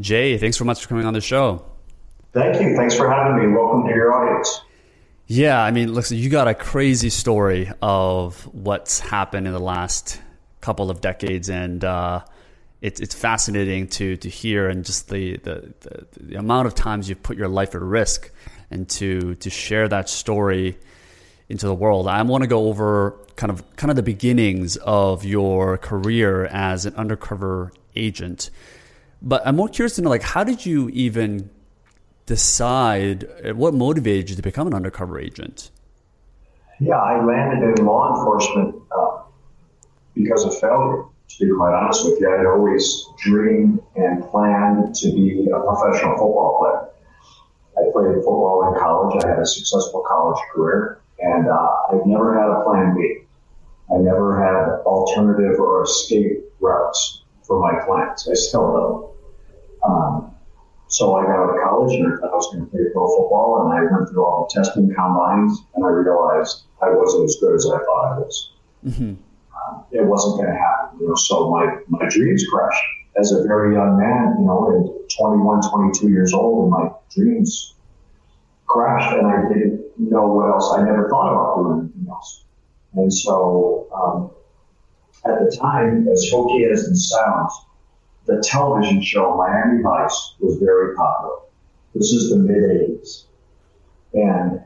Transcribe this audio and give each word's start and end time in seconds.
Jay, 0.00 0.38
thanks 0.38 0.56
so 0.56 0.64
much 0.64 0.82
for 0.82 0.88
coming 0.88 1.06
on 1.06 1.14
the 1.14 1.20
show. 1.20 1.64
Thank 2.32 2.60
you. 2.60 2.76
Thanks 2.76 2.94
for 2.94 3.10
having 3.10 3.36
me. 3.38 3.56
Welcome 3.56 3.86
to 3.88 3.94
your 3.94 4.12
audience. 4.12 4.62
Yeah, 5.26 5.60
I 5.60 5.70
mean, 5.72 5.92
listen, 5.92 6.16
you 6.16 6.30
got 6.30 6.48
a 6.48 6.54
crazy 6.54 7.10
story 7.10 7.70
of 7.82 8.42
what's 8.54 9.00
happened 9.00 9.46
in 9.46 9.52
the 9.52 9.60
last 9.60 10.20
couple 10.60 10.90
of 10.90 11.00
decades, 11.00 11.50
and 11.50 11.84
uh, 11.84 12.24
it's 12.80 13.00
it's 13.00 13.14
fascinating 13.14 13.88
to 13.88 14.16
to 14.18 14.28
hear, 14.28 14.68
and 14.68 14.84
just 14.84 15.08
the, 15.10 15.36
the 15.38 15.74
the, 15.80 16.06
the 16.20 16.34
amount 16.36 16.66
of 16.66 16.74
times 16.74 17.08
you've 17.08 17.22
put 17.22 17.36
your 17.36 17.48
life 17.48 17.74
at 17.74 17.82
risk, 17.82 18.30
and 18.70 18.88
to 18.90 19.34
to 19.36 19.50
share 19.50 19.88
that 19.88 20.08
story 20.08 20.78
into 21.48 21.66
the 21.66 21.74
world. 21.74 22.08
I 22.08 22.22
want 22.22 22.42
to 22.42 22.48
go 22.48 22.68
over 22.68 23.18
kind 23.36 23.50
of 23.50 23.76
kind 23.76 23.90
of 23.90 23.96
the 23.96 24.02
beginnings 24.02 24.76
of 24.76 25.24
your 25.24 25.76
career 25.76 26.46
as 26.46 26.86
an 26.86 26.94
undercover 26.94 27.72
agent, 27.96 28.50
but 29.22 29.46
I'm 29.46 29.56
more 29.56 29.68
curious 29.68 29.96
to 29.96 30.02
know, 30.02 30.10
like, 30.10 30.22
how 30.22 30.44
did 30.44 30.64
you 30.64 30.88
even 30.90 31.50
decide 32.26 33.24
uh, 33.44 33.54
what 33.54 33.74
motivated 33.74 34.30
you 34.30 34.36
to 34.36 34.42
become 34.42 34.66
an 34.66 34.74
undercover 34.74 35.18
agent? 35.18 35.70
Yeah, 36.80 36.96
I 36.96 37.24
landed 37.24 37.78
in 37.78 37.84
law 37.84 38.14
enforcement 38.14 38.76
uh, 38.96 39.22
because 40.14 40.44
of 40.44 40.58
failure. 40.58 41.04
To 41.30 41.44
be 41.44 41.50
quite 41.56 41.74
honest 41.74 42.04
with 42.04 42.20
you, 42.20 42.32
I 42.32 42.38
had 42.38 42.46
always 42.46 43.04
dreamed 43.18 43.80
and 43.96 44.24
planned 44.24 44.94
to 44.96 45.12
be 45.12 45.46
a 45.52 45.60
professional 45.60 46.12
football 46.12 46.58
player. 46.58 46.88
I 47.76 47.92
played 47.92 48.14
football 48.16 48.72
in 48.72 48.80
college. 48.80 49.22
I 49.24 49.28
had 49.28 49.38
a 49.38 49.46
successful 49.46 50.02
college 50.06 50.38
career, 50.52 51.00
and 51.18 51.48
uh, 51.48 51.68
I've 51.92 52.06
never 52.06 52.38
had 52.38 52.48
a 52.48 52.64
plan 52.64 52.96
B. 52.96 53.24
I 53.92 53.98
never 53.98 54.42
had 54.42 54.82
alternative 54.84 55.58
or 55.60 55.82
escape 55.82 56.44
routes 56.60 57.17
for 57.48 57.58
my 57.60 57.80
clients. 57.84 58.28
I 58.28 58.34
still 58.34 58.72
don't. 58.72 59.90
Um, 59.90 60.34
so 60.88 61.16
I 61.16 61.24
got 61.24 61.36
out 61.36 61.50
of 61.50 61.62
college 61.64 61.94
and 61.96 62.12
I 62.12 62.16
thought 62.16 62.32
I 62.32 62.36
was 62.36 62.52
going 62.52 62.64
to 62.64 62.70
play 62.70 62.80
pro 62.92 63.08
football, 63.08 63.64
and 63.64 63.72
I 63.72 63.92
went 63.92 64.08
through 64.08 64.24
all 64.24 64.46
the 64.46 64.60
testing 64.60 64.94
combines, 64.94 65.64
and 65.74 65.84
I 65.84 65.88
realized 65.88 66.64
I 66.80 66.90
wasn't 66.90 67.24
as 67.24 67.36
good 67.40 67.54
as 67.54 67.66
I 67.66 67.78
thought 67.78 68.04
I 68.12 68.18
was. 68.18 68.52
Mm-hmm. 68.86 69.14
Um, 69.58 69.84
it 69.90 70.04
wasn't 70.04 70.36
going 70.36 70.52
to 70.52 70.58
happen, 70.58 71.00
you 71.00 71.08
know. 71.08 71.14
So 71.14 71.50
my 71.50 71.78
my 71.88 72.08
dreams 72.08 72.44
crashed 72.50 72.84
as 73.16 73.32
a 73.32 73.42
very 73.42 73.74
young 73.74 73.98
man, 73.98 74.36
you 74.38 74.46
know, 74.46 74.94
at 75.02 75.10
21, 75.10 75.68
22 75.68 76.08
years 76.08 76.32
old, 76.32 76.64
and 76.64 76.70
my 76.70 76.90
dreams 77.10 77.74
crashed, 78.66 79.14
and 79.16 79.26
I 79.26 79.48
didn't 79.48 79.82
know 79.98 80.28
what 80.28 80.48
else. 80.48 80.72
I 80.74 80.84
never 80.84 81.08
thought 81.08 81.32
about 81.32 81.56
doing 81.56 81.80
anything 81.80 82.06
else, 82.08 82.44
and 82.94 83.12
so 83.12 83.88
um, 83.92 84.30
at 85.24 85.38
the 85.38 85.56
time, 85.56 86.08
as 86.08 86.28
hokey 86.30 86.64
as 86.64 86.84
it 86.84 86.96
sounds 86.96 87.52
the 88.28 88.42
television 88.42 89.02
show 89.02 89.34
Miami 89.36 89.82
Vice 89.82 90.34
was 90.38 90.58
very 90.58 90.94
popular. 90.94 91.36
This 91.94 92.12
is 92.12 92.30
the 92.30 92.36
mid 92.36 92.62
80s. 92.62 93.24
And 94.12 94.60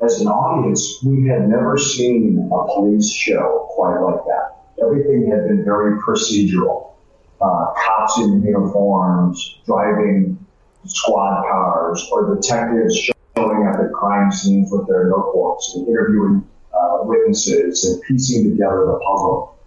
as 0.00 0.20
an 0.20 0.28
audience, 0.28 1.02
we 1.04 1.28
had 1.28 1.46
never 1.46 1.76
seen 1.76 2.48
a 2.50 2.74
police 2.74 3.12
show 3.12 3.68
quite 3.70 3.98
like 3.98 4.24
that. 4.24 4.56
Everything 4.82 5.30
had 5.30 5.46
been 5.46 5.62
very 5.62 6.00
procedural. 6.00 6.92
Uh, 7.40 7.72
cops 7.76 8.18
in 8.18 8.42
uniforms, 8.42 9.60
driving 9.66 10.38
squad 10.86 11.42
cars, 11.42 12.08
or 12.10 12.34
detectives 12.34 12.96
showing 12.96 13.66
up 13.66 13.78
at 13.78 13.92
crime 13.92 14.32
scenes 14.32 14.70
with 14.72 14.86
their 14.88 15.08
notebooks 15.08 15.72
and 15.74 15.86
interviewing 15.86 16.46
uh, 16.74 16.98
witnesses 17.02 17.84
and 17.84 18.02
piecing 18.02 18.50
together 18.50 18.86
the 18.86 19.00
puzzle. 19.06 19.58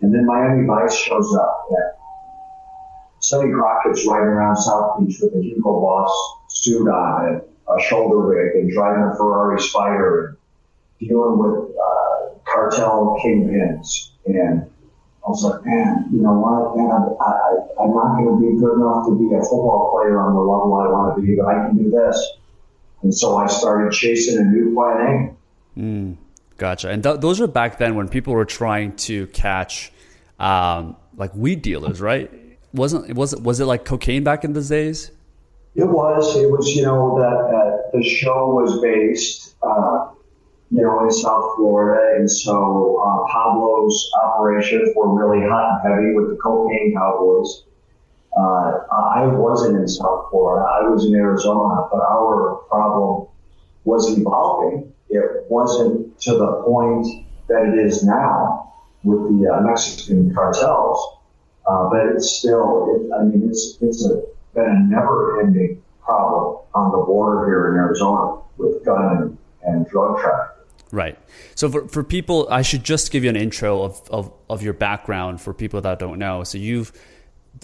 And 0.00 0.14
then 0.14 0.26
Miami 0.26 0.66
Vice 0.66 0.96
shows 0.96 1.34
up. 1.34 1.66
And 1.70 1.92
Sonny 3.20 3.52
Crockett's 3.52 4.06
riding 4.06 4.28
around 4.28 4.56
South 4.56 5.00
Beach 5.00 5.18
with 5.20 5.34
a 5.34 5.42
Hugo 5.42 5.80
Boss 5.80 6.10
suit 6.48 6.88
on 6.88 7.26
and 7.26 7.42
a 7.68 7.82
shoulder 7.82 8.18
rig 8.18 8.56
and 8.56 8.72
driving 8.72 9.04
a 9.04 9.16
Ferrari 9.16 9.60
Spider 9.60 10.38
and 11.00 11.08
dealing 11.08 11.38
with 11.38 11.76
uh, 11.76 12.38
cartel 12.44 13.18
kingpins. 13.24 14.10
And 14.26 14.62
I 14.62 15.30
was 15.30 15.44
like, 15.44 15.64
man, 15.66 16.08
you 16.12 16.22
know 16.22 16.38
what? 16.38 16.76
Man, 16.76 16.90
I, 16.90 17.24
I, 17.24 17.84
I'm 17.84 17.94
not 17.94 18.16
going 18.16 18.40
to 18.40 18.52
be 18.52 18.58
good 18.58 18.76
enough 18.76 19.06
to 19.06 19.18
be 19.18 19.34
a 19.34 19.40
football 19.40 19.92
player 19.92 20.20
on 20.20 20.34
the 20.34 20.40
level 20.40 20.74
I 20.74 20.88
want 20.88 21.16
to 21.16 21.22
be, 21.22 21.36
but 21.36 21.46
I 21.46 21.66
can 21.66 21.76
do 21.76 21.90
this. 21.90 22.32
And 23.02 23.14
so 23.14 23.36
I 23.36 23.46
started 23.46 23.92
chasing 23.92 24.38
a 24.38 24.44
new 24.44 24.74
plan 24.74 25.36
A. 25.76 25.80
Mm, 25.80 26.16
gotcha. 26.58 26.90
And 26.90 27.02
th- 27.02 27.20
those 27.20 27.40
were 27.40 27.46
back 27.46 27.78
then 27.78 27.94
when 27.94 28.08
people 28.08 28.34
were 28.34 28.44
trying 28.44 28.94
to 28.96 29.26
catch 29.28 29.90
um, 30.38 30.96
like 31.16 31.34
weed 31.34 31.62
dealers, 31.62 32.00
right? 32.00 32.30
wasn't 32.72 33.14
was 33.14 33.32
it 33.32 33.40
was 33.40 33.60
it 33.60 33.64
like 33.64 33.84
cocaine 33.84 34.24
back 34.24 34.44
in 34.44 34.52
those 34.52 34.68
days? 34.68 35.10
It 35.74 35.84
was. 35.84 36.36
It 36.36 36.50
was. 36.50 36.68
You 36.74 36.82
know 36.82 37.18
that 37.18 37.36
uh, 37.36 37.90
the 37.92 38.02
show 38.02 38.50
was 38.54 38.80
based, 38.80 39.54
uh, 39.62 40.08
you 40.70 40.82
know, 40.82 41.04
in 41.04 41.10
South 41.10 41.56
Florida, 41.56 42.16
and 42.16 42.30
so 42.30 43.00
uh, 43.00 43.32
Pablo's 43.32 44.10
operations 44.22 44.90
were 44.96 45.14
really 45.14 45.46
hot 45.46 45.80
and 45.84 45.92
heavy 45.92 46.14
with 46.14 46.30
the 46.30 46.36
cocaine 46.36 46.94
cowboys. 46.94 47.64
Uh, 48.36 48.80
I 48.92 49.26
wasn't 49.26 49.78
in 49.78 49.88
South 49.88 50.26
Florida. 50.30 50.66
I 50.66 50.88
was 50.88 51.06
in 51.06 51.14
Arizona, 51.14 51.88
but 51.90 52.00
our 52.00 52.56
problem 52.68 53.26
was 53.84 54.16
evolving. 54.16 54.92
Wasn't 55.48 56.20
to 56.20 56.32
the 56.32 56.62
point 56.64 57.06
that 57.48 57.72
it 57.72 57.78
is 57.78 58.04
now 58.04 58.72
with 59.02 59.20
the 59.40 59.52
uh, 59.52 59.60
Mexican 59.62 60.34
cartels 60.34 61.18
uh, 61.68 61.88
but 61.90 62.06
it's 62.06 62.30
still, 62.30 62.88
it, 62.96 63.12
I 63.14 63.24
mean, 63.24 63.48
it's 63.48 63.76
it's 63.82 64.04
a, 64.06 64.22
been 64.54 64.64
a 64.64 64.80
never-ending 64.88 65.82
problem 66.02 66.62
on 66.74 66.90
the 66.92 67.04
border 67.04 67.46
here 67.46 67.72
in 67.72 67.76
Arizona 67.76 68.40
with 68.56 68.82
gun 68.84 69.16
and, 69.16 69.38
and 69.62 69.86
drug 69.88 70.18
trafficking. 70.18 70.64
Right. 70.90 71.18
So 71.54 71.70
for, 71.70 71.86
for 71.88 72.02
people, 72.02 72.48
I 72.50 72.62
should 72.62 72.82
just 72.82 73.10
give 73.10 73.22
you 73.22 73.28
an 73.28 73.36
intro 73.36 73.82
of, 73.82 74.00
of, 74.10 74.32
of 74.48 74.62
your 74.62 74.72
background 74.72 75.42
for 75.42 75.52
people 75.52 75.82
that 75.82 75.98
don't 75.98 76.18
know. 76.18 76.42
So 76.44 76.56
you've, 76.56 76.90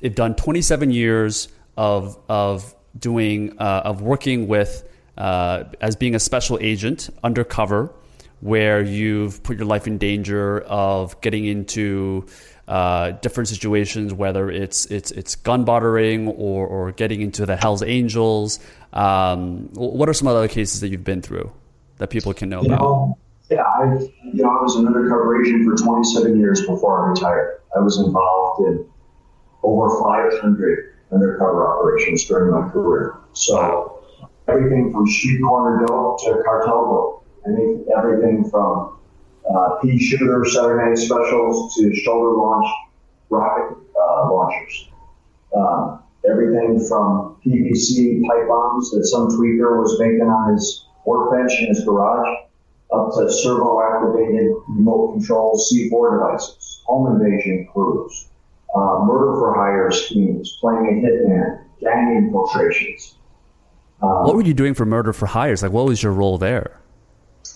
you've 0.03 0.15
done 0.15 0.34
27 0.34 0.91
years 0.91 1.49
of, 1.78 2.19
of 2.28 2.75
doing, 2.99 3.59
uh, 3.59 3.83
of 3.87 4.03
working 4.03 4.49
with, 4.49 4.87
uh, 5.17 5.65
as 5.81 5.97
being 5.97 6.15
a 6.15 6.21
special 6.21 6.59
agent 6.61 7.11
undercover, 7.23 7.93
where 8.41 8.83
you've 8.83 9.43
put 9.43 9.57
your 9.57 9.67
life 9.67 9.87
in 9.87 9.99
danger 9.99 10.61
of 10.63 11.21
getting 11.21 11.47
into 11.47 12.27
uh, 12.69 13.13
different 13.13 13.49
situations, 13.49 14.13
whether 14.13 14.51
it's 14.51 14.87
it's 14.87 15.11
it's 15.11 15.37
gun 15.37 15.65
bartering 15.65 16.29
or 16.29 16.67
or 16.67 16.93
getting 16.93 17.21
into 17.21 17.47
the 17.47 17.57
Hells 17.57 17.83
Angels. 17.83 18.59
Um, 18.93 19.69
what 19.75 20.09
are 20.09 20.15
some 20.15 20.29
other 20.29 20.49
cases 20.49 20.81
that 20.81 20.89
you've 20.89 21.05
been 21.05 21.23
through 21.23 21.51
that 21.99 22.11
people 22.11 22.33
can 22.33 22.49
know 22.49 22.63
you 22.63 22.69
about? 22.69 22.81
Know, 22.81 23.19
yeah, 23.51 23.63
I 23.63 23.85
you 24.25 24.43
know 24.43 24.51
I 24.51 24.63
was 24.63 24.77
an 24.77 24.87
undercover 24.87 25.43
agent 25.43 25.65
for 25.65 25.77
27 25.77 26.39
years 26.39 26.61
before 26.67 27.07
I 27.07 27.11
retired. 27.11 27.61
I 27.77 27.81
was 27.81 27.99
involved 27.99 28.67
in 28.67 28.87
over 29.63 30.01
500 30.01 30.95
undercover 31.13 31.69
operations 31.69 32.25
during 32.25 32.51
my 32.51 32.69
career. 32.71 33.17
So 33.33 33.94
everything 34.49 34.93
from 34.93 35.06
street 35.06 35.41
corner 35.43 35.87
dope 35.87 36.21
to 36.25 36.43
cartel 36.44 36.84
dope. 36.84 37.27
I 37.47 37.50
mean 37.50 37.87
everything 37.97 38.49
from 38.50 38.99
uh, 39.53 39.77
pea 39.82 39.99
shooter 39.99 40.44
Saturday 40.44 40.91
night 40.91 40.99
specials 40.99 41.75
to 41.77 41.94
shoulder 41.94 42.37
launch 42.37 42.66
rocket 43.31 43.77
uh, 43.97 44.31
launchers. 44.31 44.88
Um, 45.56 46.03
everything 46.28 46.84
from 46.88 47.37
PVC 47.44 48.22
pipe 48.27 48.49
bombs 48.49 48.91
that 48.91 49.05
some 49.05 49.28
tweaker 49.28 49.81
was 49.81 49.99
making 50.00 50.22
on 50.22 50.55
his 50.55 50.87
workbench 51.05 51.53
in 51.61 51.69
his 51.69 51.84
garage 51.84 52.26
up 52.93 53.12
to 53.15 53.31
servo 53.31 53.81
activated 53.82 54.53
remote 54.69 55.12
control 55.12 55.59
C4 55.59 56.12
devices, 56.12 56.82
home 56.87 57.21
invasion 57.21 57.69
crews, 57.72 58.28
uh, 58.75 59.05
murder 59.05 59.38
for 59.38 59.55
hire 59.55 59.90
schemes, 59.90 60.56
playing 60.61 60.87
a 60.87 61.06
hitman, 61.06 61.64
gang 61.81 62.17
infiltrations. 62.17 63.17
Um, 64.02 64.25
what 64.25 64.35
were 64.35 64.43
you 64.43 64.55
doing 64.55 64.75
for 64.75 64.85
murder 64.85 65.12
for 65.12 65.26
hires? 65.26 65.62
Like, 65.62 65.73
what 65.73 65.87
was 65.87 66.02
your 66.02 66.12
role 66.12 66.38
there? 66.38 66.81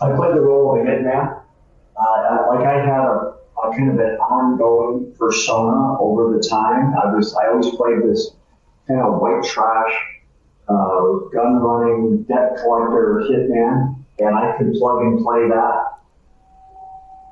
I 0.01 0.15
played 0.15 0.35
the 0.35 0.41
role 0.41 0.79
of 0.79 0.87
a 0.87 0.91
hitman 0.91 1.43
uh, 1.99 2.47
like 2.49 2.67
I 2.67 2.81
had 2.81 3.05
a, 3.05 3.35
a, 3.63 3.73
kind 3.73 3.91
of 3.91 3.99
an 3.99 4.17
ongoing 4.17 5.13
persona 5.19 6.01
over 6.01 6.37
the 6.37 6.47
time. 6.49 6.95
I 6.95 7.15
was 7.15 7.35
I 7.35 7.49
always 7.49 7.71
played 7.75 8.03
this 8.03 8.31
kind 8.87 9.01
of 9.01 9.21
white 9.21 9.43
trash, 9.45 9.93
uh, 10.69 11.29
gun 11.33 11.57
running 11.57 12.23
debt 12.23 12.57
collector 12.63 13.25
hitman, 13.29 13.97
and 14.19 14.37
I 14.37 14.57
could 14.57 14.73
plug 14.75 15.03
and 15.03 15.19
play 15.23 15.49
that. 15.49 15.99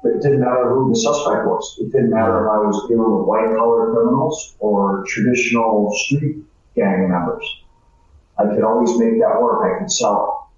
But 0.02 0.12
it 0.12 0.23
didn't 0.23 0.41
matter 0.41 0.70
who 0.70 0.91
the 0.91 0.97
suspect 0.97 1.47
was. 1.47 1.76
It 1.81 1.91
didn't 1.93 2.11
matter 2.11 2.47
if 2.47 2.52
I 2.52 2.59
was 2.59 2.88
dealing 2.88 3.11
with 3.11 3.26
white 3.26 3.56
collar 3.56 3.93
criminals 3.93 4.56
or 4.59 5.05
traditional 5.09 5.93
street 5.94 6.37
gang 6.75 7.09
members. 7.09 7.44
I 8.38 8.47
could 8.47 8.62
always 8.62 8.97
make 8.99 9.21
that 9.21 9.41
work. 9.41 9.65
I 9.65 9.79
could 9.79 9.91
sell 9.91 10.49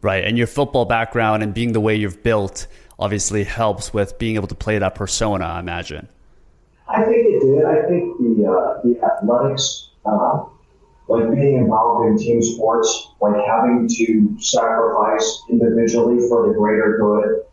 it. 0.00 0.04
Right, 0.06 0.24
and 0.24 0.36
your 0.36 0.46
football 0.46 0.84
background 0.84 1.42
and 1.42 1.54
being 1.54 1.72
the 1.72 1.80
way 1.80 1.96
you've 1.96 2.22
built 2.22 2.66
obviously 2.98 3.42
helps 3.44 3.92
with 3.94 4.18
being 4.18 4.36
able 4.36 4.48
to 4.48 4.54
play 4.54 4.78
that 4.78 4.94
persona. 4.94 5.46
I 5.46 5.60
imagine. 5.60 6.08
I 6.86 7.02
think 7.04 7.26
it 7.26 7.40
did. 7.40 7.64
I 7.64 7.88
think 7.88 8.18
the 8.18 8.46
uh, 8.46 8.82
the 8.82 9.00
athletics 9.02 9.88
uh, 10.04 10.44
like 11.08 11.30
being 11.34 11.58
involved 11.58 12.06
in 12.08 12.18
team 12.18 12.42
sports, 12.42 13.08
like 13.20 13.34
having 13.46 13.88
to 13.88 14.36
sacrifice 14.40 15.42
individually 15.50 16.26
for 16.28 16.48
the 16.48 16.54
greater 16.54 16.98
good, 16.98 17.44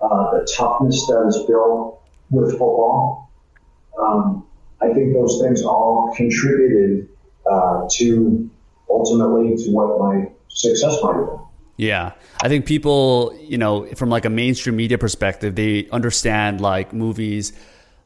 uh, 0.00 0.38
the 0.38 0.54
toughness 0.56 1.06
that 1.06 1.24
is 1.28 1.44
built 1.46 2.00
with 2.30 2.50
football. 2.52 3.30
Um, 4.00 4.46
I 4.80 4.92
think 4.92 5.14
those 5.14 5.40
things 5.40 5.62
all 5.62 6.12
contributed 6.16 7.08
uh, 7.50 7.86
to 7.92 8.50
ultimately 8.88 9.56
to 9.56 9.70
what 9.70 9.98
my 9.98 10.30
success 10.48 10.96
might 11.02 11.16
have 11.16 11.26
been. 11.26 11.38
Yeah. 11.76 12.12
I 12.42 12.48
think 12.48 12.66
people, 12.66 13.38
you 13.42 13.58
know, 13.58 13.86
from 13.94 14.08
like 14.08 14.24
a 14.24 14.30
mainstream 14.30 14.76
media 14.76 14.98
perspective, 14.98 15.54
they 15.54 15.88
understand 15.90 16.60
like 16.60 16.92
movies 16.92 17.52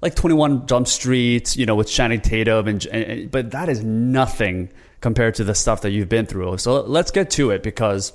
like 0.03 0.15
21 0.15 0.67
Jump 0.67 0.89
Street, 0.89 1.57
you 1.57 1.67
know, 1.67 1.75
with 1.75 1.89
Channing 1.89 2.21
Tatum 2.21 2.69
and, 2.69 2.87
and 2.87 3.31
but 3.31 3.51
that 3.51 3.69
is 3.69 3.85
nothing 3.85 4.71
compared 5.01 5.35
to 5.37 5.45
the 5.45 5.55
stuff 5.55 5.83
that 5.83 5.91
you've 5.91 6.09
been 6.09 6.27
through. 6.27 6.59
So 6.59 6.81
let's 6.83 7.11
get 7.11 7.31
to 7.33 7.51
it 7.51 7.63
because 7.63 8.13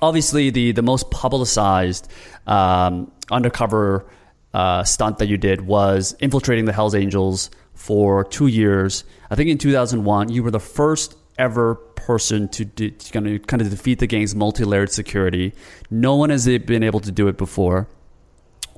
obviously 0.00 0.50
the 0.50 0.72
the 0.72 0.82
most 0.82 1.10
publicized 1.10 2.10
um, 2.46 3.12
undercover 3.30 4.06
uh, 4.52 4.84
stunt 4.84 5.18
that 5.18 5.26
you 5.26 5.36
did 5.36 5.62
was 5.62 6.16
infiltrating 6.20 6.64
the 6.64 6.72
Hells 6.72 6.94
Angels 6.94 7.50
for 7.74 8.24
two 8.24 8.46
years. 8.46 9.04
I 9.30 9.34
think 9.34 9.50
in 9.50 9.58
2001 9.58 10.30
you 10.30 10.42
were 10.42 10.50
the 10.50 10.60
first 10.60 11.16
ever 11.38 11.74
person 11.74 12.48
to, 12.48 12.64
to 12.64 12.90
kind 13.12 13.26
of 13.26 13.46
kind 13.46 13.62
of 13.62 13.70
defeat 13.70 13.98
the 13.98 14.06
gang's 14.06 14.34
multi-layered 14.34 14.90
security. 14.90 15.52
No 15.90 16.16
one 16.16 16.30
has 16.30 16.46
been 16.46 16.82
able 16.82 17.00
to 17.00 17.12
do 17.12 17.28
it 17.28 17.36
before. 17.36 17.88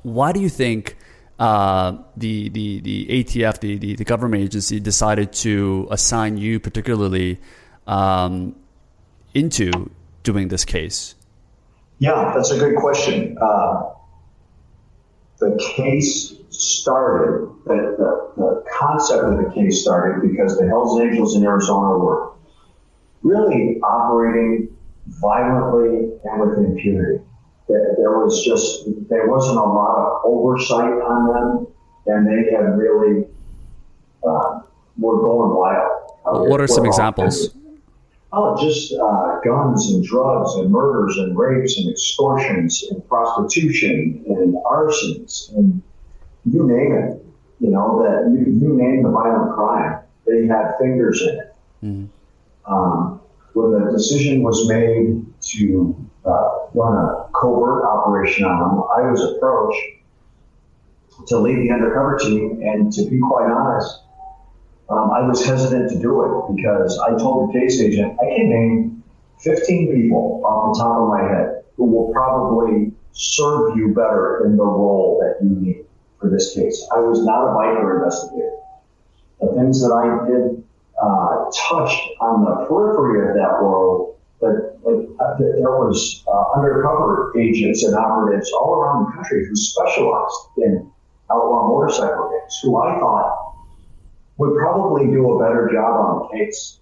Why 0.03 0.31
do 0.31 0.39
you 0.39 0.49
think? 0.49 0.97
Uh, 1.39 1.99
the, 2.15 2.49
the, 2.49 2.79
the 2.79 3.05
ATF, 3.09 3.59
the, 3.59 3.77
the, 3.77 3.93
the, 3.93 4.03
government 4.03 4.43
agency, 4.43 4.79
decided 4.79 5.31
to 5.31 5.87
assign 5.91 6.35
you 6.35 6.59
particularly 6.59 7.39
um, 7.85 8.55
into 9.35 9.91
doing 10.23 10.47
this 10.47 10.65
case? 10.65 11.15
Yeah, 11.99 12.33
that's 12.35 12.51
a 12.51 12.57
good 12.57 12.75
question. 12.75 13.37
Uh, 13.41 13.83
the 15.39 15.57
case 15.75 16.33
started, 16.49 17.49
the, 17.65 17.75
the, 17.97 18.41
the, 18.41 18.63
concept 18.77 19.23
of 19.23 19.37
the 19.37 19.51
case 19.53 19.81
started 19.81 20.27
because 20.29 20.57
the 20.57 20.67
Hells 20.67 20.99
Angels 20.99 21.35
in 21.35 21.43
Arizona 21.43 21.97
were 21.97 22.31
really 23.27 23.79
operating 23.81 24.69
violently 25.21 26.19
and 26.23 26.41
with 26.41 26.57
impunity 26.57 27.23
there 27.67 28.17
was 28.17 28.43
just 28.43 28.85
there 29.09 29.27
wasn't 29.27 29.57
a 29.57 29.63
lot 29.63 29.97
of 29.97 30.21
oversight 30.23 30.93
on 31.01 31.27
them, 31.27 31.67
and 32.05 32.27
they 32.27 32.51
had 32.51 32.77
really 32.77 33.25
uh, 34.25 34.61
were 34.97 35.21
going 35.21 35.55
wild. 35.55 36.49
what 36.49 36.61
are 36.61 36.67
some 36.67 36.85
examples? 36.85 37.55
Oh, 38.31 38.61
just 38.61 38.93
uh, 38.93 39.39
guns 39.43 39.89
and 39.89 40.03
drugs 40.03 40.53
and 40.55 40.69
murders 40.69 41.17
and 41.17 41.37
rapes 41.37 41.77
and 41.77 41.89
extortions 41.89 42.83
and 42.91 43.07
prostitution 43.07 44.23
and 44.27 44.55
arsons 44.65 45.55
and 45.55 45.81
you 46.45 46.67
name 46.67 46.93
it. 46.93 47.25
You 47.59 47.71
know 47.71 48.03
that 48.03 48.29
you, 48.31 48.53
you 48.53 48.73
name 48.75 49.03
the 49.03 49.09
violent 49.09 49.55
crime, 49.55 50.01
they 50.25 50.45
had 50.45 50.77
fingers 50.79 51.21
in 51.21 51.39
it. 51.39 51.55
Mm-hmm. 51.83 52.73
Um, 52.73 53.16
when 53.57 53.85
the 53.85 53.91
decision 53.91 54.43
was 54.43 54.67
made 54.67 55.25
to 55.41 56.09
uh, 56.25 56.67
run 56.73 56.93
a 56.95 57.29
covert 57.39 57.83
operation 57.83 58.45
on 58.45 58.59
them, 58.59 58.83
I 58.95 59.09
was 59.09 59.21
approached 59.23 59.81
to 61.27 61.39
lead 61.39 61.57
the 61.57 61.71
undercover 61.71 62.17
team, 62.19 62.61
and 62.61 62.93
to 62.93 63.09
be 63.09 63.19
quite 63.19 63.49
honest, 63.49 64.03
um, 64.89 65.11
I 65.11 65.27
was 65.27 65.43
hesitant 65.43 65.89
to 65.91 65.99
do 65.99 66.21
it 66.23 66.55
because 66.55 66.97
I 66.99 67.09
told 67.17 67.49
the 67.49 67.59
case 67.59 67.81
agent 67.81 68.17
I 68.21 68.35
can 68.35 68.49
name 68.49 69.03
15 69.39 69.93
people 69.93 70.41
off 70.45 70.75
the 70.75 70.83
top 70.83 71.01
of 71.01 71.09
my 71.09 71.21
head 71.21 71.63
who 71.75 71.85
will 71.85 72.13
probably 72.13 72.93
serve 73.11 73.75
you 73.75 73.93
better 73.93 74.45
in 74.45 74.55
the 74.55 74.63
role 74.63 75.19
that 75.21 75.43
you 75.43 75.55
need 75.55 75.85
for 76.19 76.29
this 76.29 76.53
case. 76.53 76.87
I 76.95 76.99
was 76.99 77.23
not 77.25 77.43
a 77.43 77.53
biker 77.53 77.97
investigator. 77.97 78.53
The 79.41 79.53
things 79.53 79.81
that 79.81 79.91
I 79.91 80.27
did 80.27 80.63
uh, 81.01 81.45
touched 81.69 82.09
on 82.19 82.43
the 82.45 82.65
periphery 82.67 83.29
of 83.29 83.35
that 83.35 83.61
world 83.61 84.17
but 84.39 84.77
like 84.83 85.07
uh, 85.19 85.37
there 85.37 85.73
was 85.81 86.23
uh, 86.27 86.51
undercover 86.55 87.33
agents 87.37 87.83
and 87.83 87.95
operatives 87.95 88.51
all 88.51 88.75
around 88.75 89.05
the 89.05 89.11
country 89.13 89.45
who 89.47 89.55
specialized 89.55 90.35
in 90.57 90.91
outlaw 91.31 91.67
motorcycle 91.67 92.29
gangs, 92.29 92.59
who 92.61 92.77
I 92.77 92.99
thought 92.99 93.55
would 94.37 94.55
probably 94.57 95.07
do 95.07 95.31
a 95.31 95.39
better 95.39 95.69
job 95.73 96.05
on 96.05 96.19
the 96.19 96.37
case. 96.37 96.79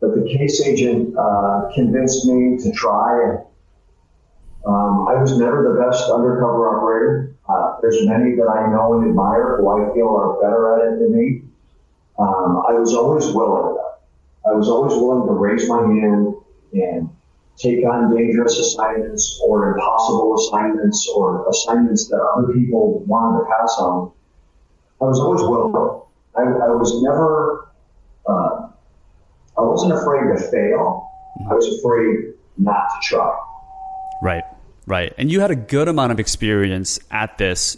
But 0.00 0.14
the 0.14 0.22
case 0.24 0.60
agent 0.60 1.16
uh, 1.18 1.70
convinced 1.74 2.26
me 2.26 2.58
to 2.58 2.72
try. 2.72 3.38
Um, 4.66 5.08
I 5.08 5.14
was 5.14 5.36
never 5.38 5.72
the 5.72 5.82
best 5.82 6.10
undercover 6.10 6.76
operator. 6.76 7.34
Uh, 7.48 7.76
there's 7.80 8.06
many 8.06 8.36
that 8.36 8.48
I 8.48 8.70
know 8.70 9.00
and 9.00 9.08
admire 9.08 9.56
who 9.56 9.68
I 9.70 9.94
feel 9.94 10.08
are 10.08 10.40
better 10.42 10.74
at 10.74 10.92
it 10.92 10.98
than 11.00 11.16
me. 11.16 11.47
Um, 12.18 12.64
I 12.68 12.72
was 12.72 12.94
always 12.94 13.26
willing. 13.32 13.74
To 13.74 14.50
I 14.50 14.54
was 14.54 14.68
always 14.68 14.94
willing 14.94 15.26
to 15.26 15.32
raise 15.32 15.68
my 15.68 15.82
hand 15.82 16.34
and 16.72 17.10
take 17.56 17.84
on 17.84 18.14
dangerous 18.14 18.58
assignments 18.58 19.40
or 19.44 19.74
impossible 19.74 20.36
assignments 20.38 21.08
or 21.14 21.48
assignments 21.48 22.08
that 22.08 22.20
other 22.20 22.52
people 22.52 23.00
wanted 23.00 23.40
to 23.40 23.44
pass 23.46 23.76
on, 23.78 24.12
I 25.00 25.04
was 25.04 25.20
always 25.20 25.42
willing. 25.42 26.02
I, 26.36 26.42
I 26.42 26.70
was 26.70 27.02
never, 27.02 27.68
uh, 28.28 28.68
I 29.56 29.60
wasn't 29.60 29.92
afraid 29.92 30.36
to 30.36 30.50
fail. 30.50 31.10
I 31.50 31.54
was 31.54 31.78
afraid 31.78 32.34
not 32.58 32.88
to 32.88 33.08
try. 33.08 33.36
Right, 34.22 34.44
right. 34.86 35.12
And 35.18 35.30
you 35.30 35.40
had 35.40 35.50
a 35.50 35.56
good 35.56 35.88
amount 35.88 36.12
of 36.12 36.20
experience 36.20 36.98
at 37.10 37.38
this 37.38 37.76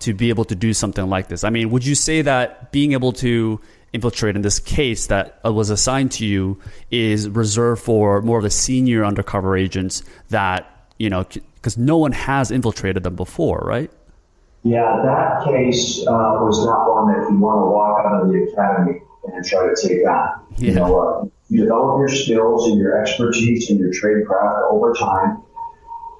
to 0.00 0.14
be 0.14 0.28
able 0.28 0.44
to 0.46 0.54
do 0.54 0.72
something 0.74 1.08
like 1.08 1.28
this. 1.28 1.44
I 1.44 1.50
mean, 1.50 1.70
would 1.70 1.84
you 1.84 1.94
say 1.94 2.22
that 2.22 2.72
being 2.72 2.92
able 2.92 3.12
to 3.14 3.60
infiltrate 3.94 4.34
in 4.34 4.42
this 4.42 4.58
case 4.58 5.06
that 5.06 5.38
uh, 5.46 5.52
was 5.52 5.70
assigned 5.70 6.10
to 6.10 6.26
you 6.26 6.58
is 6.90 7.28
reserved 7.28 7.80
for 7.80 8.20
more 8.20 8.38
of 8.38 8.42
the 8.42 8.50
senior 8.50 9.04
undercover 9.04 9.56
agents 9.56 10.02
that 10.30 10.88
you 10.98 11.08
know 11.08 11.24
because 11.54 11.78
no 11.78 11.96
one 11.96 12.10
has 12.10 12.50
infiltrated 12.50 13.04
them 13.04 13.14
before 13.14 13.62
right 13.64 13.92
yeah 14.64 15.00
that 15.04 15.44
case 15.44 16.04
uh, 16.08 16.42
was 16.42 16.66
not 16.66 16.92
one 16.92 17.12
that 17.12 17.30
you 17.30 17.38
want 17.38 17.56
to 17.56 17.66
walk 17.70 18.04
out 18.04 18.22
of 18.22 18.28
the 18.32 18.42
academy 18.52 19.00
and 19.32 19.44
try 19.44 19.68
to 19.72 19.88
take 19.88 20.04
on 20.08 20.44
yeah. 20.56 20.70
you 20.70 20.74
know 20.74 20.98
uh, 20.98 21.24
you 21.48 21.60
develop 21.60 22.00
your 22.00 22.08
skills 22.08 22.66
and 22.66 22.78
your 22.78 23.00
expertise 23.00 23.70
and 23.70 23.78
your 23.78 23.92
trade 23.92 24.26
craft 24.26 24.58
over 24.70 24.92
time 24.94 25.40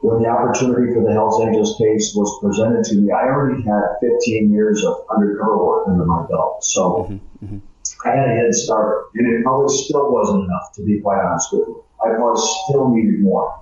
when 0.04 0.20
the 0.20 0.28
opportunity 0.28 0.92
for 0.92 1.02
the 1.02 1.12
Hells 1.12 1.40
Angels 1.40 1.76
case 1.78 2.12
was 2.14 2.28
presented 2.42 2.84
to 2.84 2.96
me, 2.96 3.11
I 3.11 3.25
already 3.25 3.62
had 3.62 3.96
15 4.02 4.52
years 4.52 4.84
of 4.84 5.00
undercover 5.08 5.56
work 5.56 5.88
under 5.88 6.04
my 6.04 6.26
belt. 6.28 6.62
So 6.62 7.08
mm-hmm, 7.08 7.44
mm-hmm. 7.46 8.06
I 8.06 8.11
had 8.14 8.28
a 8.28 8.34
head 8.34 8.54
start, 8.54 9.06
and 9.14 9.26
it 9.26 9.42
probably 9.42 9.75
still 9.75 10.12
wasn't 10.12 10.44
enough, 10.44 10.75
to 10.75 10.84
be 10.84 11.00
quite 11.00 11.25
honest 11.25 11.49
with 11.54 11.68
you. 11.68 11.84
I 12.04 12.14
probably 12.16 12.42
still 12.68 12.90
needed 12.90 13.20
more. 13.20 13.58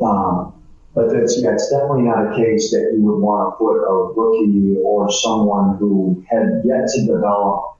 Um, 0.00 0.54
but 0.94 1.10
it's, 1.16 1.42
yeah, 1.42 1.54
it's 1.54 1.68
definitely 1.70 2.04
not 2.04 2.32
a 2.32 2.36
case 2.36 2.70
that 2.70 2.94
you 2.94 3.02
would 3.02 3.18
want 3.18 3.50
to 3.50 3.58
put 3.58 3.82
a 3.82 4.14
rookie 4.14 4.76
or 4.84 5.10
someone 5.10 5.76
who 5.78 6.24
had 6.30 6.62
yet 6.64 6.86
to 6.86 7.04
develop 7.04 7.78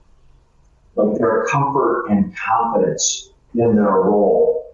like 0.95 1.17
their 1.17 1.45
comfort 1.45 2.07
and 2.09 2.35
confidence 2.35 3.29
in 3.55 3.77
their 3.77 4.03
role. 4.03 4.65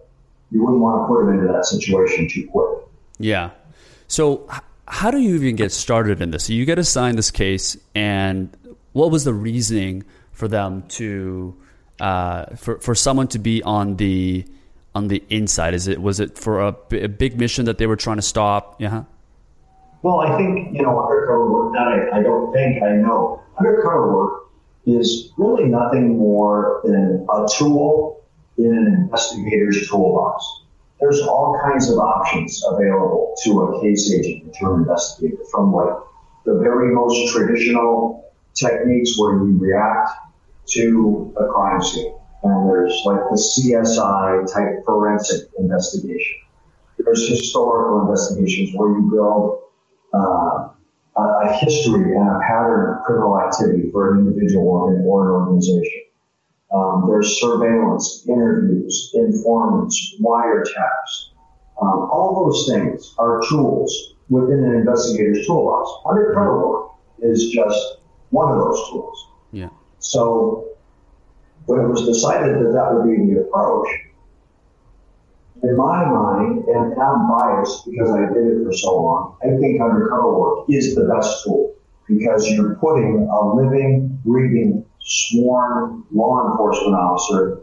You 0.50 0.64
wouldn't 0.64 0.82
want 0.82 1.04
to 1.04 1.06
put 1.06 1.24
them 1.24 1.38
into 1.38 1.52
that 1.52 1.66
situation 1.66 2.28
too 2.28 2.48
quick. 2.50 2.85
Yeah. 3.18 3.50
So, 4.08 4.48
how 4.86 5.10
do 5.10 5.18
you 5.18 5.34
even 5.34 5.56
get 5.56 5.72
started 5.72 6.20
in 6.22 6.30
this? 6.30 6.48
You 6.48 6.64
get 6.64 6.78
assigned 6.78 7.18
this 7.18 7.30
case, 7.30 7.76
and 7.94 8.56
what 8.92 9.10
was 9.10 9.24
the 9.24 9.34
reasoning 9.34 10.04
for 10.32 10.48
them 10.48 10.82
to 10.88 11.56
uh, 12.00 12.54
for 12.56 12.78
for 12.78 12.94
someone 12.94 13.28
to 13.28 13.38
be 13.38 13.62
on 13.62 13.96
the 13.96 14.44
on 14.94 15.08
the 15.08 15.22
inside? 15.28 15.74
Is 15.74 15.88
it 15.88 16.00
was 16.00 16.20
it 16.20 16.38
for 16.38 16.60
a, 16.60 16.76
a 16.92 17.08
big 17.08 17.38
mission 17.38 17.64
that 17.64 17.78
they 17.78 17.86
were 17.86 17.96
trying 17.96 18.16
to 18.16 18.22
stop? 18.22 18.80
Yeah. 18.80 19.04
Well, 20.02 20.20
I 20.20 20.36
think 20.36 20.76
you 20.76 20.82
know 20.82 21.02
undercover 21.02 21.50
work. 21.50 21.72
Not 21.72 21.88
I, 21.88 22.18
I 22.18 22.22
don't 22.22 22.52
think 22.52 22.82
I 22.82 22.92
know 22.92 23.42
undercover 23.58 24.14
work 24.14 24.42
is 24.86 25.32
really 25.36 25.64
nothing 25.64 26.16
more 26.16 26.80
than 26.84 27.26
a 27.28 27.46
tool 27.58 28.22
in 28.56 28.66
an 28.66 28.86
investigator's 28.86 29.88
toolbox 29.88 30.62
there's 31.00 31.20
all 31.20 31.60
kinds 31.62 31.90
of 31.90 31.98
options 31.98 32.62
available 32.66 33.34
to 33.44 33.62
a 33.62 33.80
case 33.82 34.12
agent 34.12 34.54
to 34.54 34.72
investigator 34.72 35.42
from 35.50 35.72
like 35.72 35.94
the 36.44 36.54
very 36.58 36.94
most 36.94 37.32
traditional 37.32 38.32
techniques 38.54 39.18
where 39.18 39.34
you 39.34 39.58
react 39.58 40.10
to 40.66 41.34
a 41.38 41.46
crime 41.52 41.82
scene. 41.82 42.14
And 42.42 42.68
there's 42.68 43.02
like 43.04 43.20
the 43.30 43.36
CSI 43.36 44.52
type 44.52 44.84
forensic 44.84 45.48
investigation. 45.58 46.36
There's 46.98 47.28
historical 47.28 48.00
investigations 48.02 48.70
where 48.74 48.90
you 48.90 49.10
build 49.10 49.60
uh, 50.14 50.68
a 51.16 51.52
history 51.58 52.16
and 52.16 52.28
a 52.28 52.38
pattern 52.40 52.94
of 52.94 53.04
criminal 53.04 53.38
activity 53.38 53.90
for 53.90 54.14
an 54.14 54.26
individual 54.26 54.68
or 54.68 54.90
an 54.92 55.04
organization. 55.06 56.02
Um, 56.72 57.06
there's 57.08 57.40
surveillance, 57.40 58.24
interviews, 58.28 59.12
informants, 59.14 60.16
wiretaps. 60.20 61.30
Um, 61.80 62.08
all 62.10 62.46
those 62.46 62.68
things 62.68 63.14
are 63.18 63.40
tools 63.48 64.14
within 64.28 64.64
an 64.64 64.74
investigator's 64.74 65.46
toolbox. 65.46 65.90
Undercover 66.08 66.66
work 66.66 66.90
is 67.20 67.50
just 67.50 67.98
one 68.30 68.50
of 68.50 68.58
those 68.58 68.88
tools. 68.90 69.28
Yeah. 69.52 69.68
So 69.98 70.70
when 71.66 71.80
it 71.80 71.88
was 71.88 72.06
decided 72.06 72.56
that 72.56 72.72
that 72.72 72.94
would 72.94 73.04
be 73.04 73.34
the 73.34 73.42
approach, 73.42 73.88
in 75.62 75.76
my 75.76 76.04
mind, 76.04 76.64
and 76.64 76.94
I'm 77.00 77.28
biased 77.28 77.86
because 77.86 78.10
I 78.10 78.32
did 78.32 78.46
it 78.46 78.64
for 78.64 78.72
so 78.72 79.02
long, 79.02 79.36
I 79.42 79.56
think 79.58 79.80
undercover 79.80 80.38
work 80.38 80.66
is 80.68 80.94
the 80.94 81.04
best 81.04 81.44
tool 81.44 81.74
because 82.06 82.48
you're 82.50 82.76
putting 82.76 83.28
a 83.30 83.54
living, 83.54 84.20
breathing, 84.24 84.84
sworn 85.06 86.02
law 86.12 86.50
enforcement 86.50 86.94
officer 86.94 87.60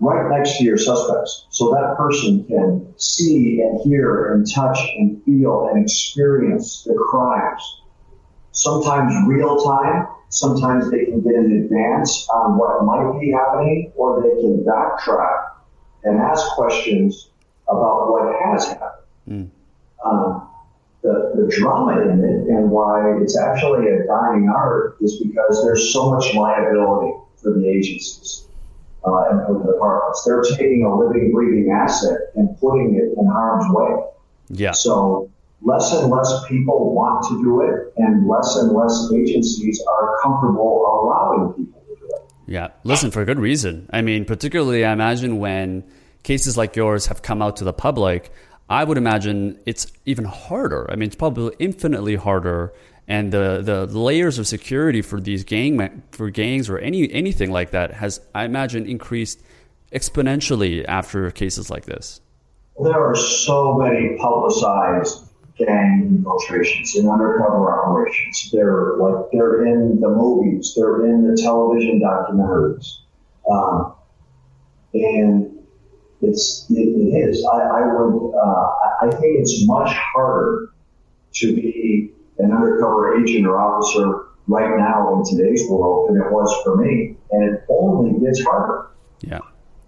right 0.00 0.30
next 0.30 0.58
to 0.58 0.64
your 0.64 0.78
suspects. 0.78 1.46
So 1.50 1.70
that 1.72 1.96
person 1.96 2.44
can 2.44 2.94
see 2.96 3.60
and 3.60 3.80
hear 3.80 4.32
and 4.32 4.48
touch 4.50 4.78
and 4.96 5.22
feel 5.24 5.68
and 5.68 5.82
experience 5.82 6.84
the 6.84 6.94
crimes. 6.94 7.82
Sometimes 8.52 9.12
real 9.26 9.64
time, 9.64 10.06
sometimes 10.28 10.90
they 10.90 11.04
can 11.04 11.20
get 11.20 11.34
in 11.34 11.64
advance 11.64 12.28
on 12.28 12.56
what 12.56 12.84
might 12.84 13.18
be 13.20 13.32
happening, 13.32 13.92
or 13.96 14.22
they 14.22 14.40
can 14.40 14.64
backtrack 14.64 15.50
and 16.04 16.20
ask 16.20 16.46
questions 16.52 17.30
about 17.68 18.10
what 18.10 18.34
has 18.44 18.68
happened. 18.68 19.02
Mm. 19.28 19.50
Um, 20.04 20.47
the, 21.02 21.32
the 21.36 21.56
drama 21.56 22.00
in 22.02 22.20
it 22.24 22.48
and 22.48 22.70
why 22.70 23.18
it's 23.22 23.38
actually 23.38 23.88
a 23.88 24.06
dying 24.06 24.48
art 24.54 24.96
is 25.00 25.22
because 25.22 25.62
there's 25.64 25.92
so 25.92 26.10
much 26.10 26.34
liability 26.34 27.12
for 27.36 27.52
the 27.52 27.68
agencies 27.68 28.46
uh, 29.04 29.30
and 29.30 29.46
for 29.46 29.58
the 29.58 29.72
departments. 29.72 30.24
They're 30.24 30.42
taking 30.42 30.84
a 30.84 30.98
living, 30.98 31.32
breathing 31.32 31.70
asset 31.70 32.18
and 32.34 32.58
putting 32.58 32.96
it 32.96 33.18
in 33.18 33.26
harm's 33.26 33.72
way. 33.72 34.04
Yeah. 34.48 34.72
So 34.72 35.30
less 35.62 35.92
and 35.92 36.10
less 36.10 36.46
people 36.48 36.94
want 36.94 37.24
to 37.28 37.42
do 37.42 37.62
it, 37.62 37.92
and 37.96 38.26
less 38.26 38.56
and 38.56 38.72
less 38.72 39.10
agencies 39.14 39.82
are 39.88 40.16
comfortable 40.22 40.84
allowing 40.86 41.52
people 41.52 41.80
to 41.88 41.94
do 41.94 42.06
it. 42.06 42.32
Yeah. 42.46 42.68
Listen, 42.84 43.10
for 43.10 43.22
a 43.22 43.24
good 43.24 43.38
reason. 43.38 43.88
I 43.92 44.02
mean, 44.02 44.24
particularly, 44.24 44.84
I 44.84 44.92
imagine 44.92 45.38
when 45.38 45.84
cases 46.22 46.56
like 46.56 46.76
yours 46.76 47.06
have 47.06 47.22
come 47.22 47.42
out 47.42 47.56
to 47.56 47.64
the 47.64 47.72
public, 47.72 48.32
I 48.68 48.84
would 48.84 48.98
imagine 48.98 49.58
it's 49.64 49.90
even 50.04 50.24
harder. 50.24 50.90
I 50.90 50.96
mean, 50.96 51.06
it's 51.06 51.16
probably 51.16 51.54
infinitely 51.58 52.16
harder, 52.16 52.74
and 53.06 53.32
the, 53.32 53.62
the 53.62 53.86
layers 53.86 54.38
of 54.38 54.46
security 54.46 55.00
for 55.00 55.20
these 55.20 55.44
gang 55.44 56.02
for 56.12 56.28
gangs 56.28 56.68
or 56.68 56.78
any 56.78 57.10
anything 57.12 57.50
like 57.50 57.70
that 57.70 57.94
has, 57.94 58.20
I 58.34 58.44
imagine, 58.44 58.86
increased 58.86 59.40
exponentially 59.92 60.84
after 60.86 61.30
cases 61.30 61.70
like 61.70 61.86
this. 61.86 62.20
There 62.80 63.10
are 63.10 63.14
so 63.14 63.74
many 63.74 64.16
publicized 64.18 65.24
gang 65.56 66.18
infiltrations 66.18 66.94
and 66.96 67.08
undercover 67.08 67.72
operations. 67.72 68.50
They're 68.52 68.96
like 68.98 69.30
they're 69.32 69.66
in 69.66 70.00
the 70.00 70.08
movies, 70.08 70.74
they're 70.76 71.06
in 71.06 71.26
the 71.28 71.40
television 71.40 72.00
documentaries, 72.00 72.98
um, 73.50 73.94
and 74.92 75.57
it's 76.22 76.66
it, 76.70 76.74
it 76.74 77.28
is. 77.28 77.44
I, 77.44 77.58
I 77.58 77.80
would. 77.94 78.34
Uh, 78.34 79.06
I 79.06 79.10
think 79.10 79.38
it's 79.38 79.66
much 79.66 79.94
harder 79.94 80.72
to 81.34 81.54
be 81.54 82.12
an 82.38 82.52
undercover 82.52 83.20
agent 83.22 83.46
or 83.46 83.60
officer 83.60 84.26
right 84.46 84.76
now 84.78 85.14
in 85.14 85.24
today's 85.24 85.68
world 85.68 86.08
than 86.08 86.20
it 86.20 86.32
was 86.32 86.52
for 86.64 86.76
me, 86.76 87.16
and 87.30 87.54
it 87.54 87.64
only 87.68 88.18
gets 88.20 88.42
harder. 88.42 88.88
Yeah. 89.20 89.40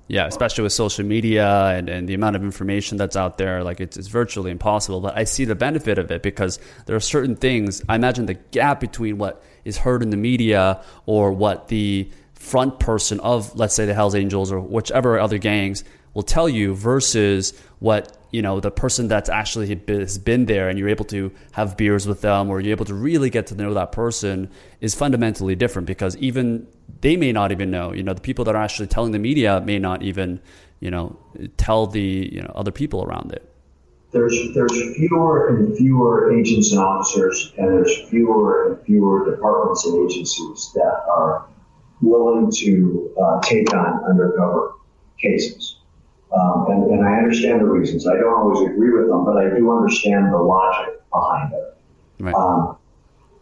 Yeah, 0.09 0.27
especially 0.27 0.65
with 0.65 0.73
social 0.73 1.05
media 1.05 1.67
and, 1.69 1.89
and 1.89 2.09
the 2.09 2.15
amount 2.15 2.35
of 2.35 2.43
information 2.43 2.99
that's 2.99 3.15
out 3.15 3.39
there, 3.39 3.63
like 3.63 3.79
it's, 3.79 3.97
it's 3.97 4.09
virtually 4.09 4.51
impossible. 4.51 5.01
But 5.01 5.17
I 5.17 5.23
see 5.23 5.45
the 5.45 5.55
benefit 5.55 5.99
of 5.99 6.11
it 6.11 6.21
because 6.21 6.59
there 6.87 6.97
are 6.97 7.01
certain 7.01 7.37
things. 7.37 7.81
I 7.89 7.95
imagine 7.95 8.27
the 8.27 8.35
gap 8.35 8.81
between 8.81 9.19
what 9.19 9.41
is 9.65 9.79
heard 9.79 10.03
in 10.03 10.11
the 10.11 10.17
media 10.17 10.83
or 11.07 11.31
what 11.31 11.69
the 11.69 12.11
front 12.35 12.81
person 12.81 13.21
of, 13.21 13.55
let's 13.55 13.73
say, 13.73 13.87
the 13.87 13.95
Hells 13.95 14.17
Angels 14.17 14.51
or 14.51 14.59
whichever 14.59 15.21
other 15.21 15.39
gangs 15.39 15.85
will 16.15 16.23
tell 16.23 16.49
you 16.49 16.75
versus 16.75 17.53
what 17.79 18.17
you 18.31 18.43
know 18.43 18.61
the 18.61 18.71
person 18.71 19.09
that's 19.09 19.29
actually 19.29 19.81
has 19.89 20.19
been 20.19 20.47
there 20.47 20.69
and 20.69 20.79
you're 20.79 20.89
able 20.89 21.05
to 21.05 21.33
have 21.53 21.77
beers 21.77 22.07
with 22.07 22.21
them 22.21 22.49
or 22.51 22.61
you're 22.61 22.73
able 22.73 22.85
to 22.85 22.95
really 22.95 23.31
get 23.31 23.47
to 23.49 23.55
know 23.55 23.75
that 23.75 23.93
person 23.93 24.51
is 24.81 24.95
fundamentally 24.95 25.55
different 25.55 25.87
because 25.87 26.17
even 26.17 26.67
they 27.01 27.17
may 27.17 27.33
not 27.33 27.53
even 27.53 27.71
know 27.71 27.93
you 27.93 28.03
know 28.03 28.15
the 28.15 28.21
people 28.21 28.45
that 28.45 28.55
are 28.55 28.63
actually 28.63 28.87
telling 28.87 29.13
the 29.13 29.19
media 29.19 29.61
may 29.61 29.79
not 29.79 30.03
even 30.03 30.41
you 30.81 30.91
know 30.91 31.17
tell 31.57 31.87
the 31.87 32.31
you 32.33 32.41
know 32.41 32.53
other 32.55 32.73
people 32.73 33.05
around 33.05 33.33
it. 33.33 33.47
There's 34.13 34.37
there's 34.55 34.97
fewer 34.97 35.49
and 35.49 35.77
fewer 35.77 36.37
agents 36.37 36.73
and 36.73 36.81
officers 36.81 37.53
and 37.59 37.69
there's 37.69 37.97
fewer 38.09 38.69
and 38.69 38.85
fewer 38.85 39.31
departments 39.31 39.87
and 39.87 40.11
agencies 40.11 40.73
that 40.75 41.05
are 41.09 41.47
willing 42.03 42.51
to 42.51 43.15
uh, 43.23 43.41
take 43.43 43.73
on 43.73 44.05
undercover 44.05 44.75
cases 45.21 45.80
um, 46.33 46.67
and, 46.71 46.91
and, 46.91 47.05
I 47.05 47.19
understand 47.19 47.61
the 47.61 47.65
reasons. 47.65 48.07
I 48.07 48.15
don't 48.15 48.33
always 48.33 48.61
agree 48.69 48.93
with 48.93 49.09
them, 49.09 49.25
but 49.25 49.37
I 49.37 49.51
do 49.57 49.71
understand 49.71 50.33
the 50.33 50.39
logic 50.39 51.01
behind 51.11 51.53
it. 51.53 51.77
Right. 52.21 52.35
Um, 52.35 52.77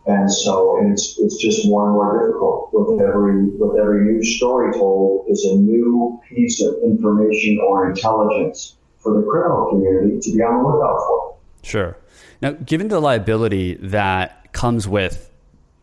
and 0.07 0.33
so 0.33 0.78
and 0.78 0.92
it's 0.92 1.18
it's 1.18 1.37
just 1.37 1.68
more 1.68 1.87
and 1.87 1.92
more 1.92 2.26
difficult 2.26 2.71
with 2.73 3.00
every 3.00 3.50
with 3.50 3.78
every 3.78 4.04
new 4.04 4.25
story 4.25 4.73
told 4.73 5.26
is 5.28 5.45
a 5.45 5.54
new 5.54 6.18
piece 6.28 6.62
of 6.62 6.76
information 6.83 7.59
or 7.59 7.90
intelligence 7.90 8.76
for 8.99 9.21
the 9.21 9.26
criminal 9.28 9.68
community 9.68 10.18
to 10.18 10.37
be 10.37 10.42
on 10.42 10.62
the 10.62 10.68
lookout 10.68 10.99
for. 11.07 11.37
Sure. 11.62 11.99
Now, 12.40 12.52
given 12.52 12.88
the 12.88 13.00
liability 13.00 13.75
that 13.75 14.52
comes 14.52 14.88
with 14.88 15.30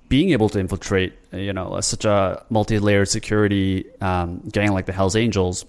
being 0.10 0.32
able 0.32 0.50
to 0.50 0.60
infiltrate, 0.60 1.14
you 1.32 1.54
know, 1.54 1.80
such 1.82 2.06
a 2.06 2.44
multi-layered 2.50 3.10
security 3.10 3.86
um, 4.02 4.40
gang 4.52 4.72
like 4.72 4.86
the 4.86 4.94
Hells 4.94 5.16
Angels, 5.16 5.66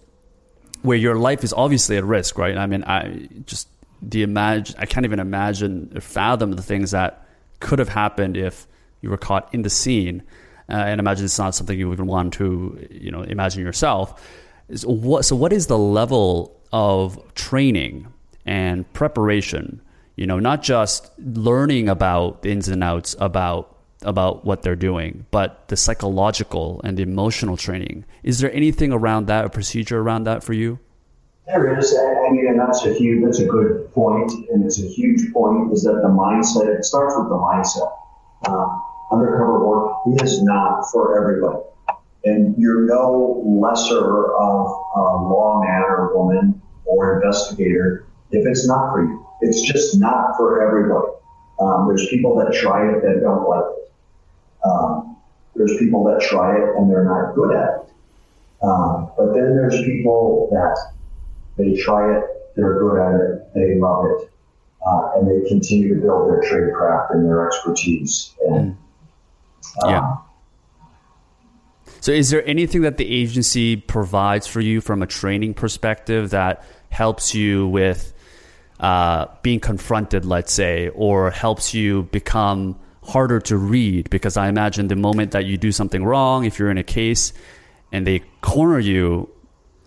where 0.83 0.97
your 0.97 1.17
life 1.17 1.45
is 1.45 1.53
obviously 1.53 1.97
at 1.97 2.05
risk, 2.05 2.39
right? 2.39 2.57
I 2.57 2.67
mean, 2.67 2.85
I 2.85 3.29
just 3.47 3.69
the 4.03 4.23
imagine 4.23 4.77
I 4.79 4.87
can't 4.87 5.07
even 5.07 5.21
imagine 5.21 5.93
or 5.95 6.01
fathom 6.01 6.53
the 6.53 6.63
things 6.63 6.91
that 6.91 7.27
could 7.61 7.79
have 7.79 7.89
happened 7.89 8.37
if 8.37 8.67
you 9.01 9.11
were 9.11 9.17
caught 9.17 9.53
in 9.53 9.63
the 9.63 9.71
scene. 9.71 10.23
Uh, 10.69 10.75
and 10.75 10.99
imagine 11.01 11.25
it's 11.25 11.39
not 11.39 11.55
something 11.55 11.79
you 11.79 11.93
even 11.93 12.07
want 12.07 12.33
to, 12.35 12.89
you 12.91 13.11
know, 13.11 13.23
imagine 13.23 13.63
yourself. 13.63 14.21
So 14.75 14.89
what, 14.89 15.25
so 15.25 15.37
what 15.37 15.53
is 15.53 15.69
the 15.69 15.79
level 15.79 16.61
of 16.73 17.35
training 17.35 18.09
and 18.45 18.91
preparation? 18.93 19.81
You 20.17 20.27
know, 20.27 20.41
not 20.41 20.63
just 20.63 21.11
learning 21.19 21.89
about 21.89 22.43
the 22.43 22.51
ins 22.51 22.69
and 22.69 22.83
outs 22.83 23.15
about 23.21 23.76
about 24.07 24.45
what 24.45 24.63
they're 24.63 24.77
doing, 24.77 25.27
but 25.31 25.69
the 25.69 25.77
psychological 25.77 26.81
and 26.85 26.97
the 26.97 27.03
emotional 27.03 27.57
training. 27.57 28.05
Is 28.23 28.39
there 28.39 28.53
anything 28.53 28.93
around 28.93 29.27
that, 29.27 29.45
a 29.45 29.51
procedure 29.51 30.01
around 30.01 30.25
that 30.25 30.43
for 30.43 30.53
you? 30.53 30.79
There 31.47 31.79
is. 31.79 31.95
I 31.95 32.31
mean, 32.31 32.47
and 32.49 32.59
that's 32.59 32.85
a 32.87 32.95
huge, 32.95 33.25
that's 33.25 33.41
a 33.41 33.47
good 33.47 33.93
point, 33.93 34.31
and 34.51 34.65
it's 34.65 34.81
a 34.81 34.87
huge 34.87 35.33
point. 35.33 35.73
Is 35.73 35.85
that 35.85 36.01
the 36.03 36.09
mindset? 36.09 36.67
It 36.75 36.85
starts 36.85 37.15
with 37.17 37.29
the 37.29 37.37
mindset. 37.37 37.93
Uh, 38.47 38.67
undercover 39.13 39.65
work 39.65 39.97
is 40.23 40.43
not 40.43 40.83
for 40.91 41.21
everybody, 41.21 41.63
and 42.25 42.57
you're 42.59 42.87
no 42.87 43.43
lesser 43.45 44.35
of 44.35 44.67
a 44.97 45.01
lawman 45.01 45.83
or 45.83 46.17
woman 46.17 46.61
or 46.85 47.17
investigator 47.17 48.07
if 48.33 48.47
it's 48.47 48.67
not 48.67 48.93
for 48.93 49.05
you. 49.05 49.27
It's 49.41 49.61
just 49.61 50.01
not 50.01 50.37
for 50.37 50.67
everybody. 50.67 51.13
Um, 51.61 51.87
there's 51.89 52.09
people 52.09 52.37
that 52.37 52.53
try 52.53 52.91
it 52.91 53.03
that 53.03 53.21
don't 53.21 53.49
like 53.49 53.65
it. 53.79 53.86
Um, 54.67 55.17
there's 55.55 55.77
people 55.79 56.05
that 56.05 56.21
try 56.21 56.57
it 56.57 56.77
and 56.77 56.91
they're 56.91 57.05
not 57.05 57.35
good 57.35 57.55
at 57.55 57.69
it. 57.69 57.93
Um, 58.63 59.11
but 59.17 59.33
then 59.35 59.55
there's 59.55 59.83
people 59.85 60.49
that 60.53 60.77
they 61.57 61.81
try 61.81 62.17
it, 62.17 62.25
they're 62.57 62.79
good 62.79 62.99
at 62.99 63.21
it, 63.21 63.55
they 63.55 63.79
love 63.79 64.05
it, 64.07 64.31
uh, 64.87 65.13
and 65.15 65.29
they 65.29 65.49
continue 65.49 65.95
to 65.95 66.01
build 66.01 66.31
their 66.31 66.43
trade 66.43 66.75
craft 66.75 67.13
and 67.13 67.25
their 67.27 67.47
expertise. 67.47 68.35
And 68.49 68.77
uh, 69.85 69.89
yeah. 69.89 70.17
So, 72.01 72.13
is 72.13 72.31
there 72.31 72.47
anything 72.47 72.83
that 72.83 72.99
the 72.99 73.11
agency 73.11 73.77
provides 73.77 74.47
for 74.47 74.61
you 74.61 74.81
from 74.81 75.03
a 75.03 75.07
training 75.07 75.55
perspective 75.55 76.31
that 76.31 76.65
helps 76.89 77.35
you 77.35 77.69
with 77.69 78.13
uh, 78.81 79.27
being 79.43 79.61
confronted, 79.61 80.25
let's 80.25 80.53
say, 80.53 80.89
or 80.91 81.31
helps 81.31 81.75
you 81.75 82.05
become 82.05 82.79
harder 83.07 83.41
to 83.41 83.57
read 83.57 84.11
because 84.11 84.37
I 84.37 84.49
imagine 84.49 84.89
the 84.89 84.97
moment 84.97 85.33
that 85.33 85.45
you 85.45 85.57
do 85.57 85.73
something 85.73 86.05
wrong, 86.05 86.45
if 86.45 86.59
you're 86.59 86.71
in 86.71 86.79
a 86.79 86.85
case 86.85 87.33
and 87.93 88.07
they 88.07 88.21
corner 88.41 88.79
you 88.79 89.31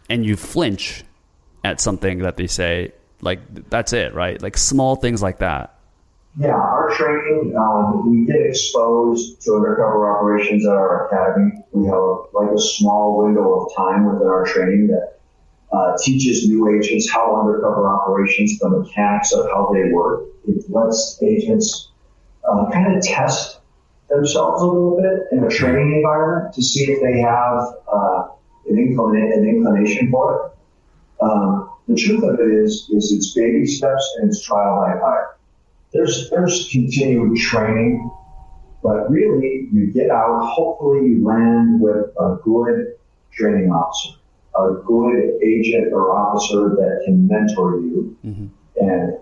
and 0.10 0.26
you 0.26 0.36
flinch 0.36 1.04
at 1.64 1.82
something 1.82 2.20
that 2.20 2.38
they 2.38 2.48
say, 2.48 2.94
like 3.22 3.70
that's 3.70 3.94
it, 3.94 4.14
right? 4.14 4.42
Like 4.42 4.58
small 4.58 4.96
things 4.96 5.22
like 5.22 5.40
that. 5.40 5.76
Yeah, 6.38 6.54
our 6.54 6.90
training, 6.96 7.56
um, 7.58 8.10
we 8.10 8.26
get 8.26 8.40
exposed 8.42 9.42
to 9.42 9.56
undercover 9.56 10.16
operations 10.16 10.66
at 10.66 10.72
our 10.72 11.08
academy. 11.08 11.52
We 11.74 11.88
have 11.88 12.32
like 12.34 12.52
a 12.52 12.60
small 12.60 13.24
window 13.24 13.62
of 13.62 13.76
time 13.76 14.06
within 14.06 14.28
our 14.28 14.46
training 14.46 14.88
that 14.88 15.20
uh, 15.72 15.98
teaches 16.02 16.48
new 16.48 16.70
agents 16.80 17.12
how 17.12 17.40
undercover 17.42 17.90
operations, 17.90 18.58
the 18.60 18.70
mechanics 18.70 19.34
of 19.34 19.46
how 19.48 19.72
they 19.74 19.92
work. 19.92 20.26
It 20.48 20.70
lets 20.70 21.22
agents 21.22 21.90
uh, 22.50 22.70
kind 22.72 22.96
of 22.96 23.04
test 23.04 23.60
themselves 24.10 24.62
a 24.62 24.66
little 24.66 25.00
bit 25.00 25.28
in 25.32 25.44
a 25.44 25.50
training 25.50 25.98
environment 25.98 26.54
to 26.56 26.62
see 26.62 26.92
if 26.92 27.02
they 27.02 27.20
have 27.20 27.60
uh, 27.92 28.28
an, 28.68 28.76
inclina- 28.76 29.34
an 29.38 29.48
inclination 29.48 30.10
for 30.12 30.46
it. 30.46 31.24
Um, 31.24 31.70
the 31.88 31.96
truth 31.96 32.24
of 32.24 32.40
it 32.40 32.52
is, 32.52 32.90
is 32.92 33.12
it's 33.12 33.34
baby 33.34 33.66
steps 33.66 34.18
and 34.20 34.30
it's 34.30 34.42
trial 34.42 34.82
by 34.82 35.00
fire. 35.00 35.38
There's 35.92 36.30
there's 36.30 36.70
continued 36.72 37.36
training, 37.38 38.12
but 38.84 39.10
really 39.10 39.68
you 39.72 39.92
get 39.92 40.12
out. 40.12 40.40
Hopefully 40.44 41.10
you 41.10 41.26
land 41.26 41.82
with 41.82 42.06
a 42.20 42.38
good 42.44 42.96
training 43.32 43.72
officer, 43.72 44.16
a 44.56 44.84
good 44.86 45.40
agent 45.44 45.92
or 45.92 46.16
officer 46.16 46.70
that 46.76 47.02
can 47.06 47.28
mentor 47.28 47.80
you, 47.80 48.16
mm-hmm. 48.24 48.48
and 48.80 49.18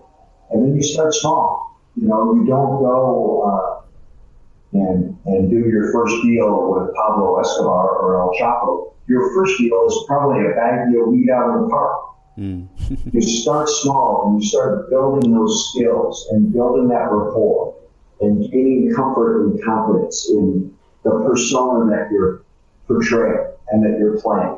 and 0.50 0.62
then 0.62 0.76
you 0.76 0.82
start 0.82 1.14
small. 1.14 1.67
You 2.00 2.08
know, 2.08 2.34
you 2.34 2.46
don't 2.46 2.82
go 2.82 3.42
uh, 3.42 4.78
and 4.78 5.18
and 5.26 5.50
do 5.50 5.68
your 5.68 5.92
first 5.92 6.14
deal 6.22 6.70
with 6.70 6.94
Pablo 6.94 7.40
Escobar 7.40 7.98
or 7.98 8.20
El 8.20 8.32
Chapo. 8.38 8.92
Your 9.06 9.34
first 9.34 9.58
deal 9.58 9.86
is 9.86 10.04
probably 10.06 10.46
a 10.46 10.50
bag 10.50 10.92
deal 10.92 11.10
weed 11.10 11.30
out 11.30 11.56
in 11.56 11.62
the 11.62 11.68
park 11.68 12.08
Mm. 12.38 12.68
you 13.12 13.20
start 13.20 13.68
small 13.68 14.28
and 14.28 14.40
you 14.40 14.48
start 14.48 14.88
building 14.90 15.34
those 15.34 15.70
skills 15.70 16.28
and 16.30 16.52
building 16.52 16.86
that 16.88 17.10
rapport 17.10 17.74
and 18.20 18.48
gaining 18.52 18.92
comfort 18.94 19.44
and 19.44 19.64
confidence 19.64 20.28
in 20.30 20.72
the 21.02 21.10
persona 21.10 21.90
that 21.90 22.10
you're 22.12 22.42
portraying 22.86 23.44
and 23.70 23.84
that 23.84 23.98
you're 23.98 24.20
playing. 24.20 24.56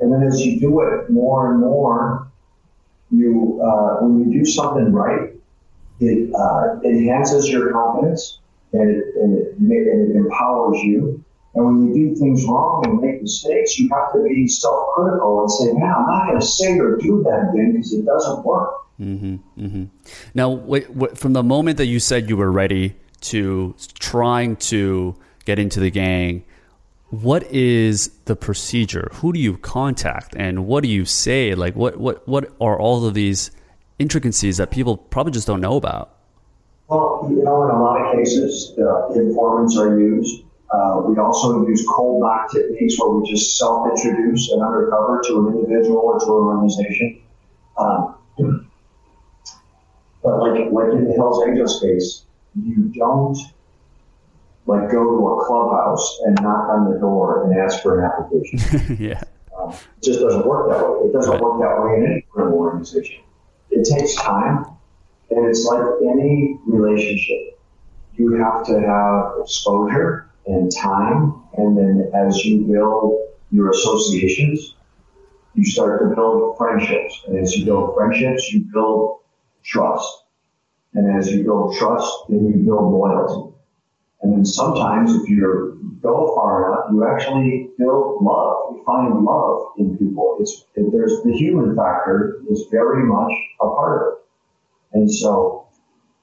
And 0.00 0.12
then 0.12 0.22
as 0.22 0.44
you 0.44 0.60
do 0.60 0.82
it 0.82 1.08
more 1.10 1.50
and 1.50 1.60
more, 1.60 2.30
you 3.10 3.58
uh, 3.62 4.04
when 4.04 4.30
you 4.30 4.38
do 4.38 4.44
something 4.44 4.92
right, 4.92 5.32
it 6.00 6.34
uh, 6.34 6.80
enhances 6.84 7.48
your 7.48 7.72
confidence 7.72 8.38
and 8.72 8.90
it, 8.90 9.04
and 9.16 9.38
it, 9.38 9.54
and 9.58 10.10
it 10.10 10.16
empowers 10.16 10.78
you 10.82 11.24
and 11.56 11.64
when 11.64 11.94
you 11.96 12.10
do 12.10 12.14
things 12.16 12.44
wrong 12.44 12.84
and 12.86 13.00
make 13.00 13.22
mistakes, 13.22 13.78
you 13.78 13.88
have 13.88 14.12
to 14.12 14.22
be 14.22 14.46
self 14.46 14.88
critical 14.94 15.40
and 15.40 15.50
say, 15.50 15.72
man, 15.72 15.90
I'm 15.96 16.06
not 16.06 16.26
going 16.26 16.40
to 16.40 16.46
say 16.46 16.78
or 16.78 16.96
do 16.96 17.22
that 17.22 17.50
again 17.50 17.72
because 17.72 17.94
it 17.94 18.04
doesn't 18.04 18.44
work. 18.44 18.74
Mm-hmm, 19.00 19.36
mm-hmm. 19.58 19.84
Now, 20.34 21.14
from 21.14 21.32
the 21.32 21.42
moment 21.42 21.78
that 21.78 21.86
you 21.86 21.98
said 21.98 22.28
you 22.28 22.36
were 22.36 22.52
ready 22.52 22.94
to 23.22 23.74
trying 23.98 24.56
to 24.56 25.16
get 25.46 25.58
into 25.58 25.80
the 25.80 25.90
gang, 25.90 26.44
what 27.08 27.42
is 27.44 28.08
the 28.26 28.36
procedure? 28.36 29.08
Who 29.14 29.32
do 29.32 29.40
you 29.40 29.56
contact 29.56 30.34
and 30.36 30.66
what 30.66 30.82
do 30.82 30.90
you 30.90 31.06
say? 31.06 31.54
Like, 31.54 31.74
what, 31.74 31.96
what, 31.96 32.28
what 32.28 32.52
are 32.60 32.78
all 32.78 33.06
of 33.06 33.14
these 33.14 33.50
intricacies 33.98 34.56
that 34.58 34.70
people 34.70 34.96
probably 34.96 35.32
just 35.32 35.46
don't 35.46 35.60
know 35.60 35.76
about? 35.76 36.16
Well, 36.88 37.26
you 37.30 37.42
know, 37.42 37.64
in 37.64 37.70
a 37.70 37.82
lot 37.82 38.00
of 38.00 38.16
cases, 38.16 38.74
uh, 38.78 39.08
informants 39.10 39.76
are 39.76 39.98
used. 39.98 40.44
Uh, 40.70 41.02
we 41.04 41.16
also 41.18 41.66
use 41.66 41.84
cold 41.88 42.20
knock 42.20 42.52
techniques 42.52 42.98
where 42.98 43.10
we 43.10 43.28
just 43.28 43.56
self-introduce 43.58 44.50
and 44.50 44.62
undercover 44.62 45.22
to 45.26 45.48
an 45.48 45.54
individual 45.54 45.98
or 45.98 46.18
to 46.18 46.24
an 46.24 46.30
organization. 46.30 47.20
Um, 47.78 48.16
but 50.22 50.40
like 50.40 50.72
like 50.72 50.92
in 50.92 51.04
the 51.04 51.14
Hells 51.16 51.42
Angels 51.46 51.80
case, 51.80 52.24
you 52.60 52.92
don't 52.96 53.38
like 54.66 54.90
go 54.90 55.04
to 55.04 55.28
a 55.28 55.46
clubhouse 55.46 56.20
and 56.24 56.36
knock 56.42 56.68
on 56.68 56.92
the 56.92 56.98
door 56.98 57.44
and 57.44 57.58
ask 57.58 57.82
for 57.82 58.00
an 58.00 58.10
application. 58.10 58.96
yeah, 59.00 59.22
um, 59.56 59.70
it 59.70 60.02
just 60.02 60.20
doesn't 60.20 60.46
work 60.46 60.70
that 60.70 60.82
way. 60.82 61.08
It 61.08 61.12
doesn't 61.12 61.32
right. 61.32 61.40
work 61.40 61.60
that 61.60 61.82
way 61.82 61.96
in 61.98 62.12
any 62.12 62.26
criminal 62.32 62.58
organization. 62.58 63.22
It 63.76 63.84
takes 63.84 64.14
time, 64.14 64.64
and 65.30 65.46
it's 65.46 65.66
like 65.66 65.84
any 66.00 66.58
relationship. 66.66 67.60
You 68.14 68.32
have 68.42 68.64
to 68.68 68.80
have 68.80 69.42
exposure 69.42 70.30
and 70.46 70.74
time. 70.74 71.42
And 71.58 71.76
then 71.76 72.10
as 72.14 72.42
you 72.42 72.64
build 72.64 73.28
your 73.50 73.70
associations, 73.70 74.76
you 75.54 75.66
start 75.66 76.00
to 76.00 76.14
build 76.14 76.56
friendships. 76.56 77.22
And 77.26 77.38
as 77.38 77.54
you 77.54 77.66
build 77.66 77.94
friendships, 77.94 78.50
you 78.50 78.64
build 78.72 79.20
trust. 79.62 80.24
And 80.94 81.14
as 81.14 81.30
you 81.30 81.44
build 81.44 81.76
trust, 81.76 82.10
then 82.30 82.46
you 82.46 82.64
build 82.64 82.92
loyalty. 82.92 83.55
And 84.22 84.32
then 84.32 84.44
sometimes 84.44 85.14
if 85.14 85.28
you 85.28 85.98
go 86.02 86.34
far 86.34 86.72
enough, 86.72 86.86
you 86.92 87.06
actually 87.06 87.70
build 87.78 88.22
love. 88.22 88.74
You 88.74 88.82
find 88.84 89.24
love 89.24 89.72
in 89.78 89.96
people. 89.98 90.38
It's, 90.40 90.64
it, 90.74 90.90
there's 90.90 91.22
the 91.22 91.32
human 91.32 91.76
factor 91.76 92.40
is 92.50 92.64
very 92.70 93.04
much 93.04 93.32
a 93.60 93.68
part 93.68 94.02
of 94.02 94.12
it. 94.12 94.98
And 94.98 95.12
so 95.12 95.68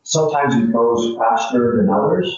sometimes 0.04 0.56
it 0.56 0.72
goes 0.74 1.16
faster 1.18 1.78
than 1.78 1.90
others. 1.90 2.36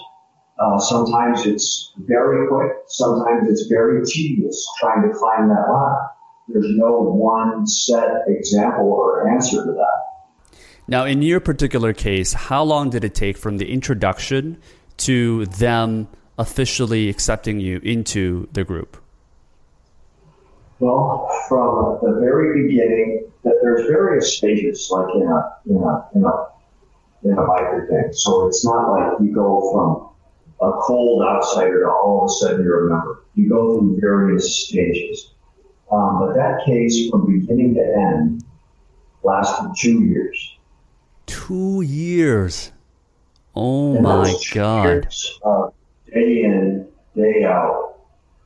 Uh, 0.58 0.78
sometimes 0.78 1.46
it's 1.46 1.92
very 1.98 2.48
quick. 2.48 2.72
Sometimes 2.88 3.48
it's 3.48 3.66
very 3.66 4.04
tedious 4.04 4.66
trying 4.78 5.02
to 5.02 5.16
climb 5.16 5.48
that 5.48 5.70
ladder. 5.70 6.06
There's 6.48 6.76
no 6.76 7.00
one 7.00 7.66
set 7.66 8.22
example 8.28 8.86
or 8.86 9.28
answer 9.28 9.64
to 9.64 9.72
that. 9.72 10.58
Now, 10.88 11.04
in 11.04 11.20
your 11.20 11.40
particular 11.40 11.92
case, 11.92 12.32
how 12.32 12.62
long 12.62 12.90
did 12.90 13.02
it 13.02 13.14
take 13.14 13.36
from 13.36 13.58
the 13.58 13.70
introduction 13.70 14.58
to 14.98 15.46
them 15.46 16.08
officially 16.38 17.08
accepting 17.08 17.60
you 17.60 17.80
into 17.82 18.48
the 18.52 18.64
group? 18.64 18.96
Well, 20.78 21.30
from 21.48 21.98
the 22.02 22.20
very 22.20 22.66
beginning, 22.66 23.30
that 23.44 23.58
there's 23.62 23.86
various 23.86 24.36
stages, 24.36 24.88
like 24.90 25.08
in 25.14 25.22
a 25.22 25.56
in 25.66 25.76
a 25.76 26.08
in 26.14 26.24
a 26.24 26.46
in 27.24 27.32
a 27.32 27.42
biker 27.42 27.88
thing. 27.88 28.12
So 28.12 28.46
it's 28.48 28.64
not 28.64 28.90
like 28.90 29.20
you 29.20 29.34
go 29.34 29.72
from 29.72 30.68
a 30.68 30.72
cold 30.82 31.22
outsider 31.22 31.80
to 31.80 31.88
all 31.88 32.24
of 32.24 32.26
a 32.26 32.32
sudden 32.34 32.64
you're 32.64 32.88
a 32.88 32.90
member. 32.90 33.24
You 33.34 33.48
go 33.48 33.78
through 33.78 33.98
various 34.00 34.66
stages. 34.66 35.32
Um, 35.90 36.18
but 36.18 36.34
that 36.34 36.64
case, 36.66 37.08
from 37.08 37.26
beginning 37.26 37.74
to 37.74 37.80
end, 37.80 38.44
lasted 39.22 39.70
two 39.78 40.02
years. 40.02 40.56
Two 41.26 41.82
years. 41.82 42.72
Oh 43.56 43.94
and 43.94 44.02
my 44.02 44.38
God. 44.52 45.08
Uh, 45.42 45.68
day 46.12 46.42
in, 46.44 46.86
day 47.16 47.44
out, 47.44 47.98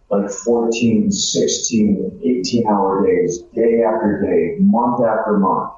like 0.09 0.31
14, 0.31 1.11
16, 1.11 2.21
18 2.25 2.67
hour 2.69 3.05
days, 3.07 3.39
day 3.55 3.83
after 3.83 4.23
day, 4.23 4.57
month 4.61 5.05
after 5.05 5.39
month, 5.39 5.73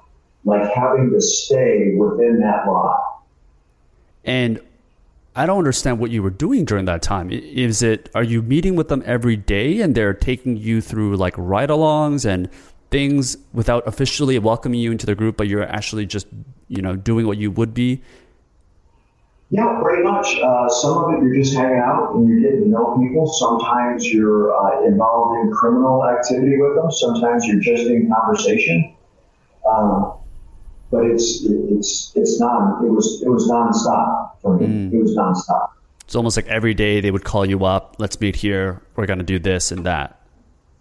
like 0.44 0.70
having 0.74 1.10
to 1.10 1.20
stay 1.20 1.94
within 1.96 2.40
that 2.40 2.66
lot. 2.66 3.22
And 4.24 4.60
I 5.34 5.46
don't 5.46 5.58
understand 5.58 5.98
what 5.98 6.10
you 6.10 6.22
were 6.22 6.30
doing 6.30 6.66
during 6.66 6.84
that 6.84 7.00
time. 7.00 7.30
Is 7.30 7.82
it 7.82 8.10
are 8.14 8.22
you 8.22 8.42
meeting 8.42 8.76
with 8.76 8.88
them 8.88 9.02
every 9.06 9.36
day 9.36 9.80
and 9.80 9.94
they're 9.94 10.12
taking 10.12 10.58
you 10.58 10.82
through 10.82 11.16
like 11.16 11.34
ride-alongs 11.38 12.26
and 12.26 12.50
things 12.90 13.38
without 13.54 13.86
officially 13.88 14.38
welcoming 14.38 14.78
you 14.78 14.92
into 14.92 15.06
the 15.06 15.14
group, 15.14 15.38
but 15.38 15.48
you're 15.48 15.66
actually 15.66 16.04
just 16.04 16.26
you 16.68 16.82
know 16.82 16.96
doing 16.96 17.26
what 17.26 17.38
you 17.38 17.50
would 17.50 17.72
be? 17.72 18.02
Yeah, 19.52 19.78
pretty 19.82 20.02
much. 20.02 20.38
Uh, 20.40 20.66
some 20.70 20.96
of 20.96 21.12
it 21.12 21.22
you're 21.22 21.34
just 21.34 21.54
hanging 21.54 21.76
out 21.76 22.14
and 22.14 22.26
you're 22.26 22.40
getting 22.40 22.64
to 22.64 22.68
know 22.70 22.98
people. 22.98 23.26
Sometimes 23.26 24.10
you're 24.10 24.50
uh, 24.50 24.86
involved 24.86 25.40
in 25.40 25.52
criminal 25.52 26.08
activity 26.08 26.56
with 26.56 26.74
them. 26.74 26.90
Sometimes 26.90 27.44
you're 27.44 27.60
just 27.60 27.84
in 27.84 28.10
conversation. 28.10 28.96
Um, 29.70 30.14
but 30.90 31.04
it's 31.04 31.44
it's 31.44 32.12
it's 32.16 32.40
non 32.40 32.82
it 32.82 32.88
was 32.88 33.22
it 33.22 33.28
was 33.28 33.46
nonstop 33.46 34.40
for 34.40 34.56
me. 34.56 34.66
Mm. 34.66 34.94
It 34.94 35.02
was 35.02 35.14
nonstop. 35.14 35.68
It's 36.06 36.14
almost 36.14 36.38
like 36.38 36.46
every 36.46 36.72
day 36.72 37.02
they 37.02 37.10
would 37.10 37.24
call 37.24 37.44
you 37.44 37.66
up. 37.66 37.96
Let's 37.98 38.18
meet 38.22 38.36
here. 38.36 38.80
We're 38.96 39.04
going 39.04 39.18
to 39.18 39.24
do 39.24 39.38
this 39.38 39.70
and 39.70 39.84
that. 39.84 40.18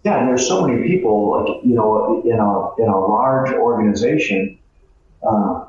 Yeah, 0.02 0.18
and 0.18 0.28
there's 0.28 0.48
so 0.48 0.66
many 0.66 0.82
people. 0.88 1.44
Like 1.44 1.62
you 1.62 1.74
know, 1.74 2.22
in 2.24 2.38
a 2.38 2.82
in 2.82 2.88
a 2.88 2.98
large 2.98 3.52
organization, 3.52 4.58
uh, 5.22 5.66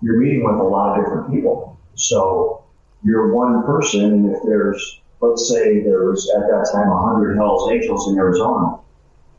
you're 0.00 0.16
meeting 0.16 0.44
with 0.44 0.56
a 0.56 0.62
lot 0.62 0.98
of 0.98 1.04
different 1.04 1.30
people. 1.30 1.71
So 1.94 2.64
you're 3.04 3.32
one 3.32 3.64
person, 3.64 4.04
and 4.04 4.34
if 4.34 4.42
there's 4.44 5.00
let's 5.20 5.48
say 5.48 5.82
there 5.82 6.10
was 6.10 6.28
at 6.36 6.42
that 6.42 6.68
time 6.72 6.90
100 6.90 7.36
Hells 7.36 7.70
Angels 7.70 8.08
in 8.08 8.18
Arizona 8.18 8.78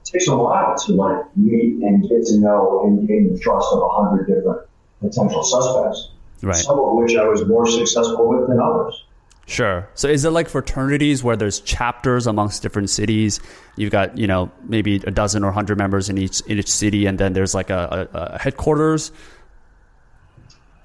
it 0.02 0.12
takes 0.12 0.28
a 0.28 0.36
while 0.36 0.76
to 0.78 0.94
like 0.94 1.38
meet 1.38 1.82
and 1.82 2.02
get 2.04 2.26
to 2.28 2.38
know 2.40 2.84
and 2.86 3.08
gain 3.08 3.34
the 3.34 3.40
trust 3.40 3.68
of 3.72 3.80
a 3.80 3.90
hundred 3.90 4.28
different 4.28 4.68
potential 5.00 5.44
suspects. 5.44 6.10
Right. 6.42 6.56
Some 6.56 6.80
of 6.80 6.96
which 6.96 7.16
I 7.16 7.26
was 7.28 7.46
more 7.46 7.66
successful 7.66 8.28
with 8.28 8.50
than 8.50 8.60
others. 8.60 9.04
Sure. 9.46 9.90
So 9.94 10.08
is 10.08 10.24
it 10.24 10.30
like 10.30 10.48
fraternities 10.48 11.24
where 11.24 11.36
there's 11.36 11.60
chapters 11.60 12.28
amongst 12.28 12.62
different 12.62 12.90
cities? 12.90 13.42
You've 13.76 13.92
got, 13.92 14.18
you 14.18 14.26
know, 14.26 14.52
maybe 14.64 14.96
a 15.06 15.12
dozen 15.12 15.44
or 15.44 15.52
hundred 15.52 15.78
members 15.78 16.10
in 16.10 16.18
each 16.18 16.42
in 16.42 16.60
each 16.60 16.72
city 16.72 17.06
and 17.06 17.18
then 17.18 17.34
there's 17.34 17.54
like 17.54 17.70
a, 17.70 18.08
a, 18.14 18.18
a 18.18 18.40
headquarters? 18.40 19.12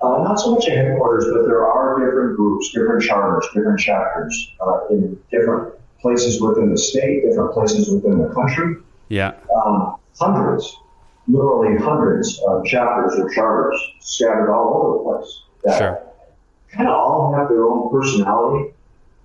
Uh, 0.00 0.22
not 0.22 0.38
so 0.38 0.54
much 0.54 0.66
a 0.68 0.70
headquarters, 0.70 1.26
but 1.32 1.44
there 1.44 1.66
are 1.66 1.98
different 1.98 2.36
groups, 2.36 2.70
different 2.72 3.02
charters, 3.02 3.44
different 3.52 3.80
chapters 3.80 4.52
uh, 4.60 4.86
in 4.90 5.20
different 5.30 5.74
places 6.00 6.40
within 6.40 6.70
the 6.70 6.78
state, 6.78 7.22
different 7.24 7.52
places 7.52 7.90
within 7.90 8.18
the 8.18 8.28
country. 8.32 8.76
Yeah. 9.08 9.34
Um, 9.54 9.96
hundreds, 10.18 10.76
literally 11.26 11.76
hundreds 11.82 12.40
of 12.46 12.64
chapters 12.64 13.18
or 13.18 13.28
charters 13.30 13.80
scattered 14.00 14.52
all 14.52 14.74
over 14.74 14.98
the 14.98 15.04
place 15.04 15.42
that 15.64 15.78
Sure. 15.78 16.02
kind 16.70 16.88
of 16.88 16.94
all 16.94 17.34
have 17.34 17.48
their 17.48 17.64
own 17.64 17.90
personality. 17.90 18.74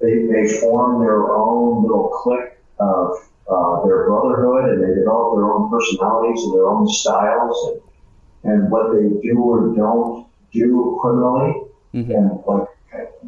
They, 0.01 0.25
they 0.25 0.47
form 0.59 1.01
their 1.01 1.31
own 1.31 1.83
little 1.83 2.09
clique 2.09 2.57
of 2.79 3.15
uh, 3.49 3.86
their 3.86 4.07
brotherhood 4.07 4.71
and 4.71 4.83
they 4.83 4.95
develop 4.95 5.36
their 5.36 5.51
own 5.53 5.69
personalities 5.69 6.43
and 6.43 6.53
their 6.55 6.67
own 6.67 6.88
styles 6.88 7.69
and, 8.43 8.51
and 8.51 8.71
what 8.71 8.93
they 8.93 9.07
do 9.21 9.38
or 9.38 9.75
don't 9.75 10.27
do 10.53 10.97
criminally 11.01 11.53
Mhm. 11.93 12.09
and 12.15 12.31
like 12.47 12.67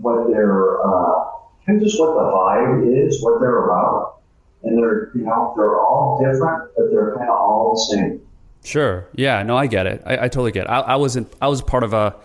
what 0.02 0.28
their 0.30 0.86
uh, 0.86 1.26
kind 1.66 1.78
of 1.80 1.84
just 1.84 2.00
what 2.00 2.14
the 2.14 2.22
vibe 2.22 3.08
is, 3.08 3.22
what 3.24 3.40
they're 3.40 3.66
about. 3.66 4.18
And 4.64 4.78
they're 4.78 5.12
you 5.16 5.22
know 5.22 5.54
they're 5.56 5.80
all 5.80 6.20
different, 6.24 6.72
but 6.76 6.90
they're 6.92 7.16
kind 7.18 7.30
of 7.30 7.36
all 7.36 7.74
the 7.74 7.96
same. 7.96 8.22
Sure. 8.64 9.06
Yeah. 9.14 9.44
No, 9.44 9.56
I 9.56 9.68
get 9.68 9.86
it. 9.86 10.02
I, 10.06 10.14
I 10.26 10.28
totally 10.28 10.52
get 10.52 10.66
it. 10.66 10.70
I, 10.70 10.80
I 10.80 10.96
wasn't. 10.96 11.32
I 11.42 11.48
was 11.48 11.62
part 11.62 11.84
of 11.84 11.94
a. 11.94 12.16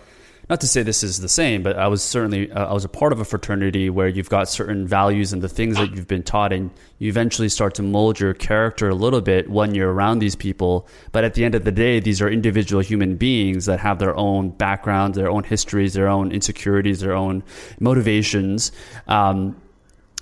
Not 0.49 0.61
to 0.61 0.67
say 0.67 0.83
this 0.83 1.03
is 1.03 1.21
the 1.21 1.29
same, 1.29 1.63
but 1.63 1.77
I 1.77 1.87
was 1.87 2.03
certainly. 2.03 2.51
Uh, 2.51 2.67
I 2.67 2.73
was 2.73 2.83
a 2.83 2.89
part 2.89 3.13
of 3.13 3.19
a 3.19 3.25
fraternity 3.25 3.89
where 3.89 4.07
you've 4.07 4.29
got 4.29 4.49
certain 4.49 4.85
values 4.87 5.31
and 5.31 5.41
the 5.41 5.49
things 5.49 5.77
that 5.77 5.95
you've 5.95 6.07
been 6.07 6.23
taught, 6.23 6.51
and 6.51 6.71
you 6.99 7.09
eventually 7.09 7.47
start 7.47 7.75
to 7.75 7.83
mold 7.83 8.19
your 8.19 8.33
character 8.33 8.89
a 8.89 8.95
little 8.95 9.21
bit 9.21 9.49
when 9.49 9.73
you're 9.75 9.91
around 9.91 10.19
these 10.19 10.35
people. 10.35 10.87
But 11.11 11.23
at 11.23 11.35
the 11.35 11.45
end 11.45 11.55
of 11.55 11.63
the 11.63 11.71
day, 11.71 11.99
these 11.99 12.21
are 12.21 12.29
individual 12.29 12.81
human 12.81 13.15
beings 13.15 13.65
that 13.65 13.79
have 13.79 13.99
their 13.99 14.15
own 14.15 14.49
backgrounds, 14.49 15.17
their 15.17 15.29
own 15.29 15.43
histories, 15.43 15.93
their 15.93 16.09
own 16.09 16.31
insecurities, 16.31 16.99
their 16.99 17.13
own 17.13 17.43
motivations. 17.79 18.71
Um, 19.07 19.55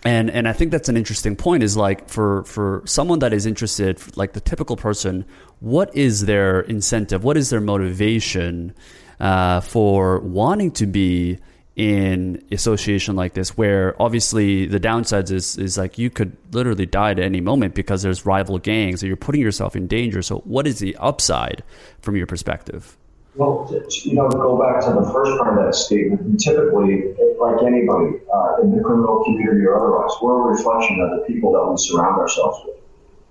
and 0.03 0.29
and 0.29 0.47
I 0.47 0.53
think 0.53 0.71
that's 0.71 0.89
an 0.89 0.97
interesting 0.97 1.35
point 1.35 1.63
is 1.63 1.75
like 1.75 2.07
for 2.07 2.43
for 2.45 2.83
someone 2.85 3.19
that 3.19 3.33
is 3.33 3.45
interested 3.45 3.99
like 4.15 4.33
the 4.33 4.39
typical 4.39 4.77
person 4.77 5.25
what 5.59 5.93
is 5.95 6.25
their 6.25 6.61
incentive 6.61 7.23
what 7.23 7.35
is 7.35 7.49
their 7.49 7.59
motivation 7.59 8.73
uh, 9.19 9.61
for 9.61 10.19
wanting 10.19 10.71
to 10.71 10.85
be 10.85 11.39
in 11.75 12.43
association 12.51 13.15
like 13.15 13.33
this 13.33 13.55
where 13.57 13.95
obviously 14.01 14.65
the 14.65 14.79
downsides 14.81 15.31
is 15.31 15.57
is 15.57 15.77
like 15.77 15.97
you 15.97 16.09
could 16.09 16.35
literally 16.51 16.85
die 16.85 17.11
at 17.11 17.19
any 17.19 17.39
moment 17.39 17.73
because 17.73 18.01
there's 18.01 18.25
rival 18.25 18.57
gangs 18.57 19.01
and 19.01 19.07
you're 19.07 19.15
putting 19.15 19.39
yourself 19.39 19.77
in 19.77 19.87
danger 19.87 20.21
so 20.21 20.39
what 20.39 20.67
is 20.67 20.79
the 20.79 20.93
upside 20.97 21.63
from 22.01 22.17
your 22.17 22.27
perspective 22.27 22.97
Well, 23.35 23.71
you 24.03 24.15
know, 24.15 24.27
to 24.27 24.35
go 24.35 24.57
back 24.57 24.83
to 24.85 24.91
the 24.91 25.09
first 25.13 25.37
part 25.37 25.57
of 25.57 25.63
that 25.63 25.75
statement, 25.75 26.41
typically, 26.41 27.13
like 27.39 27.61
anybody 27.61 28.17
uh, 28.33 28.61
in 28.61 28.75
the 28.75 28.83
criminal 28.83 29.23
community 29.23 29.63
or 29.65 29.77
otherwise, 29.77 30.11
we're 30.21 30.49
a 30.49 30.51
reflection 30.51 30.99
of 30.99 31.11
the 31.11 31.25
people 31.27 31.53
that 31.53 31.63
we 31.69 31.77
surround 31.77 32.19
ourselves 32.19 32.59
with. 32.65 32.77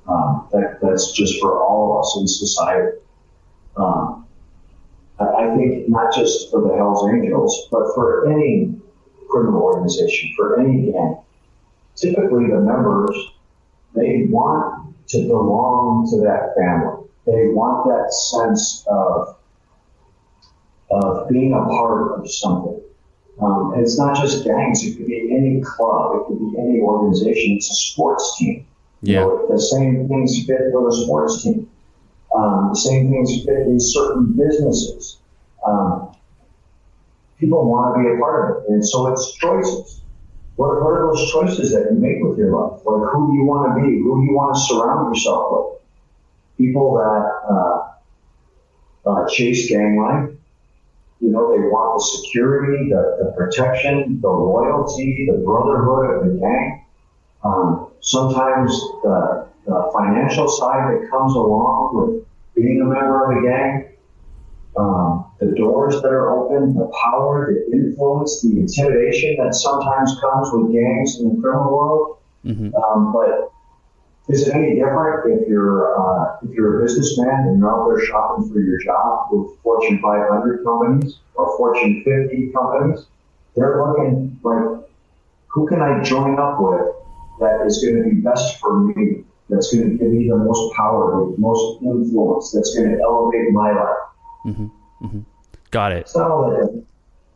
Um, 0.06 0.48
that, 0.52 0.78
that's 0.80 1.12
just 1.12 1.38
for 1.40 1.60
all 1.60 1.98
of 1.98 2.00
us 2.00 2.16
in 2.16 2.28
society. 2.28 2.96
Um, 3.76 4.27
I, 5.20 5.24
I 5.24 5.56
think 5.56 5.88
not 5.88 6.14
just 6.14 6.50
for 6.50 6.62
the 6.62 6.74
Hells 6.76 7.08
Angels, 7.12 7.68
but 7.70 7.94
for 7.94 8.30
any 8.30 8.74
criminal 9.28 9.62
organization, 9.62 10.32
for 10.36 10.60
any 10.60 10.92
gang, 10.92 11.18
typically 11.96 12.46
the 12.50 12.60
members, 12.60 13.16
they 13.94 14.26
want 14.28 14.94
to 15.08 15.26
belong 15.26 16.08
to 16.10 16.20
that 16.20 16.54
family. 16.56 17.04
They 17.26 17.48
want 17.48 17.88
that 17.88 18.12
sense 18.12 18.84
of 18.88 19.36
of 20.90 21.28
being 21.28 21.52
a 21.52 21.62
part 21.66 22.18
of 22.18 22.30
something. 22.30 22.80
Um, 23.42 23.72
and 23.74 23.82
it's 23.82 23.98
not 23.98 24.16
just 24.16 24.44
gangs, 24.44 24.82
it 24.84 24.96
could 24.96 25.06
be 25.06 25.36
any 25.36 25.60
club, 25.60 26.16
it 26.16 26.26
could 26.26 26.38
be 26.38 26.58
any 26.58 26.80
organization, 26.80 27.56
it's 27.56 27.70
a 27.70 27.74
sports 27.74 28.36
team. 28.38 28.66
You 29.02 29.14
Yeah. 29.14 29.20
know, 29.20 29.46
the 29.48 29.60
same 29.60 30.08
things 30.08 30.44
fit 30.46 30.72
with 30.72 30.92
a 30.92 30.96
sports 31.04 31.42
team. 31.42 31.68
Um, 32.38 32.68
the 32.70 32.78
same 32.78 33.10
things 33.10 33.46
in 33.48 33.80
certain 33.80 34.32
businesses. 34.36 35.18
Um, 35.66 36.14
people 37.40 37.68
want 37.68 37.96
to 37.96 38.02
be 38.02 38.14
a 38.14 38.18
part 38.20 38.38
of 38.50 38.62
it, 38.62 38.70
and 38.70 38.86
so 38.86 39.08
it's 39.08 39.32
choices. 39.34 40.02
What, 40.54 40.68
what 40.82 40.90
are 40.90 41.10
those 41.10 41.32
choices 41.32 41.72
that 41.72 41.90
you 41.90 41.98
make 41.98 42.22
with 42.22 42.38
your 42.38 42.54
life? 42.54 42.80
Like, 42.84 43.10
who 43.10 43.32
do 43.32 43.38
you 43.38 43.44
want 43.44 43.74
to 43.74 43.82
be? 43.82 43.98
Who 43.98 44.22
do 44.22 44.30
you 44.30 44.36
want 44.36 44.54
to 44.54 44.60
surround 44.60 45.14
yourself 45.14 45.50
with? 45.50 45.80
People 46.58 46.94
that 46.94 47.24
uh, 47.50 49.10
uh, 49.10 49.28
chase 49.28 49.68
gang 49.68 49.96
life, 50.00 50.30
you 51.20 51.30
know, 51.30 51.50
they 51.50 51.62
want 51.66 51.98
the 51.98 52.04
security, 52.04 52.88
the, 52.88 53.24
the 53.24 53.32
protection, 53.36 54.20
the 54.20 54.28
loyalty, 54.28 55.26
the 55.28 55.38
brotherhood 55.38 56.22
of 56.22 56.32
the 56.32 56.38
gang. 56.38 56.84
Um, 57.42 57.90
sometimes 58.00 58.70
the, 59.02 59.48
the 59.66 59.90
financial 59.92 60.48
side 60.48 60.94
that 60.94 61.10
comes 61.10 61.34
along 61.34 61.90
with 61.94 62.27
being 62.60 62.80
a 62.82 62.84
member 62.84 63.30
of 63.30 63.38
a 63.38 63.46
gang, 63.46 63.88
um, 64.76 65.24
the 65.40 65.54
doors 65.56 66.00
that 66.02 66.08
are 66.08 66.30
open, 66.30 66.74
the 66.74 66.90
power, 67.04 67.52
the 67.52 67.76
influence, 67.76 68.42
the 68.42 68.60
intimidation 68.60 69.36
that 69.42 69.54
sometimes 69.54 70.18
comes 70.20 70.48
with 70.52 70.72
gangs 70.72 71.20
in 71.20 71.34
the 71.34 71.40
criminal 71.40 71.72
world. 71.72 72.16
Mhm. 72.44 72.72
Um, 72.74 73.12
but 73.12 73.50
is 74.28 74.46
it 74.46 74.54
any 74.54 74.74
different 74.74 75.40
if 75.40 75.48
you're 75.48 75.98
uh, 75.98 76.36
if 76.42 76.50
you're 76.50 76.78
a 76.78 76.82
businessman 76.82 77.48
and 77.48 77.58
you're 77.58 77.70
out 77.70 77.88
there 77.88 78.04
shopping 78.04 78.50
for 78.52 78.60
your 78.60 78.78
job 78.80 79.28
with 79.32 79.58
Fortune 79.62 80.00
500 80.00 80.64
companies 80.64 81.18
or 81.34 81.56
Fortune 81.56 82.02
50 82.04 82.52
companies? 82.52 83.06
They're 83.56 83.84
looking 83.84 84.38
like, 84.42 84.86
who 85.48 85.66
can 85.66 85.80
I 85.80 86.02
join 86.02 86.38
up 86.38 86.60
with 86.60 86.86
that 87.40 87.66
is 87.66 87.82
going 87.82 88.02
to 88.02 88.10
be 88.10 88.20
best 88.20 88.58
for 88.60 88.80
me? 88.80 89.24
That's 89.48 89.72
going 89.72 89.90
to 89.90 89.96
give 89.96 90.12
me 90.12 90.28
the 90.28 90.36
most 90.36 90.74
power, 90.74 91.26
the 91.30 91.34
most 91.38 91.82
influence. 91.82 92.52
That's 92.52 92.74
going 92.74 92.90
to 92.90 93.02
elevate 93.02 93.52
my 93.52 93.72
life. 93.72 93.96
Mm-hmm, 94.46 95.06
mm-hmm. 95.06 95.20
got 95.70 95.92
it 95.92 96.10
not 96.14 96.30
all 96.30 96.50
that 96.50 96.70
is. 96.70 96.84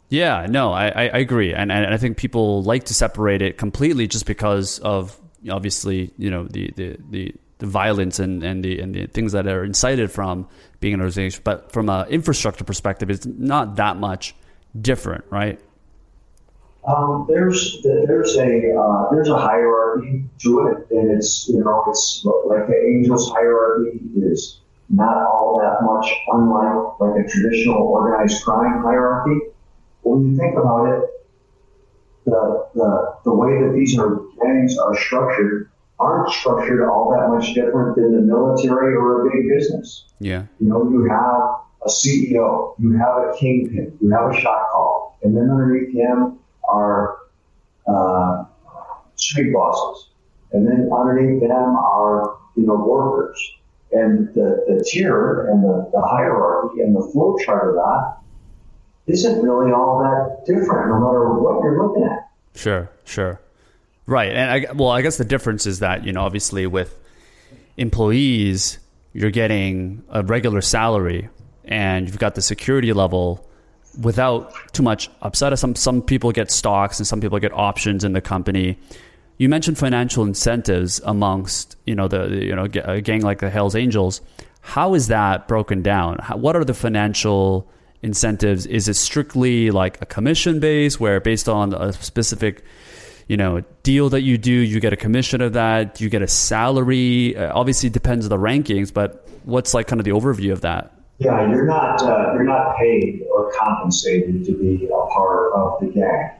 Yeah, 0.09 0.47
no, 0.49 0.73
I, 0.73 0.89
I 0.89 1.03
I 1.05 1.19
agree, 1.19 1.55
and, 1.55 1.73
and 1.73 1.95
I 1.95 1.97
think 1.97 2.19
people 2.19 2.63
like 2.63 2.85
to 2.85 2.95
separate 2.95 3.41
it 3.41 3.57
completely 3.57 4.07
just 4.07 4.27
because 4.27 4.79
of 4.81 5.19
obviously 5.51 6.13
you 6.19 6.31
know 6.31 6.45
the 6.45 6.71
the, 6.77 6.97
the, 7.11 7.35
the 7.59 7.67
violence 7.67 8.19
and, 8.19 8.43
and 8.43 8.63
the 8.63 8.81
and 8.81 8.95
the 8.95 9.07
things 9.07 9.33
that 9.33 9.47
are 9.47 9.65
incited 9.65 10.11
from 10.11 10.49
being 10.81 10.95
an 10.95 11.01
organization. 11.01 11.41
But 11.45 11.73
from 11.73 11.89
an 11.89 12.09
infrastructure 12.09 12.65
perspective, 12.65 13.09
it's 13.09 13.25
not 13.25 13.77
that 13.77 13.97
much 13.97 14.35
different, 14.79 15.25
right? 15.31 15.59
Um, 16.87 17.27
there's 17.29 17.81
there's 17.83 18.37
a 18.37 18.75
uh, 18.75 19.11
there's 19.13 19.29
a 19.29 19.39
hierarchy 19.39 20.25
to 20.41 20.67
it, 20.67 20.91
and 20.91 21.13
it's 21.13 21.49
you 21.49 21.63
know 21.63 21.85
it's 21.89 22.25
like 22.25 22.67
the 22.67 22.75
angels 22.75 23.31
hierarchy 23.31 24.01
is 24.17 24.61
not 24.89 25.17
all 25.17 25.61
that 25.61 25.85
much 25.85 26.13
unlike 26.29 27.01
like 27.01 27.25
a 27.25 27.29
traditional 27.29 27.83
organized 27.83 28.43
crime 28.43 28.83
hierarchy. 28.83 29.41
When 30.03 30.33
you 30.33 30.37
think 30.37 30.59
about 30.59 30.87
it, 30.87 31.09
the 32.25 32.67
the 32.75 33.15
the 33.25 33.33
way 33.33 33.63
that 33.63 33.75
these 33.75 33.97
are 33.97 34.21
gangs 34.43 34.77
are 34.77 34.97
structured 34.97 35.71
aren't 36.01 36.33
structured 36.33 36.83
all 36.83 37.13
that 37.17 37.29
much 37.29 37.55
different 37.55 37.95
than 37.95 38.11
the 38.13 38.23
military 38.23 38.97
or 38.97 39.29
a 39.29 39.31
big 39.31 39.49
business. 39.49 40.07
Yeah, 40.19 40.47
You 40.59 40.69
know, 40.69 40.91
you 40.91 41.05
have 41.05 41.61
a 41.85 41.89
CEO, 41.89 42.75
you 42.81 42.93
have 42.99 43.19
a 43.19 43.33
kingpin, 43.39 43.97
you 44.01 44.11
have 44.11 44.33
a 44.33 44.41
shot 44.41 44.69
call, 44.73 45.17
and 45.23 45.37
then 45.37 45.49
underneath 45.49 45.95
him 45.95 46.41
are 46.65 47.19
uh, 47.87 48.45
street 49.17 49.53
bosses, 49.53 50.09
and 50.53 50.67
then 50.67 50.91
underneath 50.93 51.41
them 51.41 51.53
are 51.53 52.39
you 52.57 52.67
know 52.67 52.77
workers, 52.77 53.39
and 53.93 54.29
the, 54.35 54.65
the 54.69 54.85
tier 54.85 55.49
and 55.49 55.63
the, 55.63 55.91
the 55.93 56.01
hierarchy 56.01 56.81
and 56.81 56.95
the 56.95 57.03
flow 57.13 57.37
chart 57.45 57.71
of 57.71 57.75
that 57.75 58.17
isn't 59.07 59.43
really 59.43 59.73
all 59.73 59.99
that 59.99 60.47
different, 60.47 60.89
no 60.89 61.01
matter 61.01 61.35
what 61.35 61.63
you're 61.63 61.87
looking 61.87 62.05
at. 62.05 62.31
sure, 62.55 62.89
sure, 63.05 63.41
right. 64.07 64.33
And 64.33 64.51
I 64.51 64.73
well, 64.73 64.91
I 64.91 65.03
guess 65.03 65.17
the 65.17 65.25
difference 65.25 65.67
is 65.67 65.81
that 65.81 66.05
you 66.05 66.13
know 66.13 66.23
obviously 66.23 66.67
with 66.67 66.97
employees, 67.77 68.79
you're 69.13 69.31
getting 69.31 70.03
a 70.11 70.23
regular 70.23 70.61
salary, 70.61 71.29
and 71.65 72.07
you've 72.07 72.19
got 72.19 72.35
the 72.35 72.43
security 72.43 72.93
level 72.93 73.47
without 74.01 74.53
too 74.73 74.83
much 74.83 75.11
upset. 75.23 75.57
Some 75.59 75.75
some 75.75 76.03
people 76.03 76.33
get 76.33 76.51
stocks 76.51 76.99
and 76.99 77.07
some 77.07 77.21
people 77.21 77.39
get 77.39 77.53
options 77.53 78.05
in 78.05 78.13
the 78.13 78.21
company. 78.21 78.79
You 79.39 79.49
mentioned 79.49 79.79
financial 79.79 80.25
incentives 80.25 81.01
amongst 81.05 81.77
you 81.87 81.95
know 81.95 82.09
the 82.09 82.29
you 82.29 82.55
know 82.55 82.69
a 82.85 83.01
gang 83.01 83.23
like 83.23 83.41
the 83.41 83.51
Hells 83.51 83.75
Angels. 83.75 84.21
How 84.61 84.95
is 84.95 85.09
that 85.09 85.49
broken 85.49 85.83
down? 85.83 86.19
How, 86.21 86.37
what 86.37 86.55
are 86.55 86.65
the 86.65 86.75
financial 86.75 87.69
incentives? 88.03 88.67
Is 88.67 88.89
it 88.89 88.95
strictly 88.95 89.71
like 89.71 90.01
a 90.01 90.07
commission 90.07 90.61
base, 90.61 91.01
where 91.01 91.21
based 91.21 91.49
on 91.49 91.75
a 91.75 91.93
specific 91.93 92.65
you 93.29 93.37
know 93.37 93.63
deal 93.83 94.09
that 94.11 94.23
you 94.23 94.39
do, 94.39 94.53
you 94.53 94.81
get 94.81 94.93
a 94.93 94.97
commission 94.97 95.41
of 95.41 95.55
that? 95.55 95.97
Do 95.97 96.05
you 96.05 96.11
get 96.11 96.23
a 96.23 96.29
salary? 96.29 97.37
Uh, 97.37 97.53
obviously, 97.59 97.91
depends 97.91 98.27
on 98.27 98.31
the 98.31 98.39
rankings, 98.39 98.93
but 98.93 99.29
what's 99.45 99.75
like 99.75 99.87
kind 99.87 100.01
of 100.01 100.05
the 100.05 100.13
overview 100.13 100.53
of 100.53 100.61
that? 100.63 100.93
Yeah, 101.25 101.49
you're 101.49 101.67
not 101.67 102.03
uh, 102.03 102.33
you're 102.35 102.45
not 102.45 102.77
paid 102.77 103.25
or 103.33 103.53
compensated 103.53 104.45
to 104.45 104.53
be 104.53 104.87
a 104.87 105.07
part 105.15 105.53
of 105.55 105.81
the 105.81 105.87
gang. 105.87 106.31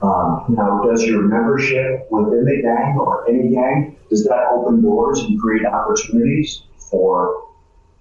Um, 0.00 0.46
now, 0.48 0.82
does 0.82 1.04
your 1.04 1.22
membership 1.22 2.10
within 2.10 2.44
the 2.44 2.62
gang 2.62 2.96
or 2.98 3.28
any 3.28 3.50
gang 3.50 3.96
does 4.10 4.24
that 4.24 4.48
open 4.50 4.82
doors 4.82 5.20
and 5.20 5.40
create 5.40 5.64
opportunities 5.64 6.62
for 6.90 7.48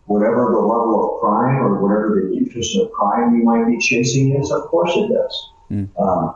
whatever 0.06 0.52
the 0.52 0.60
level 0.60 1.15
of 1.15 1.22
crime 1.22 1.58
or 1.58 1.82
whatever 1.82 2.28
the 2.28 2.38
interest 2.38 2.76
of 2.78 2.91
crime 2.91 3.38
you 3.38 3.44
might 3.44 3.65
be 3.67 3.78
chasing 3.78 4.36
is? 4.36 4.52
Of 4.52 4.63
course, 4.63 4.91
it 4.96 5.10
does. 5.10 5.52
Mm. 5.72 5.89
Um, 6.02 6.36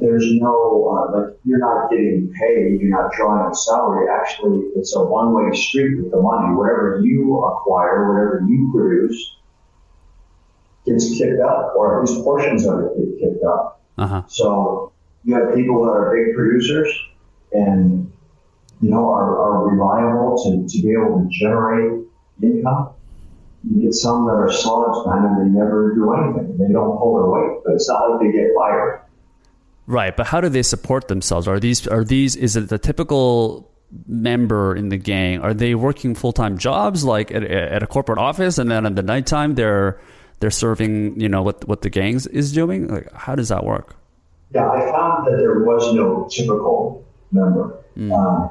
there's 0.00 0.26
no 0.32 0.88
uh, 0.88 1.18
like 1.18 1.36
you're 1.44 1.58
not 1.58 1.90
getting 1.90 2.32
paid, 2.38 2.80
you're 2.80 2.90
not 2.90 3.12
drawing 3.12 3.50
a 3.50 3.54
salary. 3.54 4.08
Actually, 4.08 4.60
it's 4.76 4.94
a 4.94 5.02
one-way 5.02 5.56
street 5.56 5.96
with 5.96 6.10
the 6.10 6.20
money. 6.20 6.54
Whatever 6.54 7.00
you 7.02 7.42
acquire, 7.44 8.08
whatever 8.08 8.46
you 8.48 8.70
produce, 8.72 9.36
gets 10.86 11.18
kicked 11.18 11.40
up, 11.40 11.74
or 11.76 12.02
at 12.02 12.08
least 12.08 12.22
portions 12.22 12.66
of 12.66 12.80
it 12.80 12.96
get 12.98 13.30
kicked 13.30 13.44
up. 13.44 13.82
Uh-huh. 13.96 14.22
So 14.28 14.92
you 15.24 15.34
have 15.34 15.54
people 15.54 15.84
that 15.84 15.90
are 15.90 16.14
big 16.14 16.34
producers 16.34 16.88
and 17.52 18.10
you 18.80 18.90
know 18.90 19.10
are, 19.10 19.38
are 19.38 19.68
reliable 19.68 20.42
to, 20.44 20.66
to 20.66 20.82
be 20.82 20.92
able 20.92 21.22
to 21.22 21.28
generate 21.30 22.06
income. 22.42 22.90
You 23.68 23.82
get 23.82 23.94
some 23.94 24.24
that 24.26 24.32
are 24.32 24.52
slugs, 24.52 25.06
man, 25.06 25.24
and 25.24 25.40
they 25.40 25.58
never 25.58 25.94
do 25.94 26.12
anything. 26.14 26.56
They 26.58 26.72
don't 26.72 26.96
pull 26.96 27.16
their 27.16 27.26
weight, 27.26 27.60
but 27.64 27.74
it's 27.74 27.88
not 27.88 28.10
like 28.10 28.20
they 28.20 28.32
get 28.32 28.50
fired. 28.56 29.02
Right, 29.88 30.14
but 30.14 30.26
how 30.26 30.42
do 30.42 30.50
they 30.50 30.62
support 30.62 31.08
themselves? 31.08 31.48
Are 31.48 31.58
these 31.58 31.88
are 31.88 32.04
these 32.04 32.36
is 32.36 32.56
it 32.56 32.68
the 32.68 32.76
typical 32.76 33.72
member 34.06 34.76
in 34.76 34.90
the 34.90 34.98
gang? 34.98 35.40
Are 35.40 35.54
they 35.54 35.74
working 35.74 36.14
full 36.14 36.32
time 36.32 36.58
jobs 36.58 37.04
like 37.04 37.32
at, 37.32 37.42
at, 37.42 37.82
a 37.82 37.86
corporate 37.86 38.18
office, 38.18 38.58
and 38.58 38.70
then 38.70 38.84
at 38.84 38.96
the 38.96 39.02
nighttime 39.02 39.54
they're 39.54 39.98
they're 40.40 40.50
serving 40.50 41.18
you 41.18 41.30
know 41.30 41.42
what 41.42 41.66
what 41.66 41.80
the 41.80 41.88
gangs 41.88 42.26
is 42.26 42.52
doing? 42.52 42.88
Like 42.88 43.10
how 43.14 43.34
does 43.34 43.48
that 43.48 43.64
work? 43.64 43.96
Yeah, 44.54 44.68
I 44.68 44.92
found 44.92 45.26
that 45.26 45.38
there 45.38 45.60
was 45.60 45.94
no 45.94 46.28
typical 46.30 47.02
member. 47.32 47.82
Mm. 47.96 48.12
Um, 48.12 48.50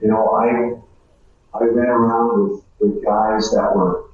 you 0.00 0.08
know, 0.08 0.30
I 0.34 1.56
I 1.56 1.62
ran 1.62 1.88
around 1.88 2.50
with, 2.50 2.64
with 2.80 3.04
guys 3.04 3.52
that 3.52 3.70
were 3.76 4.06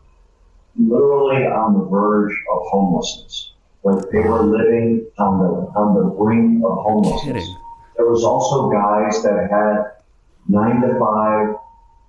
literally 0.76 1.46
on 1.46 1.78
the 1.78 1.84
verge 1.86 2.32
of 2.52 2.60
homelessness. 2.66 3.54
Like 3.84 4.10
they 4.10 4.20
were 4.20 4.42
living 4.42 5.06
on 5.18 5.38
the 5.38 5.48
on 5.78 5.94
the 5.94 6.10
brink 6.16 6.64
of 6.64 6.78
homelessness. 6.78 7.48
There 7.96 8.06
was 8.06 8.24
also 8.24 8.70
guys 8.70 9.22
that 9.22 9.48
had 9.50 9.92
nine 10.48 10.80
to 10.82 10.98
five 10.98 11.56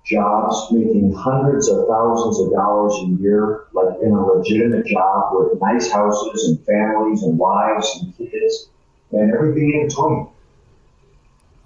jobs, 0.04 0.72
making 0.72 1.12
hundreds 1.12 1.68
of 1.68 1.86
thousands 1.86 2.40
of 2.40 2.52
dollars 2.52 2.94
a 3.02 3.22
year, 3.22 3.64
like 3.72 3.96
in 4.02 4.10
a 4.10 4.26
legitimate 4.26 4.86
job 4.86 5.30
with 5.32 5.60
nice 5.60 5.90
houses 5.90 6.48
and 6.48 6.66
families 6.66 7.22
and 7.22 7.38
wives 7.38 7.98
and 8.00 8.16
kids 8.16 8.68
and 9.12 9.32
everything 9.32 9.80
in 9.80 9.88
between. 9.88 10.28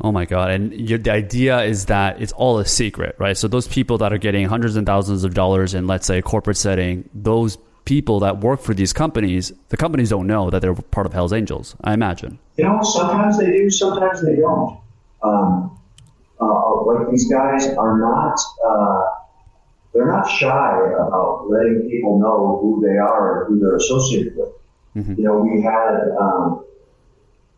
Oh 0.01 0.13
my 0.13 0.25
god! 0.25 0.51
And 0.51 0.73
the 0.73 1.11
idea 1.11 1.63
is 1.63 1.87
that 1.87 2.21
it's 2.21 2.33
all 2.33 2.59
a 2.59 2.67
secret, 2.67 3.17
right? 3.19 3.37
So 3.37 3.49
those 3.49 3.69
people 3.69 3.99
that 3.99 4.13
are 4.13 4.19
getting 4.19 4.47
hundreds 4.47 4.77
and 4.77 4.87
thousands 4.87 5.25
of 5.25 5.35
dollars 5.35 5.73
in, 5.73 5.87
let's 5.87 6.07
say, 6.07 6.19
a 6.19 6.23
corporate 6.23 6.57
setting, 6.57 7.09
those 7.15 7.57
people 7.85 8.21
that 8.21 8.41
work 8.41 8.61
for 8.61 8.75
these 8.75 8.93
companies, 8.93 9.53
the 9.69 9.77
companies 9.77 10.11
don't 10.11 10.27
know 10.27 10.51
that 10.51 10.61
they're 10.61 10.75
part 10.75 11.07
of 11.07 11.13
Hells 11.13 11.33
Angels. 11.33 11.77
I 11.83 11.93
imagine. 11.93 12.39
You 12.57 12.65
know, 12.65 12.83
sometimes 12.83 13.39
they 13.39 13.51
do, 13.51 13.71
sometimes 13.71 14.25
they 14.25 14.37
don't. 14.37 14.81
Um, 15.23 15.79
uh, 16.41 16.83
like 16.85 17.11
these 17.11 17.31
guys 17.31 17.69
are 17.69 17.99
not. 17.99 18.39
Uh, 18.67 19.03
they're 19.93 20.09
not 20.09 20.29
shy 20.29 20.79
about 20.99 21.49
letting 21.49 21.89
people 21.89 22.19
know 22.19 22.59
who 22.61 22.85
they 22.85 22.99
are 22.99 23.45
and 23.45 23.55
who 23.55 23.61
they're 23.65 23.77
associated 23.77 24.37
with. 24.37 24.49
Mm-hmm. 24.97 25.15
You 25.15 25.25
know, 25.25 25.39
we 25.39 25.63
had 25.63 26.11
um, 26.21 26.65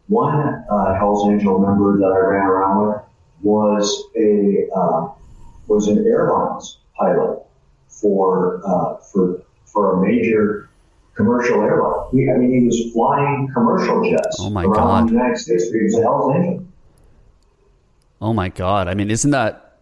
one 0.09 0.65
uh, 0.71 0.95
Hells 0.99 1.27
Angel 1.29 1.59
member 1.59 1.99
that 1.99 2.05
I 2.05 2.19
ran 2.19 2.47
around 2.47 2.87
with 2.87 3.03
was 3.43 4.05
a 4.17 4.67
uh, 4.75 5.09
was 5.67 5.89
an 5.89 6.07
airlines 6.07 6.79
pilot 6.95 7.43
for 7.89 8.61
uh, 8.67 8.97
for 8.99 9.43
for 9.77 10.03
a 10.03 10.09
major 10.09 10.71
commercial 11.15 11.61
airline. 11.61 12.09
He, 12.11 12.31
I 12.31 12.39
mean, 12.39 12.61
he 12.61 12.67
was 12.67 12.93
flying 12.95 13.51
commercial 13.53 14.11
jets 14.11 14.39
oh 14.41 14.49
my 14.49 14.65
around 14.65 14.73
God. 14.73 15.09
the 15.09 15.13
United 15.13 15.37
States. 15.37 15.71
He 15.71 15.83
was 15.83 15.95
a 15.99 16.03
Hells 16.03 16.35
Angel. 16.35 16.67
Oh 18.23 18.33
my 18.33 18.49
God! 18.49 18.89
I 18.89 18.95
mean, 18.95 19.11
isn't 19.11 19.31
that 19.33 19.79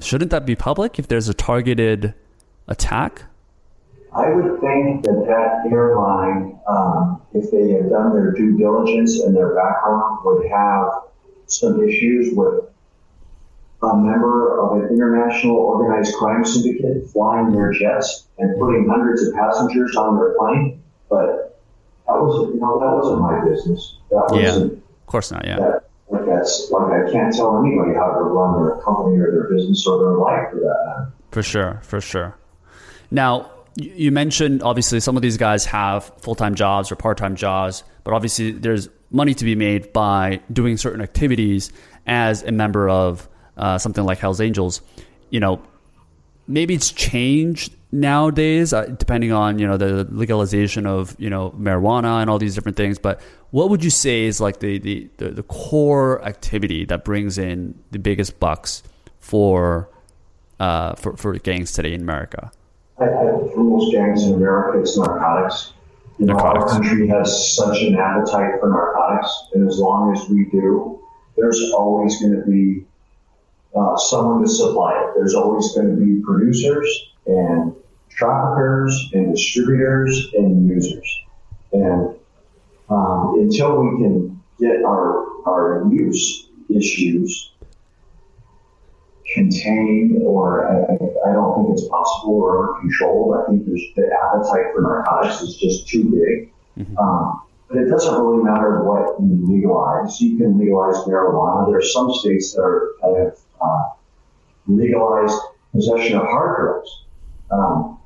shouldn't 0.00 0.30
that 0.30 0.44
be 0.44 0.54
public 0.54 0.98
if 0.98 1.08
there's 1.08 1.28
a 1.30 1.34
targeted 1.34 2.14
attack? 2.68 3.24
I 4.14 4.28
would 4.28 4.60
think 4.60 5.04
that 5.04 5.24
that 5.26 5.72
airline, 5.72 6.60
um, 6.68 7.22
if 7.32 7.50
they 7.50 7.70
had 7.70 7.88
done 7.88 8.12
their 8.12 8.32
due 8.32 8.58
diligence 8.58 9.20
and 9.20 9.34
their 9.34 9.54
background, 9.54 10.18
would 10.24 10.46
have 10.50 10.88
some 11.46 11.82
issues 11.82 12.34
with 12.34 12.64
a 13.82 13.96
member 13.96 14.60
of 14.60 14.80
an 14.80 14.88
international 14.88 15.56
organized 15.56 16.14
crime 16.14 16.44
syndicate 16.44 17.08
flying 17.10 17.52
their 17.52 17.72
jets 17.72 18.28
and 18.38 18.58
putting 18.58 18.88
hundreds 18.88 19.26
of 19.26 19.34
passengers 19.34 19.96
on 19.96 20.16
their 20.16 20.34
plane. 20.38 20.82
But 21.10 21.60
that 22.06 22.14
was, 22.14 22.54
you 22.54 22.60
know, 22.60 22.78
that 22.78 22.94
wasn't 22.94 23.20
my 23.20 23.44
business. 23.48 23.98
That 24.10 24.28
wasn't. 24.30 24.72
Yeah, 24.72 24.78
of 24.78 25.06
course 25.06 25.30
not. 25.30 25.46
Yeah. 25.46 25.56
That, 25.56 25.88
like 26.10 26.26
that's 26.26 26.70
like 26.70 26.92
I 26.92 27.10
can't 27.10 27.34
tell 27.34 27.58
anybody 27.64 27.94
how 27.94 28.12
to 28.12 28.20
run 28.20 28.62
their 28.62 28.76
company 28.82 29.18
or 29.18 29.32
their 29.32 29.48
business 29.54 29.86
or 29.86 29.98
their 29.98 30.18
life 30.18 30.50
for 30.50 30.56
that 30.56 30.84
matter. 30.86 31.12
For 31.30 31.42
sure, 31.42 31.80
for 31.82 32.00
sure. 32.00 32.36
Now, 33.10 33.50
you 33.76 34.12
mentioned 34.12 34.62
obviously 34.62 35.00
some 35.00 35.16
of 35.16 35.22
these 35.22 35.38
guys 35.38 35.64
have 35.66 36.12
full 36.20 36.34
time 36.34 36.54
jobs 36.54 36.92
or 36.92 36.96
part 36.96 37.16
time 37.18 37.36
jobs, 37.36 37.82
but 38.04 38.14
obviously 38.14 38.52
there's 38.52 38.88
money 39.10 39.34
to 39.34 39.44
be 39.44 39.54
made 39.54 39.92
by 39.92 40.40
doing 40.52 40.76
certain 40.76 41.00
activities 41.00 41.72
as 42.06 42.42
a 42.42 42.52
member 42.52 42.88
of 42.88 43.28
uh, 43.56 43.78
something 43.78 44.04
like 44.04 44.18
Hells 44.18 44.40
Angels, 44.40 44.80
you 45.30 45.40
know, 45.40 45.62
maybe 46.46 46.74
it's 46.74 46.92
changed 46.92 47.74
nowadays, 47.92 48.72
uh, 48.72 48.86
depending 48.86 49.32
on 49.32 49.58
you 49.58 49.66
know 49.66 49.76
the 49.76 50.04
legalization 50.10 50.86
of 50.86 51.14
you 51.18 51.30
know 51.30 51.50
marijuana 51.58 52.20
and 52.20 52.30
all 52.30 52.38
these 52.38 52.54
different 52.54 52.76
things. 52.76 52.98
But 52.98 53.20
what 53.50 53.70
would 53.70 53.84
you 53.84 53.90
say 53.90 54.24
is 54.24 54.40
like 54.40 54.60
the 54.60 54.78
the, 54.78 55.08
the, 55.18 55.30
the 55.30 55.42
core 55.42 56.24
activity 56.24 56.84
that 56.86 57.04
brings 57.04 57.38
in 57.38 57.78
the 57.90 57.98
biggest 57.98 58.40
bucks 58.40 58.82
for 59.20 59.88
uh, 60.58 60.94
for 60.94 61.16
for 61.16 61.38
gangs 61.38 61.72
today 61.72 61.92
in 61.92 62.00
America? 62.00 62.50
I, 62.98 63.06
most 63.56 63.92
gangs 63.92 64.24
in 64.24 64.34
America, 64.34 64.80
it's 64.80 64.96
narcotics. 64.96 65.72
You 66.18 66.26
know, 66.26 66.34
narcotics. 66.34 66.72
our 66.72 66.80
country 66.80 67.08
has 67.08 67.54
such 67.54 67.82
an 67.82 67.96
appetite 67.96 68.60
for 68.60 68.68
narcotics, 68.68 69.48
and 69.54 69.68
as 69.68 69.78
long 69.78 70.16
as 70.16 70.28
we 70.28 70.44
do, 70.46 71.00
there's 71.36 71.72
always 71.72 72.20
going 72.20 72.36
to 72.36 72.46
be 72.48 72.84
uh, 73.74 73.96
someone 73.96 74.42
to 74.42 74.48
supply 74.48 74.92
it. 74.92 75.14
There's 75.16 75.34
always 75.34 75.72
going 75.74 75.90
to 75.90 75.96
be 75.96 76.20
producers 76.22 77.12
and 77.26 77.74
traffickers 78.10 79.10
and 79.14 79.34
distributors 79.34 80.28
and 80.34 80.68
users. 80.68 81.22
And 81.72 82.14
um, 82.90 83.38
until 83.40 83.82
we 83.82 84.02
can 84.02 84.42
get 84.60 84.84
our, 84.84 85.26
our 85.46 85.88
use 85.90 86.48
issues 86.68 87.52
contained, 89.32 90.20
or 90.22 90.68
I, 90.68 91.30
I 91.30 91.32
don't 91.32 91.56
think 91.56 91.78
it's 91.78 91.88
possible 91.88 92.34
or 92.34 92.80
controlled. 92.80 93.36
I 93.40 93.50
think 93.50 93.66
there's 93.66 93.82
the 93.96 94.10
appetite 94.12 94.74
for 94.74 94.82
narcotics 94.82 95.40
is 95.40 95.56
just 95.56 95.88
too 95.88 96.04
big. 96.04 96.52
Mm-hmm. 96.78 96.98
Um, 96.98 97.42
but 97.68 97.78
it 97.78 97.88
doesn't 97.88 98.14
really 98.20 98.44
matter 98.44 98.84
what 98.84 99.18
you 99.18 99.46
legalize. 99.48 100.20
You 100.20 100.36
can 100.36 100.58
legalize 100.58 100.96
marijuana. 101.06 101.66
There 101.66 101.78
are 101.78 101.82
some 101.82 102.12
states 102.12 102.52
that, 102.52 102.60
are, 102.60 102.90
have 103.02 103.38
uh, 103.62 103.88
legalized 104.66 105.38
possession 105.72 106.16
of 106.16 106.22
hard 106.22 106.56
drugs. 106.56 107.04
Um, 107.50 107.98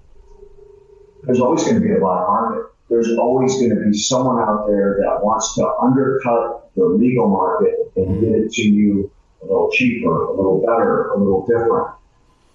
there's 1.25 1.41
always 1.41 1.65
going 1.65 1.75
to 1.75 1.81
be 1.81 1.93
a 1.93 1.99
black 1.99 2.27
market. 2.27 2.67
There's 2.89 3.17
always 3.19 3.55
going 3.55 3.71
to 3.71 3.91
be 3.91 3.99
someone 3.99 4.41
out 4.41 4.67
there 4.69 4.99
that 5.03 5.25
wants 5.25 5.55
to 5.57 5.67
undercut 5.83 6.71
the 6.77 6.85
legal 6.85 7.29
market 7.29 7.93
and 7.97 8.21
get 8.21 8.31
it 8.31 8.53
to 8.53 8.63
you 8.63 9.11
a 9.43 9.45
little 9.45 9.71
cheaper, 9.73 10.25
a 10.27 10.31
little 10.31 10.61
better, 10.65 11.11
a 11.11 11.19
little 11.19 11.45
different. 11.47 11.89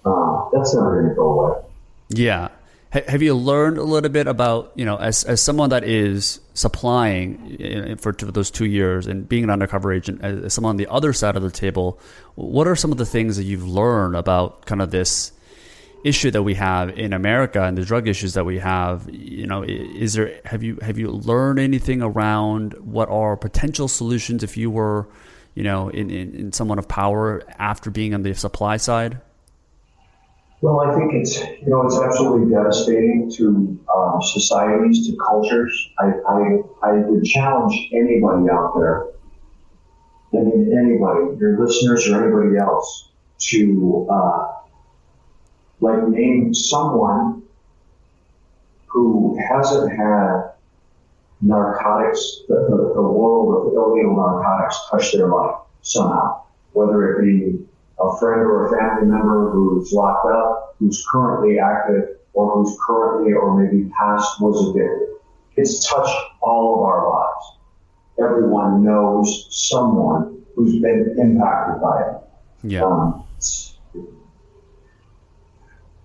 Uh, 0.04 0.48
that's 0.52 0.74
never 0.74 1.00
going 1.00 1.10
to 1.10 1.14
go 1.14 1.40
away. 1.40 1.62
Yeah, 2.10 2.48
have 2.92 3.22
you 3.22 3.34
learned 3.34 3.78
a 3.78 3.82
little 3.82 4.10
bit 4.10 4.26
about 4.26 4.72
you 4.74 4.84
know 4.84 4.96
as 4.96 5.24
as 5.24 5.40
someone 5.40 5.70
that 5.70 5.84
is 5.84 6.40
supplying 6.52 7.96
for, 7.98 8.12
those 8.12 8.50
two 8.50 8.66
years 8.66 9.06
and 9.06 9.26
being 9.26 9.44
an 9.44 9.50
undercover 9.50 9.92
agent 9.92 10.22
as 10.22 10.52
someone 10.52 10.70
on 10.70 10.76
the 10.76 10.86
other 10.88 11.14
side 11.14 11.34
of 11.34 11.42
the 11.42 11.50
table 11.50 11.98
what 12.34 12.68
are 12.68 12.76
some 12.76 12.92
of 12.92 12.98
the 12.98 13.06
things 13.06 13.36
that 13.36 13.44
you've 13.44 13.66
learned 13.66 14.14
about 14.14 14.66
kind 14.66 14.82
of 14.82 14.90
this 14.90 15.32
issue 16.04 16.30
that 16.32 16.42
we 16.42 16.54
have 16.54 16.90
in 16.98 17.12
America 17.12 17.62
and 17.62 17.78
the 17.78 17.84
drug 17.84 18.08
issues 18.08 18.34
that 18.34 18.44
we 18.44 18.58
have? 18.58 19.08
You 19.10 19.46
know 19.46 19.62
is 19.62 20.12
there 20.12 20.40
have 20.44 20.62
you 20.62 20.76
have 20.82 20.98
you 20.98 21.10
learned 21.10 21.60
anything 21.60 22.02
around 22.02 22.74
what 22.74 23.08
are 23.08 23.38
potential 23.38 23.88
solutions 23.88 24.42
if 24.42 24.58
you 24.58 24.70
were 24.70 25.08
you 25.54 25.62
know 25.62 25.88
in, 25.88 26.10
in, 26.10 26.34
in 26.34 26.52
someone 26.52 26.78
of 26.78 26.88
power 26.88 27.42
after 27.58 27.90
being 27.90 28.12
on 28.12 28.22
the 28.22 28.34
supply 28.34 28.76
side 28.76 29.18
Well, 30.62 30.78
I 30.78 30.94
think 30.94 31.12
it's 31.12 31.40
you 31.40 31.66
know 31.66 31.84
it's 31.84 31.98
absolutely 31.98 32.54
devastating 32.54 33.28
to 33.32 33.80
um, 33.92 34.22
societies, 34.22 35.08
to 35.08 35.16
cultures. 35.16 35.90
I, 35.98 36.12
I 36.28 36.58
I 36.84 36.92
would 36.98 37.24
challenge 37.24 37.90
anybody 37.92 38.48
out 38.48 38.72
there, 38.76 39.08
I 40.32 40.44
mean 40.44 40.72
anybody, 40.72 41.36
your 41.40 41.58
listeners 41.58 42.08
or 42.08 42.22
anybody 42.22 42.58
else, 42.58 43.08
to 43.50 44.06
uh, 44.08 44.52
like 45.80 46.06
name 46.06 46.54
someone 46.54 47.42
who 48.86 49.36
hasn't 49.50 49.90
had 49.90 50.52
narcotics, 51.40 52.42
the, 52.46 52.54
the, 52.54 52.92
the 52.94 53.02
world 53.02 53.66
of 53.66 53.72
illegal 53.74 54.14
narcotics 54.14 54.78
touch 54.88 55.12
their 55.12 55.26
life 55.26 55.56
somehow, 55.80 56.44
whether 56.72 57.18
it 57.18 57.24
be 57.24 57.66
a 57.98 58.18
friend 58.18 58.40
or 58.40 58.66
a 58.66 58.78
family 58.78 59.06
member 59.06 59.50
who's 59.50 59.92
locked 59.92 60.26
up, 60.26 60.76
who's 60.78 61.06
currently 61.10 61.58
active, 61.58 62.16
or 62.34 62.50
who's 62.52 62.76
currently 62.84 63.32
or 63.32 63.60
maybe 63.60 63.90
past 63.98 64.40
was 64.40 64.70
addicted. 64.70 65.08
It's 65.56 65.86
touched 65.88 66.16
all 66.40 66.74
of 66.74 66.80
our 66.82 67.10
lives. 67.10 67.58
Everyone 68.18 68.84
knows 68.84 69.48
someone 69.50 70.42
who's 70.54 70.80
been 70.80 71.16
impacted 71.18 71.82
by 71.82 72.02
it. 72.02 72.16
Yeah. 72.62 72.84
Um, 72.84 73.24
it's, 73.36 73.76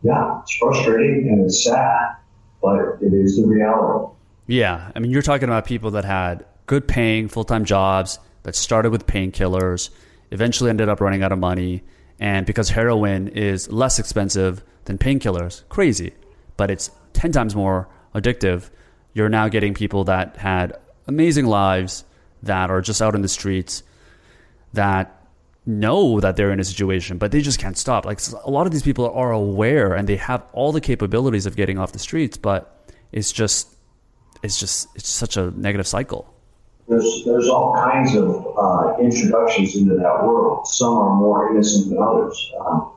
yeah, 0.03 0.41
it's 0.41 0.55
frustrating 0.57 1.29
and 1.29 1.45
it's 1.45 1.63
sad, 1.63 2.15
but 2.61 2.97
it 3.01 3.13
is 3.13 3.37
the 3.37 3.47
reality. 3.47 4.13
Yeah. 4.47 4.91
I 4.95 4.99
mean, 4.99 5.11
you're 5.11 5.21
talking 5.21 5.49
about 5.49 5.65
people 5.65 5.91
that 5.91 6.05
had 6.05 6.45
good 6.65 6.87
paying 6.87 7.27
full 7.27 7.43
time 7.43 7.65
jobs 7.65 8.19
that 8.43 8.55
started 8.55 8.91
with 8.91 9.05
painkillers, 9.05 9.89
eventually 10.31 10.69
ended 10.69 10.89
up 10.89 11.01
running 11.01 11.23
out 11.23 11.31
of 11.31 11.39
money. 11.39 11.83
And 12.19 12.45
because 12.45 12.69
heroin 12.69 13.27
is 13.29 13.71
less 13.71 13.99
expensive 13.99 14.63
than 14.85 14.97
painkillers, 14.97 15.67
crazy, 15.69 16.13
but 16.55 16.71
it's 16.71 16.89
10 17.13 17.31
times 17.31 17.55
more 17.55 17.87
addictive, 18.15 18.69
you're 19.13 19.29
now 19.29 19.47
getting 19.47 19.73
people 19.73 20.03
that 20.05 20.37
had 20.37 20.77
amazing 21.07 21.45
lives 21.45 22.03
that 22.43 22.69
are 22.69 22.81
just 22.81 23.01
out 23.01 23.15
in 23.15 23.21
the 23.21 23.27
streets 23.27 23.83
that 24.73 25.13
know 25.65 26.19
that 26.19 26.35
they're 26.37 26.51
in 26.51 26.59
a 26.59 26.63
situation, 26.63 27.17
but 27.17 27.31
they 27.31 27.41
just 27.41 27.59
can't 27.59 27.77
stop. 27.77 28.05
Like 28.05 28.19
a 28.43 28.49
lot 28.49 28.65
of 28.65 28.71
these 28.71 28.83
people 28.83 29.09
are 29.09 29.31
aware 29.31 29.93
and 29.93 30.07
they 30.07 30.15
have 30.15 30.43
all 30.53 30.71
the 30.71 30.81
capabilities 30.81 31.45
of 31.45 31.55
getting 31.55 31.77
off 31.77 31.91
the 31.91 31.99
streets, 31.99 32.37
but 32.37 32.89
it's 33.11 33.31
just, 33.31 33.75
it's 34.43 34.59
just, 34.59 34.87
it's 34.95 35.09
such 35.09 35.37
a 35.37 35.51
negative 35.51 35.87
cycle 35.87 36.33
there's 36.87 37.23
there's 37.25 37.49
all 37.49 37.75
kinds 37.75 38.15
of 38.15 38.47
uh, 38.57 38.95
introductions 39.01 39.75
into 39.75 39.95
that 39.95 40.23
world. 40.23 40.67
Some 40.67 40.93
are 40.93 41.15
more 41.15 41.51
innocent 41.51 41.89
than 41.89 42.01
others. 42.01 42.51
Um, 42.59 42.91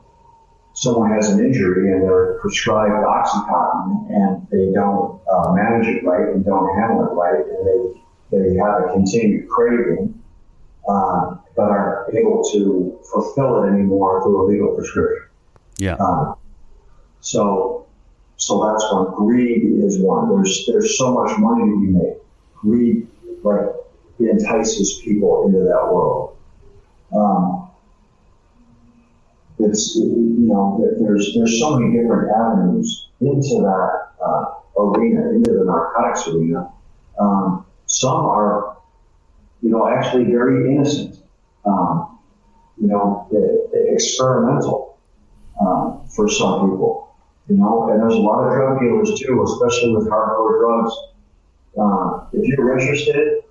someone 0.73 1.11
has 1.11 1.29
an 1.29 1.43
injury 1.43 1.91
and 1.91 2.01
they're 2.03 2.39
prescribed 2.39 2.93
OxyContin 3.05 4.09
and 4.09 4.47
they 4.49 4.71
don't 4.71 5.21
uh, 5.29 5.51
manage 5.53 5.87
it 5.87 6.03
right 6.05 6.33
and 6.33 6.45
don't 6.45 6.73
handle 6.79 7.05
it 7.05 7.13
right, 7.13 7.45
and 7.45 7.67
they 7.67 8.01
they 8.37 8.55
have 8.55 8.89
a 8.89 8.93
continued 8.93 9.49
craving, 9.49 10.17
uh, 10.87 11.35
but 11.57 11.63
aren't 11.63 12.15
able 12.15 12.49
to 12.53 12.97
fulfill 13.11 13.63
it 13.63 13.67
anymore 13.67 14.23
through 14.23 14.41
a 14.41 14.45
legal 14.47 14.73
prescription. 14.73 15.27
Yeah. 15.77 15.95
Um, 15.95 16.37
so 17.19 17.87
so 18.37 18.65
that's 18.65 18.89
one. 18.91 19.13
Greed 19.15 19.83
is 19.83 19.99
one. 19.99 20.29
There's 20.29 20.65
there's 20.65 20.97
so 20.97 21.13
much 21.13 21.37
money 21.37 21.65
to 21.65 21.81
be 21.81 21.87
made. 21.87 22.15
Greed 22.55 23.07
like 23.43 23.65
it 24.21 24.29
entices 24.29 25.01
people 25.03 25.45
into 25.47 25.59
that 25.59 25.91
world. 25.91 26.37
Um, 27.15 27.69
it's 29.59 29.95
you 29.95 30.47
know 30.47 30.83
there's 30.99 31.33
there's 31.35 31.59
so 31.59 31.77
many 31.77 31.99
different 31.99 32.31
avenues 32.35 33.09
into 33.19 33.61
that 33.61 34.09
uh, 34.23 34.45
arena, 34.79 35.29
into 35.31 35.51
the 35.51 35.65
narcotics 35.65 36.27
arena. 36.27 36.71
Um, 37.19 37.65
some 37.85 38.25
are 38.25 38.77
you 39.61 39.69
know 39.69 39.87
actually 39.87 40.25
very 40.25 40.73
innocent, 40.73 41.17
um, 41.65 42.19
you 42.79 42.87
know 42.87 43.27
experimental 43.89 44.97
um, 45.59 46.07
for 46.15 46.27
some 46.29 46.71
people. 46.71 47.15
You 47.49 47.57
know, 47.57 47.89
and 47.89 48.01
there's 48.01 48.13
a 48.13 48.19
lot 48.19 48.43
of 48.43 48.53
drug 48.53 48.79
dealers 48.79 49.19
too, 49.19 49.43
especially 49.43 49.93
with 49.95 50.07
hardcore 50.07 50.59
drugs. 50.59 50.93
Uh, 51.77 52.25
if 52.33 52.47
you're 52.47 52.77
interested, 52.77 53.43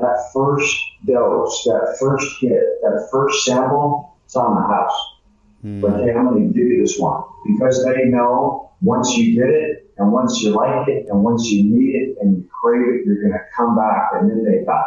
that 0.00 0.30
first 0.32 0.76
dose, 1.06 1.64
that 1.64 1.96
first 1.98 2.26
hit, 2.40 2.62
that 2.82 3.08
first 3.10 3.44
sample, 3.44 4.16
it's 4.24 4.36
on 4.36 4.54
the 4.54 4.62
house. 4.62 5.14
Mm. 5.64 5.80
But 5.80 6.00
hey, 6.00 6.12
I'm 6.12 6.28
going 6.28 6.52
to 6.52 6.58
give 6.58 6.66
you 6.66 6.82
this 6.82 6.98
one 6.98 7.22
because 7.46 7.84
they 7.84 8.04
know 8.04 8.70
once 8.82 9.16
you 9.16 9.34
get 9.34 9.48
it 9.48 9.90
and 9.96 10.12
once 10.12 10.42
you 10.42 10.50
like 10.50 10.88
it 10.88 11.06
and 11.08 11.22
once 11.22 11.46
you 11.46 11.64
need 11.64 11.94
it 11.94 12.18
and 12.20 12.36
you 12.36 12.48
crave 12.62 12.82
it, 12.82 13.06
you're 13.06 13.20
going 13.20 13.32
to 13.32 13.44
come 13.56 13.76
back 13.76 14.10
and 14.14 14.30
then 14.30 14.44
they 14.44 14.64
got 14.64 14.84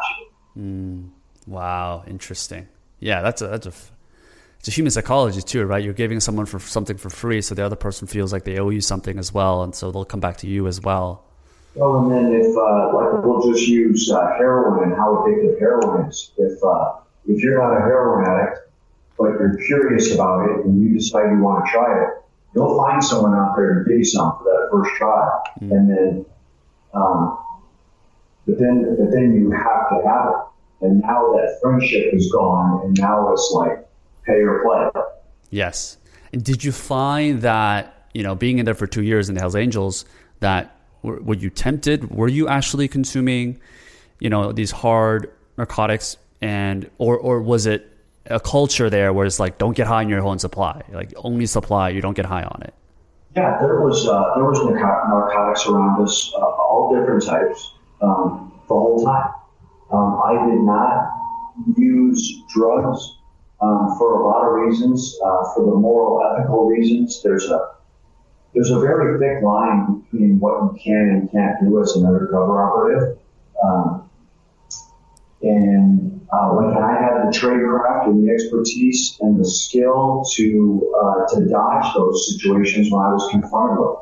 you. 0.55 0.61
Mm. 0.61 1.09
Wow, 1.47 2.03
interesting. 2.07 2.67
Yeah, 2.99 3.21
that's 3.21 3.41
a 3.41 3.47
that's 3.47 3.67
a 3.67 3.73
it's 4.59 4.67
a 4.67 4.71
human 4.71 4.91
psychology 4.91 5.41
too, 5.41 5.65
right? 5.65 5.83
You're 5.83 5.93
giving 5.93 6.19
someone 6.19 6.45
for 6.45 6.59
something 6.59 6.97
for 6.97 7.09
free, 7.09 7.41
so 7.41 7.55
the 7.55 7.63
other 7.63 7.75
person 7.75 8.07
feels 8.07 8.33
like 8.33 8.43
they 8.43 8.57
owe 8.57 8.69
you 8.69 8.81
something 8.81 9.17
as 9.17 9.33
well, 9.33 9.63
and 9.63 9.73
so 9.73 9.91
they'll 9.91 10.05
come 10.05 10.19
back 10.19 10.37
to 10.37 10.47
you 10.47 10.67
as 10.67 10.81
well. 10.81 11.26
Well, 11.77 11.99
and 11.99 12.11
then 12.11 12.33
if 12.33 12.57
uh, 12.57 12.91
like 12.95 13.23
we'll 13.23 13.51
just 13.51 13.67
use 13.67 14.11
uh, 14.11 14.33
heroin 14.37 14.89
and 14.89 14.97
how 14.97 15.17
addictive 15.17 15.59
heroin 15.59 16.09
is. 16.09 16.31
If 16.37 16.63
uh, 16.63 16.95
if 17.27 17.43
you're 17.43 17.61
not 17.61 17.77
a 17.77 17.81
heroin 17.81 18.27
addict, 18.27 18.71
but 19.17 19.25
you're 19.25 19.57
curious 19.67 20.13
about 20.13 20.49
it 20.49 20.65
and 20.65 20.81
you 20.81 20.97
decide 20.97 21.29
you 21.29 21.37
want 21.37 21.65
to 21.65 21.71
try 21.71 22.03
it, 22.03 22.09
you'll 22.55 22.77
find 22.77 23.03
someone 23.03 23.35
out 23.35 23.55
there 23.55 23.83
to 23.83 23.89
give 23.89 23.99
you 23.99 24.03
some 24.03 24.37
for 24.39 24.43
that 24.45 24.69
first 24.71 24.95
try, 24.97 25.29
mm. 25.61 25.71
and 25.71 25.89
then, 25.89 26.25
um, 26.95 27.37
but 28.47 28.57
then 28.57 28.95
but 28.97 29.11
then 29.11 29.35
you 29.35 29.51
have 29.51 29.89
to 29.89 30.07
have 30.07 30.29
it, 30.29 30.85
and 30.85 31.01
now 31.01 31.31
that 31.33 31.59
friendship 31.61 32.11
is 32.11 32.31
gone, 32.31 32.85
and 32.85 32.97
now 32.99 33.31
it's 33.33 33.51
like 33.53 33.87
pay 34.25 34.41
or 34.41 34.63
play. 34.63 35.03
Yes. 35.51 35.97
And 36.33 36.43
did 36.43 36.63
you 36.63 36.71
find 36.71 37.41
that 37.43 38.09
you 38.15 38.23
know 38.23 38.33
being 38.33 38.57
in 38.57 38.65
there 38.65 38.73
for 38.73 38.87
two 38.87 39.03
years 39.03 39.29
in 39.29 39.35
the 39.35 39.41
Hells 39.41 39.55
Angels 39.55 40.05
that 40.39 40.76
were, 41.01 41.19
were 41.21 41.35
you 41.35 41.49
tempted? 41.49 42.11
Were 42.11 42.27
you 42.27 42.47
actually 42.47 42.87
consuming, 42.87 43.59
you 44.19 44.29
know, 44.29 44.51
these 44.51 44.71
hard 44.71 45.31
narcotics, 45.57 46.17
and 46.41 46.89
or 46.97 47.17
or 47.17 47.41
was 47.41 47.65
it 47.65 47.91
a 48.27 48.39
culture 48.39 48.89
there 48.89 49.13
where 49.13 49.25
it's 49.25 49.39
like 49.39 49.57
don't 49.57 49.75
get 49.75 49.87
high 49.87 50.03
on 50.03 50.09
your 50.09 50.21
own 50.21 50.39
supply, 50.39 50.81
like 50.91 51.13
only 51.17 51.45
supply, 51.45 51.89
you 51.89 52.01
don't 52.01 52.15
get 52.15 52.25
high 52.25 52.43
on 52.43 52.61
it? 52.63 52.73
Yeah, 53.35 53.57
there 53.59 53.81
was 53.81 54.07
uh, 54.07 54.33
there 54.35 54.45
was 54.45 54.59
narcotics 54.65 55.67
around 55.67 56.01
us, 56.01 56.33
uh, 56.35 56.39
all 56.39 56.93
different 56.95 57.23
types, 57.23 57.73
um, 58.01 58.51
the 58.67 58.73
whole 58.73 59.03
time. 59.03 59.31
Um, 59.91 60.21
I 60.25 60.33
did 60.49 60.61
not 60.61 61.13
use 61.77 62.41
drugs 62.53 63.17
um, 63.61 63.95
for 63.97 64.21
a 64.21 64.27
lot 64.27 64.45
of 64.45 64.53
reasons. 64.53 65.17
Uh, 65.23 65.53
for 65.53 65.65
the 65.65 65.75
moral, 65.75 66.21
ethical 66.23 66.65
reasons, 66.65 67.21
there's 67.23 67.45
a 67.45 67.76
there's 68.57 68.71
a 68.71 68.79
very 68.79 69.19
thick 69.19 69.43
line 69.43 70.01
between 70.01 70.39
what 70.39 70.63
you 70.63 70.79
can 70.83 71.09
and 71.09 71.31
can't 71.31 71.59
do 71.61 71.79
as 71.79 71.95
an 71.95 72.07
undercover 72.07 72.63
operative. 72.63 73.19
Um, 73.63 74.09
and 75.43 76.27
uh, 76.33 76.49
when 76.49 76.75
I 76.75 76.99
had 76.99 77.27
the 77.27 77.37
tradecraft 77.37 78.07
and 78.07 78.27
the 78.27 78.33
expertise 78.33 79.15
and 79.21 79.39
the 79.39 79.45
skill 79.45 80.25
to 80.33 80.93
uh, 80.99 81.35
to 81.35 81.47
dodge 81.47 81.93
those 81.95 82.33
situations 82.33 82.91
when 82.91 82.99
I 82.99 83.13
was 83.13 83.29
confronted 83.29 83.77
with. 83.77 83.97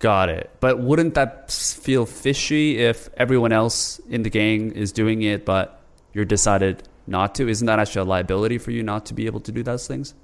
Got 0.00 0.30
it. 0.30 0.50
But 0.58 0.80
wouldn't 0.80 1.14
that 1.14 1.52
feel 1.52 2.06
fishy 2.06 2.78
if 2.78 3.08
everyone 3.16 3.52
else 3.52 4.00
in 4.08 4.24
the 4.24 4.30
gang 4.30 4.72
is 4.72 4.90
doing 4.90 5.22
it, 5.22 5.44
but 5.44 5.80
you're 6.12 6.24
decided 6.24 6.88
not 7.06 7.36
to? 7.36 7.48
Isn't 7.48 7.66
that 7.66 7.78
actually 7.78 8.02
a 8.02 8.04
liability 8.04 8.58
for 8.58 8.72
you 8.72 8.82
not 8.82 9.06
to 9.06 9.14
be 9.14 9.26
able 9.26 9.40
to 9.40 9.52
do 9.52 9.62
those 9.62 9.86
things? 9.86 10.14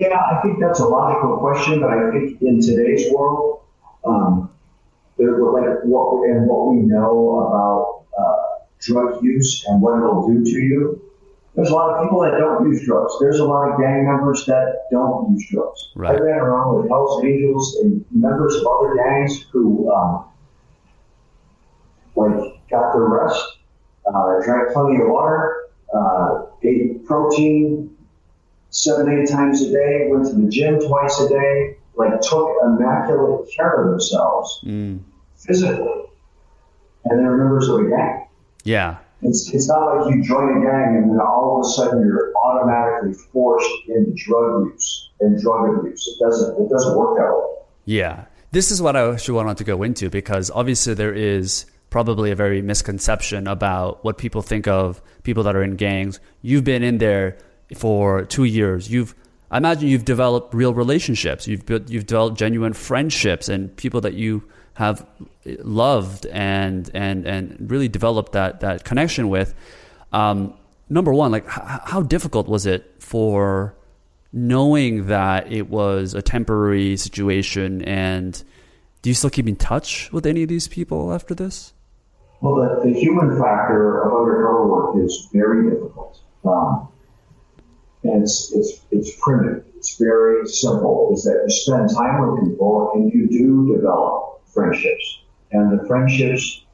Yeah, 0.00 0.18
I 0.18 0.40
think 0.40 0.58
that's 0.58 0.80
a 0.80 0.86
logical 0.86 1.36
question, 1.36 1.80
but 1.80 1.90
I 1.90 2.10
think 2.10 2.40
in 2.40 2.58
today's 2.58 3.12
world, 3.12 3.60
um, 4.06 4.50
like 5.18 5.84
what 5.84 6.26
and 6.26 6.46
what 6.46 6.70
we 6.70 6.78
know 6.78 7.44
about 7.46 8.04
uh, 8.18 8.64
drug 8.80 9.22
use 9.22 9.62
and 9.66 9.82
what 9.82 9.98
it'll 9.98 10.26
do 10.26 10.42
to 10.42 10.58
you. 10.58 11.02
There's 11.54 11.68
a 11.68 11.74
lot 11.74 11.90
of 11.90 12.02
people 12.02 12.22
that 12.22 12.30
don't 12.38 12.72
use 12.72 12.86
drugs. 12.86 13.12
There's 13.20 13.40
a 13.40 13.44
lot 13.44 13.70
of 13.70 13.78
gang 13.78 14.06
members 14.06 14.46
that 14.46 14.84
don't 14.90 15.32
use 15.32 15.46
drugs. 15.50 15.90
Right. 15.94 16.16
I 16.16 16.18
ran 16.18 16.38
around 16.38 16.76
with 16.76 16.88
Hells 16.88 17.22
Angels 17.22 17.76
and 17.82 18.02
members 18.10 18.56
of 18.56 18.66
other 18.66 18.94
gangs 18.94 19.44
who, 19.52 19.92
um, 19.92 20.24
like, 22.16 22.68
got 22.70 22.94
their 22.94 23.04
rest, 23.04 23.58
uh, 24.06 24.40
drank 24.44 24.72
plenty 24.72 25.02
of 25.02 25.08
water, 25.08 25.68
uh, 25.94 26.46
ate 26.62 27.04
protein, 27.04 27.94
seven, 28.70 29.08
eight 29.08 29.28
times 29.28 29.62
a 29.62 29.70
day, 29.70 30.06
went 30.08 30.26
to 30.26 30.34
the 30.34 30.48
gym 30.48 30.80
twice 30.80 31.20
a 31.20 31.28
day, 31.28 31.76
like 31.96 32.20
took 32.22 32.48
immaculate 32.64 33.50
care 33.54 33.84
of 33.84 33.90
themselves 33.90 34.60
mm. 34.64 35.00
physically. 35.36 36.04
And 37.04 37.18
they're 37.18 37.36
members 37.36 37.68
of 37.68 37.80
a 37.80 37.88
gang. 37.88 38.28
Yeah. 38.64 38.98
It's, 39.22 39.52
it's 39.52 39.68
not 39.68 39.96
like 39.96 40.14
you 40.14 40.22
join 40.22 40.58
a 40.58 40.60
gang 40.64 40.96
and 40.96 41.10
then 41.10 41.20
all 41.20 41.60
of 41.60 41.66
a 41.66 41.68
sudden 41.70 42.06
you're 42.06 42.32
automatically 42.36 43.12
forced 43.32 43.68
into 43.88 44.12
drug 44.12 44.66
use 44.66 45.10
and 45.20 45.40
drug 45.40 45.78
abuse. 45.78 46.08
It 46.08 46.24
doesn't 46.24 46.62
it 46.62 46.70
doesn't 46.70 46.96
work 46.96 47.18
that 47.18 47.30
way. 47.30 47.64
Yeah. 47.84 48.24
This 48.52 48.70
is 48.70 48.80
what 48.80 48.96
I 48.96 49.12
actually 49.12 49.34
wanted 49.34 49.58
to 49.58 49.64
go 49.64 49.82
into 49.82 50.08
because 50.08 50.50
obviously 50.50 50.94
there 50.94 51.12
is 51.12 51.66
probably 51.90 52.30
a 52.30 52.36
very 52.36 52.62
misconception 52.62 53.46
about 53.46 54.02
what 54.04 54.16
people 54.16 54.42
think 54.42 54.66
of 54.66 55.02
people 55.22 55.42
that 55.42 55.54
are 55.54 55.62
in 55.62 55.76
gangs. 55.76 56.20
You've 56.40 56.64
been 56.64 56.82
in 56.82 56.98
there 56.98 57.36
for 57.76 58.24
two 58.24 58.44
years. 58.44 58.90
You've 58.90 59.14
I 59.50 59.56
imagine 59.56 59.88
you've 59.88 60.04
developed 60.04 60.54
real 60.54 60.72
relationships. 60.72 61.48
You've 61.48 61.66
built, 61.66 61.90
you've 61.90 62.06
developed 62.06 62.38
genuine 62.38 62.72
friendships 62.72 63.48
and 63.48 63.74
people 63.76 64.00
that 64.02 64.14
you 64.14 64.44
have 64.74 65.04
loved 65.44 66.26
and 66.26 66.90
and 66.94 67.26
and 67.26 67.70
really 67.70 67.88
developed 67.88 68.32
that 68.32 68.60
that 68.60 68.84
connection 68.84 69.28
with. 69.28 69.54
Um, 70.12 70.54
number 70.88 71.12
one, 71.12 71.32
like 71.32 71.44
h- 71.46 71.80
how 71.84 72.02
difficult 72.02 72.46
was 72.48 72.66
it 72.66 72.94
for 72.98 73.74
knowing 74.32 75.06
that 75.06 75.50
it 75.50 75.68
was 75.68 76.14
a 76.14 76.22
temporary 76.22 76.96
situation 76.96 77.82
and 77.82 78.44
do 79.02 79.10
you 79.10 79.14
still 79.14 79.30
keep 79.30 79.48
in 79.48 79.56
touch 79.56 80.12
with 80.12 80.26
any 80.26 80.42
of 80.42 80.48
these 80.48 80.68
people 80.68 81.12
after 81.12 81.34
this? 81.34 81.72
Well, 82.40 82.54
the, 82.54 82.90
the 82.90 82.98
human 82.98 83.38
factor 83.38 84.02
of 84.02 84.12
undercover 84.12 84.66
work 84.68 85.04
is 85.04 85.28
very 85.32 85.70
difficult. 85.70 86.20
Um, 86.44 86.88
and 88.02 88.22
it's, 88.22 88.52
it's, 88.52 88.80
it's 88.90 89.10
primitive. 89.20 89.64
It's 89.76 89.96
very 89.96 90.46
simple, 90.46 91.10
is 91.14 91.24
that 91.24 91.42
you 91.46 91.50
spend 91.50 91.90
time 91.94 92.20
with 92.20 92.50
people 92.50 92.92
and 92.94 93.12
you 93.12 93.28
do 93.28 93.76
develop 93.76 94.40
friendships. 94.46 95.22
And 95.52 95.78
the 95.78 95.86
friendships, 95.86 96.64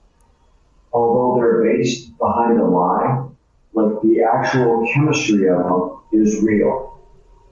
although 0.93 1.41
they're 1.41 1.63
based 1.63 2.17
behind 2.19 2.61
a 2.61 2.65
lie, 2.65 3.27
like 3.73 4.01
the 4.03 4.23
actual 4.23 4.89
chemistry 4.93 5.49
of 5.49 5.59
them 5.65 5.99
is 6.13 6.43
real. 6.43 7.01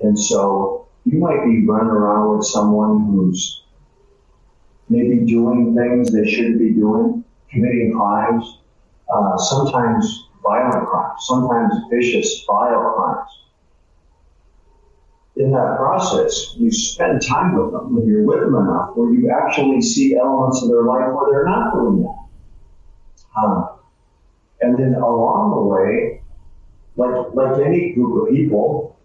And 0.00 0.18
so 0.18 0.86
you 1.04 1.18
might 1.18 1.44
be 1.44 1.66
running 1.66 1.90
around 1.90 2.36
with 2.36 2.46
someone 2.46 3.06
who's 3.06 3.64
maybe 4.88 5.24
doing 5.24 5.74
things 5.74 6.12
they 6.12 6.28
shouldn't 6.30 6.58
be 6.58 6.70
doing, 6.70 7.24
committing 7.50 7.94
crimes, 7.96 8.58
uh, 9.12 9.36
sometimes 9.36 10.28
violent 10.42 10.86
crimes, 10.88 11.20
sometimes 11.26 11.74
vicious, 11.90 12.44
vile 12.46 12.92
crimes 12.94 13.43
in 15.36 15.50
that 15.50 15.76
process, 15.76 16.54
you 16.56 16.70
spend 16.70 17.20
time 17.20 17.56
with 17.56 17.72
them 17.72 17.94
when 17.94 18.06
you're 18.06 18.22
with 18.22 18.40
them 18.40 18.54
enough 18.54 18.90
where 18.94 19.12
you 19.12 19.30
actually 19.30 19.82
see 19.82 20.16
elements 20.16 20.62
of 20.62 20.68
their 20.68 20.84
life 20.84 21.08
where 21.12 21.30
they're 21.32 21.44
not 21.46 21.74
doing 21.74 22.02
that. 22.02 23.40
Um, 23.40 23.68
and 24.60 24.78
then 24.78 24.94
along 24.94 25.50
the 25.50 25.62
way, 25.62 26.22
like, 26.96 27.34
like 27.34 27.66
any 27.66 27.92
group 27.92 28.28
of 28.28 28.34
people, 28.34 28.96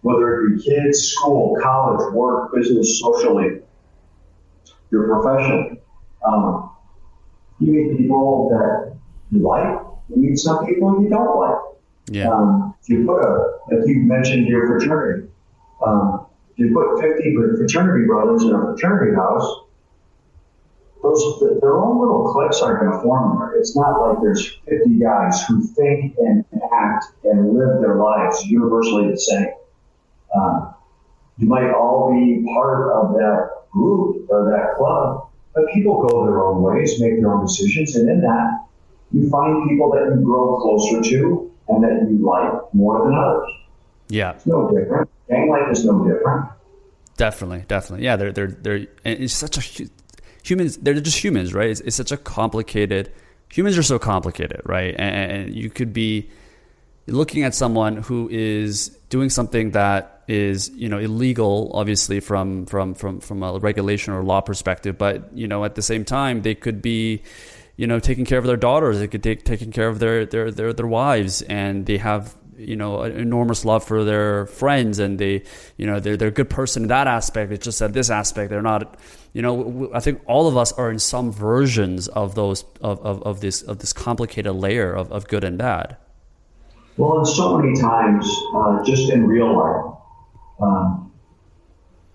whether 0.00 0.40
it 0.40 0.56
be 0.56 0.62
kids, 0.62 1.08
school, 1.08 1.58
college, 1.62 2.12
work, 2.14 2.54
business, 2.54 2.98
socially, 3.00 3.60
your 4.90 5.06
profession, 5.06 5.78
um, 6.26 6.70
you 7.60 7.72
meet 7.72 7.98
people 7.98 8.48
that 8.50 8.96
you 9.30 9.42
like, 9.42 9.80
you 10.08 10.16
meet 10.16 10.36
some 10.38 10.64
people 10.64 11.02
you 11.02 11.10
don't 11.10 11.38
like. 11.38 11.58
Yeah. 12.08 12.30
Um, 12.30 12.74
if 12.82 12.88
you 12.88 13.04
put 13.04 13.20
a, 13.20 13.58
like 13.70 13.86
you 13.86 13.96
mentioned 14.00 14.46
your 14.46 14.66
fraternity, 14.66 15.25
um, 15.86 16.26
if 16.52 16.58
you 16.58 16.74
put 16.74 17.00
50 17.00 17.34
fraternity 17.56 18.06
brothers 18.06 18.42
in 18.42 18.54
a 18.54 18.58
fraternity 18.58 19.14
house, 19.14 19.66
those 21.02 21.60
their 21.60 21.76
own 21.78 22.00
little 22.00 22.32
cliques 22.32 22.60
are 22.60 22.78
going 22.78 22.92
to 22.92 23.02
form 23.02 23.38
there. 23.38 23.58
It's 23.58 23.76
not 23.76 24.00
like 24.00 24.18
there's 24.22 24.58
50 24.68 24.98
guys 24.98 25.44
who 25.46 25.62
think 25.62 26.16
and 26.18 26.44
act 26.72 27.06
and 27.24 27.52
live 27.52 27.80
their 27.80 27.96
lives 27.96 28.44
universally 28.46 29.10
the 29.10 29.18
same. 29.18 29.52
Um, 30.34 30.74
you 31.38 31.46
might 31.46 31.70
all 31.70 32.12
be 32.12 32.44
part 32.54 32.90
of 32.92 33.12
that 33.14 33.50
group 33.70 34.26
or 34.30 34.50
that 34.50 34.76
club, 34.76 35.28
but 35.54 35.64
people 35.72 36.06
go 36.06 36.24
their 36.24 36.42
own 36.42 36.62
ways, 36.62 36.98
make 37.00 37.20
their 37.20 37.32
own 37.32 37.46
decisions, 37.46 37.94
and 37.96 38.08
in 38.08 38.22
that, 38.22 38.66
you 39.12 39.28
find 39.30 39.68
people 39.68 39.90
that 39.92 40.14
you 40.14 40.24
grow 40.24 40.58
closer 40.60 41.02
to 41.02 41.52
and 41.68 41.84
that 41.84 42.08
you 42.10 42.18
like 42.18 42.74
more 42.74 43.04
than 43.04 43.16
others. 43.16 43.48
Yeah. 44.08 44.32
It's 44.32 44.46
no 44.46 44.70
different. 44.70 45.10
Gang 45.28 45.48
life 45.48 45.72
is 45.72 45.84
no 45.84 46.04
different. 46.04 46.50
Definitely, 47.16 47.64
definitely. 47.66 48.04
Yeah, 48.04 48.16
they're 48.16 48.32
they're 48.32 48.48
they're 48.48 48.86
it's 49.04 49.34
such 49.34 49.58
a 49.58 49.88
humans 50.42 50.76
they're 50.78 50.94
just 51.00 51.22
humans, 51.22 51.54
right? 51.54 51.70
It's, 51.70 51.80
it's 51.80 51.96
such 51.96 52.12
a 52.12 52.16
complicated 52.16 53.12
humans 53.48 53.78
are 53.78 53.82
so 53.82 53.98
complicated, 53.98 54.60
right? 54.64 54.94
And, 54.98 55.32
and 55.32 55.54
you 55.54 55.70
could 55.70 55.92
be 55.92 56.30
looking 57.06 57.44
at 57.44 57.54
someone 57.54 57.96
who 57.98 58.28
is 58.28 58.88
doing 59.08 59.30
something 59.30 59.70
that 59.72 60.24
is 60.28 60.70
you 60.70 60.88
know 60.88 60.98
illegal 60.98 61.70
obviously 61.72 62.18
from 62.18 62.66
from 62.66 62.94
from 62.94 63.20
from 63.20 63.44
a 63.44 63.58
regulation 63.60 64.12
or 64.12 64.24
law 64.24 64.40
perspective 64.40 64.98
but 64.98 65.30
you 65.36 65.46
know 65.46 65.64
at 65.64 65.76
the 65.76 65.82
same 65.82 66.04
time 66.04 66.42
they 66.42 66.52
could 66.52 66.82
be 66.82 67.22
you 67.76 67.86
know 67.86 68.00
taking 68.00 68.24
care 68.24 68.38
of 68.38 68.44
their 68.44 68.56
daughters 68.56 68.98
they 68.98 69.06
could 69.06 69.22
take 69.22 69.44
taking 69.44 69.70
care 69.70 69.86
of 69.86 70.00
their 70.00 70.26
their 70.26 70.50
their, 70.50 70.72
their 70.72 70.86
wives 70.86 71.42
and 71.42 71.86
they 71.86 71.96
have 71.96 72.34
you 72.58 72.76
know 72.76 73.02
enormous 73.02 73.64
love 73.64 73.84
for 73.84 74.04
their 74.04 74.46
friends 74.46 74.98
and 74.98 75.18
they 75.18 75.42
you 75.76 75.86
know 75.86 76.00
they're 76.00 76.16
they're 76.16 76.28
a 76.28 76.32
good 76.32 76.50
person 76.50 76.84
in 76.84 76.88
that 76.88 77.06
aspect. 77.06 77.52
It's 77.52 77.64
just 77.64 77.78
that 77.80 77.92
this 77.92 78.10
aspect 78.10 78.50
they're 78.50 78.62
not 78.62 78.98
you 79.32 79.42
know 79.42 79.90
i 79.92 80.00
think 80.00 80.22
all 80.26 80.48
of 80.48 80.56
us 80.56 80.72
are 80.72 80.90
in 80.90 80.98
some 80.98 81.30
versions 81.30 82.08
of 82.08 82.34
those 82.34 82.64
of, 82.80 82.98
of, 83.00 83.22
of 83.22 83.40
this 83.40 83.62
of 83.62 83.80
this 83.80 83.92
complicated 83.92 84.54
layer 84.54 84.92
of, 84.92 85.12
of 85.12 85.28
good 85.28 85.44
and 85.44 85.58
bad. 85.58 85.96
Well 86.96 87.18
and 87.18 87.28
so 87.28 87.58
many 87.58 87.78
times 87.78 88.26
uh, 88.54 88.82
just 88.84 89.10
in 89.10 89.26
real 89.26 89.56
life 89.56 89.96
um, 90.60 91.12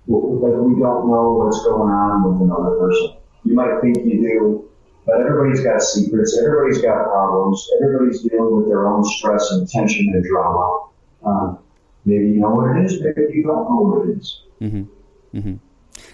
like 0.08 0.54
we 0.58 0.80
don't 0.80 1.08
know 1.08 1.34
what's 1.34 1.64
going 1.64 1.92
on 1.92 2.24
with 2.34 2.42
another 2.42 2.78
person. 2.78 3.18
You 3.44 3.56
might 3.56 3.82
think 3.82 3.98
you 3.98 4.22
do 4.22 4.71
but 5.06 5.20
everybody's 5.20 5.64
got 5.64 5.82
secrets, 5.82 6.38
everybody's 6.38 6.82
got 6.82 7.06
problems, 7.06 7.68
everybody's 7.82 8.22
dealing 8.22 8.56
with 8.58 8.68
their 8.68 8.88
own 8.88 9.04
stress 9.04 9.52
and 9.52 9.68
tension 9.68 10.08
and 10.14 10.24
drama. 10.24 10.88
Um, 11.26 11.60
maybe 12.06 12.26
you 12.26 12.40
know 12.40 12.50
what 12.50 12.78
it 12.78 12.86
is, 12.86 13.02
maybe 13.02 13.34
you 13.34 13.44
don't 13.44 13.70
know 13.70 13.82
what 13.82 14.10
it 14.10 14.18
is. 14.18 14.42
Mm-hmm. 14.62 15.38
Mm-hmm. 15.38 15.56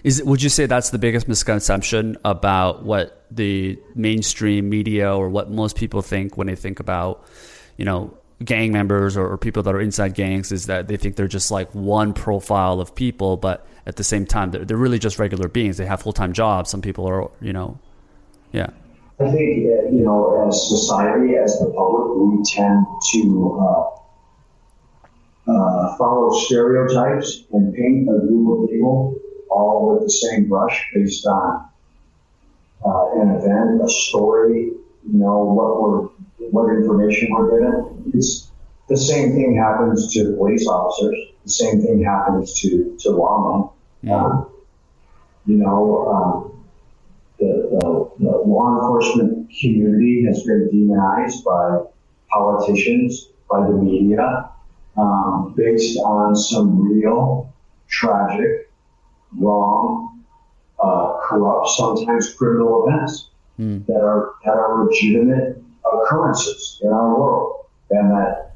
Is 0.04 0.24
would 0.24 0.42
you 0.42 0.50
say 0.50 0.66
that's 0.66 0.90
the 0.90 0.98
biggest 0.98 1.28
misconception 1.28 2.18
about 2.24 2.84
what 2.84 3.26
the 3.32 3.80
mainstream 3.96 4.70
media 4.70 5.14
or 5.14 5.30
what 5.30 5.50
most 5.50 5.76
people 5.76 6.02
think 6.02 6.38
when 6.38 6.48
they 6.48 6.56
think 6.56 6.80
about, 6.80 7.26
you 7.78 7.86
know, 7.86 8.18
gang 8.44 8.72
members 8.72 9.18
or, 9.18 9.28
or, 9.28 9.38
people 9.38 9.64
that 9.64 9.74
are 9.74 9.82
inside 9.82 10.14
gangs 10.14 10.52
is 10.52 10.68
that 10.68 10.88
they 10.88 10.96
think 10.96 11.16
they're 11.16 11.28
just 11.28 11.50
like 11.50 11.74
one 11.74 12.14
profile 12.14 12.80
of 12.80 12.94
people, 12.94 13.36
but 13.36 13.66
at 13.88 13.96
the 13.96 14.04
same 14.04 14.28
time, 14.28 14.52
they're, 14.52 14.64
they're 14.64 14.78
really 14.78 15.00
just 15.00 15.18
regular 15.18 15.48
beings. 15.48 15.78
They 15.78 15.88
have 15.88 16.02
full 16.02 16.14
time 16.14 16.34
jobs. 16.34 16.70
Some 16.70 16.82
people 16.82 17.08
are, 17.08 17.32
you 17.42 17.52
know, 17.52 17.80
yeah. 18.52 18.70
I 19.20 19.32
think, 19.32 19.66
uh, 19.66 19.90
you 19.90 20.04
know, 20.04 20.48
as 20.48 20.70
society, 20.70 21.36
as 21.36 21.60
the 21.60 21.74
public, 21.76 22.18
we 22.18 22.44
tend 22.44 22.86
to 23.14 23.60
uh, 23.60 25.52
uh, 25.52 25.98
follow 25.98 26.38
stereotypes 26.40 27.44
and 27.52 27.74
paint 27.74 28.08
a 28.10 28.20
group 28.20 28.64
of 28.64 28.70
people 28.70 29.18
all 29.50 29.94
with 29.94 30.04
the 30.04 30.10
same 30.10 30.48
brush 30.48 30.86
based 30.94 31.26
on 31.26 31.68
uh, 32.86 33.22
an 33.22 33.30
event, 33.36 33.82
a 33.84 33.90
story, 33.90 34.72
you 35.06 35.18
know, 35.18 35.44
what 35.44 35.82
we're, 35.82 36.50
what 36.52 36.70
information 36.76 37.30
we're 37.32 37.60
given. 37.60 38.12
It's 38.14 38.52
the 38.88 38.98
same 38.98 39.32
thing 39.34 39.58
happens 39.58 40.14
to 40.14 40.36
police 40.38 40.68
officers. 40.68 41.18
The 41.44 41.50
same 41.50 41.82
thing 41.82 42.04
happens 42.04 42.60
to, 42.62 42.96
to 43.00 43.10
lawmen. 43.10 43.72
Yeah. 44.04 44.24
Um, 44.24 44.50
you 45.46 45.56
know, 45.56 46.08
um, 46.08 46.66
the, 47.40 47.70
the, 47.72 47.97
the 48.20 48.32
law 48.46 48.76
enforcement 48.76 49.52
community 49.60 50.26
has 50.26 50.44
been 50.44 50.70
demonized 50.72 51.44
by 51.44 51.82
politicians, 52.30 53.30
by 53.50 53.62
the 53.68 53.74
media, 53.74 54.50
um, 54.98 55.54
based 55.56 55.98
on 56.00 56.36
some 56.36 56.82
real, 56.82 57.54
tragic, 57.88 58.72
wrong, 59.38 60.24
uh, 60.82 61.20
corrupt, 61.24 61.70
sometimes 61.70 62.34
criminal 62.34 62.88
events 62.88 63.30
mm. 63.60 63.86
that 63.86 64.02
are 64.02 64.34
that 64.46 64.54
are 64.54 64.86
legitimate 64.86 65.62
occurrences 65.94 66.80
in 66.84 66.90
our 66.90 67.18
world 67.18 67.66
and 67.92 68.12
that 68.12 68.54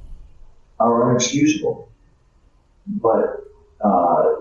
are 0.80 1.12
inexcusable. 1.12 1.90
But 2.88 3.44
uh, 3.84 4.36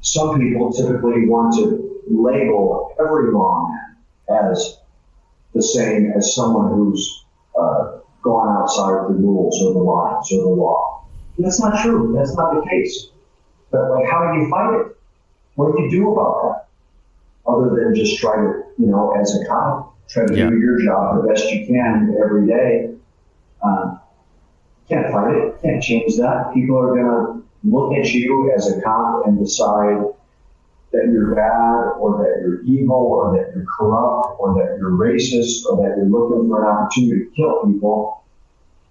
some 0.00 0.38
people 0.38 0.72
typically 0.72 1.26
want 1.26 1.54
to 1.56 2.02
label 2.08 2.94
every 2.98 3.32
lawman 3.32 3.89
as 4.30 4.78
the 5.54 5.62
same 5.62 6.12
as 6.16 6.34
someone 6.34 6.72
who's 6.72 7.24
uh, 7.58 7.98
gone 8.22 8.62
outside 8.62 9.08
the 9.08 9.14
rules 9.14 9.60
or 9.62 9.72
the 9.72 9.80
lines 9.80 10.32
or 10.32 10.42
the 10.42 10.48
law. 10.48 11.04
And 11.36 11.46
that's 11.46 11.60
not 11.60 11.82
true. 11.82 12.14
That's 12.16 12.34
not 12.36 12.54
the 12.54 12.68
case. 12.68 13.08
But 13.70 13.90
like, 13.90 14.06
how 14.10 14.32
do 14.32 14.40
you 14.40 14.50
fight 14.50 14.80
it? 14.80 14.96
What 15.54 15.76
do 15.76 15.82
you 15.82 15.90
do 15.90 16.12
about 16.12 16.42
that? 16.42 17.50
Other 17.50 17.74
than 17.74 17.94
just 17.94 18.18
try 18.18 18.36
to, 18.36 18.62
you 18.78 18.86
know, 18.86 19.12
as 19.20 19.38
a 19.40 19.46
cop, 19.46 19.96
try 20.08 20.26
to 20.26 20.36
yeah. 20.36 20.50
do 20.50 20.58
your 20.58 20.80
job 20.84 21.22
the 21.22 21.28
best 21.28 21.50
you 21.50 21.66
can 21.66 22.16
every 22.22 22.46
day 22.46 22.94
Um, 23.62 24.00
can't 24.88 25.12
fight 25.12 25.34
it, 25.36 25.62
can't 25.62 25.82
change 25.82 26.16
that. 26.18 26.52
People 26.54 26.78
are 26.78 26.94
going 26.94 27.04
to 27.04 27.42
look 27.64 27.94
at 27.94 28.12
you 28.12 28.52
as 28.56 28.70
a 28.70 28.80
cop 28.82 29.26
and 29.26 29.38
decide 29.38 30.02
that 30.92 31.08
you're 31.12 31.34
bad 31.34 31.98
or 32.00 32.18
that 32.18 32.42
you're 32.42 32.62
evil 32.62 32.96
or 32.96 33.36
that 33.36 33.54
you're 33.54 33.66
corrupt 33.78 34.40
or 34.40 34.54
that 34.54 34.76
you're 34.78 34.90
racist 34.90 35.64
or 35.66 35.76
that 35.76 35.96
you're 35.96 36.06
looking 36.06 36.48
for 36.48 36.64
an 36.64 36.68
opportunity 36.68 37.24
to 37.24 37.30
kill 37.36 37.64
people. 37.64 38.24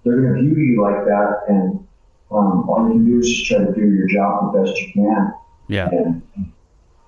They're 0.04 0.22
going 0.22 0.36
to 0.36 0.56
view 0.56 0.64
you 0.64 0.82
like 0.82 1.04
that, 1.06 1.44
and 1.50 1.86
um, 2.32 2.70
all 2.70 2.88
you 2.88 2.94
can 2.94 3.06
do 3.06 3.20
is 3.20 3.28
just 3.28 3.48
try 3.48 3.58
to 3.58 3.74
do 3.74 3.82
your 3.82 4.08
job 4.08 4.54
the 4.54 4.62
best 4.62 4.80
you 4.80 4.94
can. 4.94 5.34
Yeah. 5.68 5.90
And, 5.90 6.22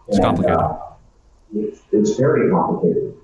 it's 0.07 0.17
and, 0.17 0.25
complicated. 0.25 0.57
Uh, 0.57 0.77
it's, 1.55 1.81
it's 1.91 2.15
very 2.17 2.49
complicated. 2.51 3.15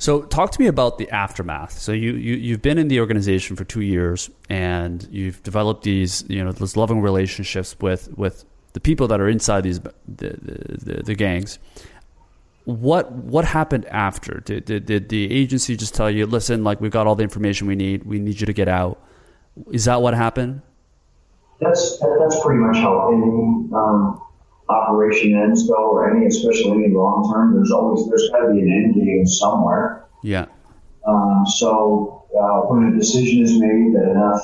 So, 0.00 0.22
talk 0.22 0.52
to 0.52 0.60
me 0.60 0.68
about 0.68 0.98
the 0.98 1.10
aftermath. 1.10 1.72
So, 1.72 1.90
you, 1.90 2.12
you 2.12 2.36
you've 2.36 2.62
been 2.62 2.78
in 2.78 2.86
the 2.86 3.00
organization 3.00 3.56
for 3.56 3.64
two 3.64 3.80
years, 3.80 4.30
and 4.48 5.06
you've 5.10 5.42
developed 5.42 5.82
these 5.82 6.24
you 6.28 6.44
know 6.44 6.52
those 6.52 6.76
loving 6.76 7.00
relationships 7.00 7.76
with 7.80 8.16
with 8.16 8.44
the 8.78 8.82
people 8.82 9.08
that 9.08 9.20
are 9.20 9.28
inside 9.28 9.62
these 9.62 9.80
the 9.80 9.90
the, 10.86 11.02
the 11.02 11.14
gangs. 11.16 11.58
What 12.64 13.10
what 13.10 13.44
happened 13.44 13.86
after? 13.86 14.40
Did, 14.44 14.66
did 14.66 14.86
did 14.86 15.08
the 15.08 15.32
agency 15.32 15.76
just 15.76 15.96
tell 15.96 16.08
you, 16.08 16.26
listen, 16.26 16.62
like 16.62 16.80
we've 16.80 16.92
got 16.92 17.08
all 17.08 17.16
the 17.16 17.24
information 17.24 17.66
we 17.66 17.74
need, 17.74 18.04
we 18.04 18.20
need 18.20 18.38
you 18.40 18.46
to 18.46 18.52
get 18.52 18.68
out? 18.68 19.02
Is 19.72 19.86
that 19.86 20.00
what 20.00 20.14
happened? 20.14 20.62
That's 21.60 21.98
that's 22.20 22.40
pretty 22.40 22.60
much 22.60 22.76
how 22.76 23.08
any 23.08 23.74
um, 23.74 24.22
operation 24.68 25.34
ends 25.34 25.66
though, 25.66 25.90
or 25.90 26.14
any, 26.14 26.26
especially 26.26 26.84
any 26.84 26.94
long 26.94 27.28
term. 27.32 27.54
There's 27.54 27.72
always 27.72 28.08
there's 28.08 28.30
got 28.30 28.46
to 28.46 28.52
be 28.52 28.60
an 28.60 28.70
end 28.70 28.94
game 28.94 29.26
somewhere. 29.26 30.04
Yeah. 30.22 30.46
Um, 31.04 31.42
so 31.46 32.26
uh, 32.40 32.60
when 32.68 32.94
a 32.94 32.96
decision 32.96 33.42
is 33.42 33.58
made 33.58 33.96
that 33.96 34.08
enough 34.12 34.42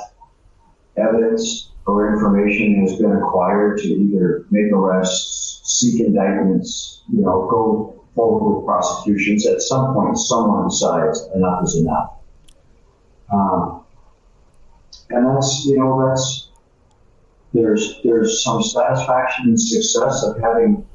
evidence 0.97 1.71
or 1.87 2.15
information 2.15 2.81
has 2.87 2.97
been 2.97 3.13
acquired 3.13 3.79
to 3.79 3.89
either 3.89 4.47
make 4.51 4.73
arrests, 4.73 5.61
seek 5.65 6.01
indictments, 6.01 7.03
you 7.13 7.21
know, 7.21 7.47
go 7.51 8.05
forward 8.15 8.57
with 8.57 8.67
prosecutions, 8.67 9.47
at 9.47 9.61
some 9.61 9.93
point 9.93 10.19
someone 10.19 10.69
decides 10.69 11.29
enough 11.35 11.65
is 11.65 11.77
enough. 11.77 12.11
Um, 13.33 13.85
and 15.11 15.27
that's 15.27 15.65
you 15.67 15.79
know 15.79 16.09
that's 16.09 16.49
there's 17.53 18.01
there's 18.03 18.43
some 18.43 18.63
satisfaction 18.63 19.49
and 19.49 19.61
success 19.61 20.25
of 20.25 20.41
having 20.41 20.87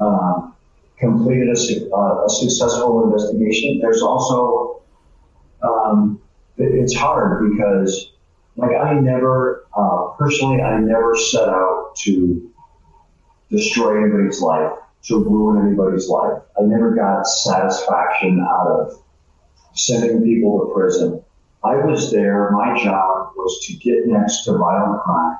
um, 0.00 0.54
completed 0.98 1.48
a, 1.48 1.94
uh, 1.94 2.24
a, 2.24 2.28
successful 2.28 3.04
investigation. 3.04 3.78
There's 3.80 4.02
also 4.02 4.82
um, 5.62 6.20
it, 6.56 6.74
it's 6.74 6.94
hard 6.94 7.50
because 7.50 8.12
like 8.56 8.76
I 8.76 8.94
never 8.94 9.66
uh, 9.76 10.08
personally 10.18 10.62
I 10.62 10.78
never 10.78 11.16
set 11.16 11.48
out 11.48 11.92
to 11.98 12.52
destroy 13.50 14.02
anybody's 14.02 14.40
life 14.40 14.72
to 15.04 15.22
ruin 15.22 15.66
anybody's 15.66 16.08
life. 16.08 16.42
I 16.58 16.64
never 16.64 16.94
got 16.94 17.26
satisfaction 17.26 18.40
out 18.40 18.66
of 18.66 19.02
sending 19.74 20.22
people 20.22 20.60
to 20.60 20.74
prison. 20.74 21.22
I 21.62 21.76
was 21.76 22.10
there. 22.10 22.50
My 22.50 22.82
job 22.82 23.32
was 23.36 23.64
to 23.66 23.74
get 23.74 24.06
next 24.06 24.44
to 24.44 24.56
violent 24.56 25.02
crime 25.02 25.38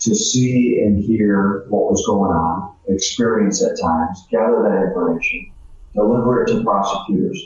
to 0.00 0.14
see 0.14 0.80
and 0.84 1.02
hear 1.02 1.64
what 1.68 1.90
was 1.90 2.04
going 2.06 2.32
on, 2.32 2.74
experience 2.88 3.62
at 3.62 3.78
times, 3.80 4.26
gather 4.30 4.62
that 4.62 4.88
information, 4.88 5.52
deliver 5.94 6.42
it 6.42 6.48
to 6.48 6.62
prosecutors, 6.64 7.40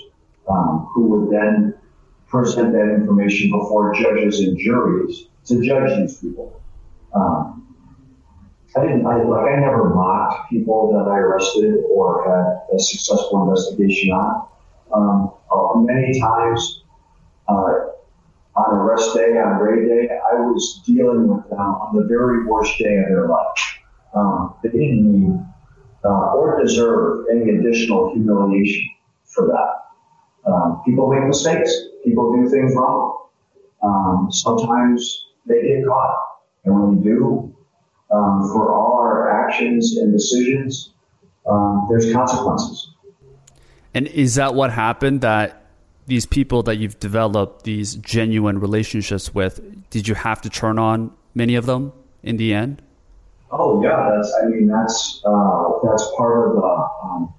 um, 0.49 0.89
who 0.95 1.09
would 1.09 1.31
then 1.31 1.75
present 2.29 2.73
that 2.73 2.95
information 2.95 3.51
before 3.51 3.95
judges 3.95 4.41
and 4.41 4.59
juries 4.59 5.27
to 5.47 5.65
judge 5.65 5.97
these 5.99 6.19
people. 6.19 6.61
Um, 7.15 7.63
I 8.77 8.81
didn't, 8.83 9.07
I, 9.07 9.23
like, 9.23 9.53
I 9.53 9.61
never 9.61 9.95
mocked 9.95 10.51
people 10.51 10.93
that 10.93 11.11
I 11.11 11.17
arrested 11.19 11.83
or 11.91 12.25
had 12.29 12.77
a 12.77 12.79
successful 12.79 13.43
investigation 13.49 14.11
on. 14.11 14.49
Um, 14.93 15.33
uh, 15.51 15.79
many 15.81 16.21
times, 16.21 16.83
uh, 17.49 17.87
on 18.57 18.75
arrest 18.75 19.15
day, 19.15 19.39
on 19.39 19.59
raid 19.61 19.89
day, 19.89 20.09
I 20.11 20.35
was 20.41 20.83
dealing 20.87 21.29
with 21.29 21.49
them 21.49 21.59
on 21.59 21.97
the 21.97 22.05
very 22.05 22.45
worst 22.45 22.79
day 22.79 22.97
of 22.99 23.09
their 23.09 23.29
life. 23.29 23.79
Um, 24.15 24.55
they 24.63 24.71
didn't 24.71 25.13
need 25.13 25.41
uh, 26.05 26.33
or 26.35 26.63
deserve 26.63 27.27
any 27.31 27.57
additional 27.57 28.13
humiliation 28.13 28.89
for 29.25 29.47
that. 29.49 29.86
Um, 30.47 30.83
people 30.85 31.09
make 31.09 31.25
mistakes. 31.27 31.73
People 32.05 32.33
do 32.35 32.49
things 32.49 32.75
wrong. 32.77 33.27
Um, 33.83 34.29
sometimes 34.31 35.27
they 35.47 35.63
get 35.63 35.87
caught. 35.87 36.17
And 36.65 36.75
when 36.75 37.03
you 37.03 37.05
do, 37.05 37.57
um, 38.11 38.49
for 38.53 38.73
all 38.73 38.99
our 39.01 39.47
actions 39.47 39.97
and 39.99 40.13
decisions, 40.13 40.93
um, 41.49 41.87
there's 41.89 42.13
consequences. 42.13 42.91
And 43.95 44.07
is 44.09 44.35
that 44.35 44.55
what 44.55 44.71
happened 44.73 45.23
that 45.23 45.67
these 46.07 46.27
people 46.27 46.63
that 46.65 46.77
you've 46.77 47.01
developed 47.01 47.65
these 47.65 47.95
genuine 47.97 48.61
relationships 48.61 49.35
with, 49.35 49.61
did 49.91 50.07
you 50.07 50.15
have 50.15 50.41
to 50.43 50.51
turn 50.51 50.79
on 50.79 51.13
many 51.35 51.55
of 51.57 51.67
them 51.67 51.93
in 52.23 52.37
the 52.37 52.55
end? 52.55 52.83
Oh 53.51 53.83
yeah, 53.83 54.11
that's. 54.15 54.35
I 54.43 54.47
mean, 54.47 54.67
that's 54.67 55.23
uh, 55.25 55.69
that's 55.85 56.05
part 56.17 56.49
of 56.49 56.57
the 56.57 56.89
um, 57.03 57.35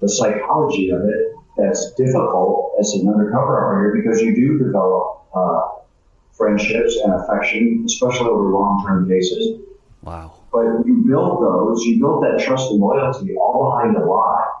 the 0.00 0.08
psychology 0.08 0.90
of 0.90 1.02
it. 1.02 1.33
That's 1.56 1.92
difficult 1.94 2.72
as 2.80 2.92
an 2.94 3.08
undercover 3.08 3.64
operator 3.64 4.02
because 4.02 4.20
you 4.20 4.34
do 4.34 4.58
develop 4.58 5.22
uh, 5.34 5.62
friendships 6.32 6.96
and 7.02 7.14
affection, 7.14 7.84
especially 7.86 8.26
over 8.26 8.50
long-term 8.50 9.08
cases. 9.08 9.60
Wow. 10.02 10.34
But 10.52 10.84
you 10.84 11.04
build 11.06 11.42
those, 11.42 11.84
you 11.84 11.98
build 11.98 12.24
that 12.24 12.44
trust 12.44 12.70
and 12.70 12.80
loyalty 12.80 13.36
all 13.36 13.70
behind 13.70 13.96
a 13.96 14.04
lie 14.04 14.54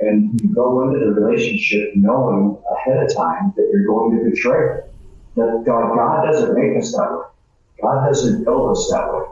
and 0.00 0.40
you 0.40 0.54
go 0.54 0.82
into 0.82 0.98
the 0.98 1.12
relationship 1.12 1.92
knowing 1.94 2.56
ahead 2.70 3.02
of 3.02 3.14
time 3.14 3.52
that 3.56 3.68
you're 3.72 3.86
going 3.86 4.16
to 4.16 4.30
betray 4.30 4.76
it. 4.76 4.92
That 5.36 5.62
God, 5.66 5.94
God 5.94 6.26
doesn't 6.26 6.54
make 6.54 6.78
us 6.78 6.92
that 6.92 7.10
way. 7.10 7.24
God 7.82 8.06
doesn't 8.06 8.44
build 8.44 8.76
us 8.76 8.88
that 8.90 9.12
way. 9.12 9.22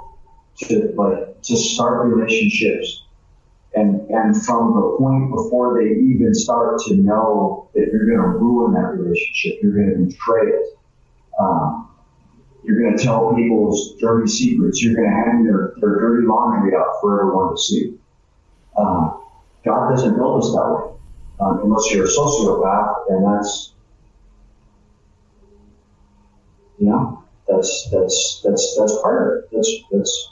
To 0.57 0.95
like 0.97 1.42
to 1.42 1.57
start 1.57 2.07
relationships, 2.07 3.03
and 3.77 4.09
and 4.11 4.45
from 4.45 4.75
the 4.75 4.97
point 4.99 5.31
before 5.31 5.83
they 5.83 5.91
even 5.91 6.35
start 6.35 6.81
to 6.87 6.95
know 6.95 7.68
that 7.75 7.89
you're 7.93 8.07
going 8.07 8.18
to 8.18 8.39
ruin 8.39 8.72
that 8.75 8.95
relationship, 8.99 9.59
you're 9.62 9.75
going 9.75 9.91
to 9.91 10.12
betray 10.12 10.49
it. 10.49 10.79
Um, 11.41 11.91
you're 12.62 12.81
going 12.81 12.97
to 12.97 13.03
tell 13.03 13.35
people's 13.35 13.97
dirty 14.01 14.29
secrets. 14.31 14.83
You're 14.83 14.95
going 14.95 15.11
to 15.11 15.14
hang 15.14 15.45
their, 15.45 15.75
their 15.81 15.97
dirty 15.99 16.27
laundry 16.27 16.75
out 16.75 16.95
for 17.01 17.20
everyone 17.20 17.57
to 17.57 17.61
see. 17.61 17.99
Um, 18.79 19.20
God 19.64 19.91
doesn't 19.91 20.16
build 20.16 20.43
us 20.43 20.53
that 20.53 20.66
way, 20.70 20.97
um, 21.41 21.61
unless 21.64 21.91
you're 21.91 22.05
a 22.05 22.09
sociopath, 22.09 23.11
and 23.11 23.27
that's, 23.27 23.75
you 26.79 26.87
know, 26.87 27.25
that's 27.49 27.89
that's 27.91 28.41
that's 28.45 28.77
that's 28.79 29.01
part 29.03 29.22
of 29.22 29.45
it. 29.45 29.51
That's 29.53 29.70
that's, 29.91 30.31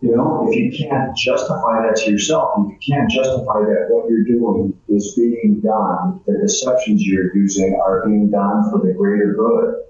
you 0.00 0.14
know, 0.14 0.48
if 0.48 0.56
you 0.56 0.86
can't 0.86 1.16
justify 1.16 1.86
that 1.86 1.96
to 1.96 2.10
yourself, 2.10 2.52
if 2.58 2.72
you 2.72 2.94
can't 2.94 3.10
justify 3.10 3.60
that 3.60 3.86
what 3.88 4.08
you're 4.08 4.24
doing 4.24 4.78
is 4.88 5.14
being 5.14 5.60
done, 5.60 6.20
the 6.26 6.38
deceptions 6.38 7.04
you're 7.04 7.34
using 7.36 7.80
are 7.84 8.06
being 8.06 8.30
done 8.30 8.70
for 8.70 8.78
the 8.78 8.92
greater 8.92 9.34
good, 9.34 9.82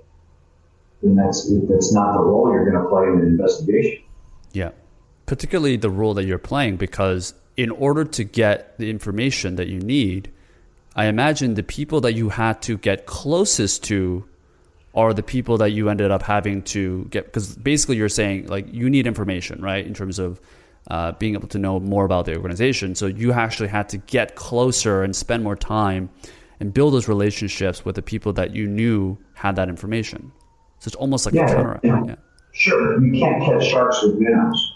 then 1.03 1.15
that's 1.15 1.53
that's 1.69 1.93
not 1.93 2.15
the 2.15 2.23
role 2.23 2.51
you're 2.53 2.71
going 2.71 2.83
to 2.83 2.89
play 2.89 3.05
in 3.05 3.21
an 3.21 3.27
investigation. 3.27 4.03
Yeah, 4.53 4.71
particularly 5.27 5.77
the 5.77 5.91
role 5.91 6.15
that 6.15 6.25
you're 6.25 6.39
playing 6.39 6.79
because 6.79 7.35
in 7.59 7.71
order 7.71 8.05
to 8.05 8.25
get 8.25 8.79
the 8.79 8.89
information 8.89 9.57
that 9.57 9.69
you 9.69 9.81
need, 9.81 10.33
I 10.97 11.07
imagine 11.07 11.53
the 11.53 11.63
people 11.63 12.01
that 12.03 12.15
you 12.15 12.31
had 12.31 12.63
to 12.63 12.79
get 12.79 13.05
closest 13.05 13.85
to 13.85 14.25
are 14.95 15.13
the 15.13 15.23
people 15.23 15.59
that 15.59 15.71
you 15.71 15.89
ended 15.89 16.11
up 16.11 16.23
having 16.23 16.63
to 16.63 17.05
get 17.11 17.27
because 17.27 17.57
basically 17.57 17.97
you're 17.97 18.09
saying 18.09 18.47
like 18.47 18.67
you 18.73 18.89
need 18.89 19.07
information 19.07 19.61
right 19.61 19.87
in 19.87 19.95
terms 19.95 20.19
of 20.19 20.41
uh, 20.91 21.13
being 21.13 21.35
able 21.35 21.49
to 21.49 21.59
know 21.59 21.79
more 21.79 22.05
about 22.05 22.25
the 22.25 22.35
organization 22.35 22.95
so 22.95 23.07
you 23.07 23.33
actually 23.33 23.69
had 23.69 23.89
to 23.89 23.99
get 23.99 24.35
closer 24.35 25.03
and 25.03 25.15
spend 25.15 25.45
more 25.45 25.57
time 25.57 26.09
and 26.61 26.73
build 26.73 26.95
those 26.95 27.09
relationships 27.09 27.85
with 27.85 27.95
the 27.95 28.03
people 28.03 28.33
that 28.33 28.55
you 28.55 28.67
knew 28.67 29.17
had 29.35 29.55
that 29.57 29.69
information 29.69 30.33
so 30.79 30.89
it's 30.89 30.97
almost 30.97 31.27
like 31.27 31.35
yeah, 31.35 31.51
a 31.51 31.55
turnaround 31.55 31.81
yeah. 31.83 32.03
yeah. 32.07 32.15
sure 32.53 33.05
you 33.05 33.21
can't 33.21 33.45
catch 33.45 33.69
sharks 33.69 34.03
with 34.03 34.15
minnows 34.17 34.75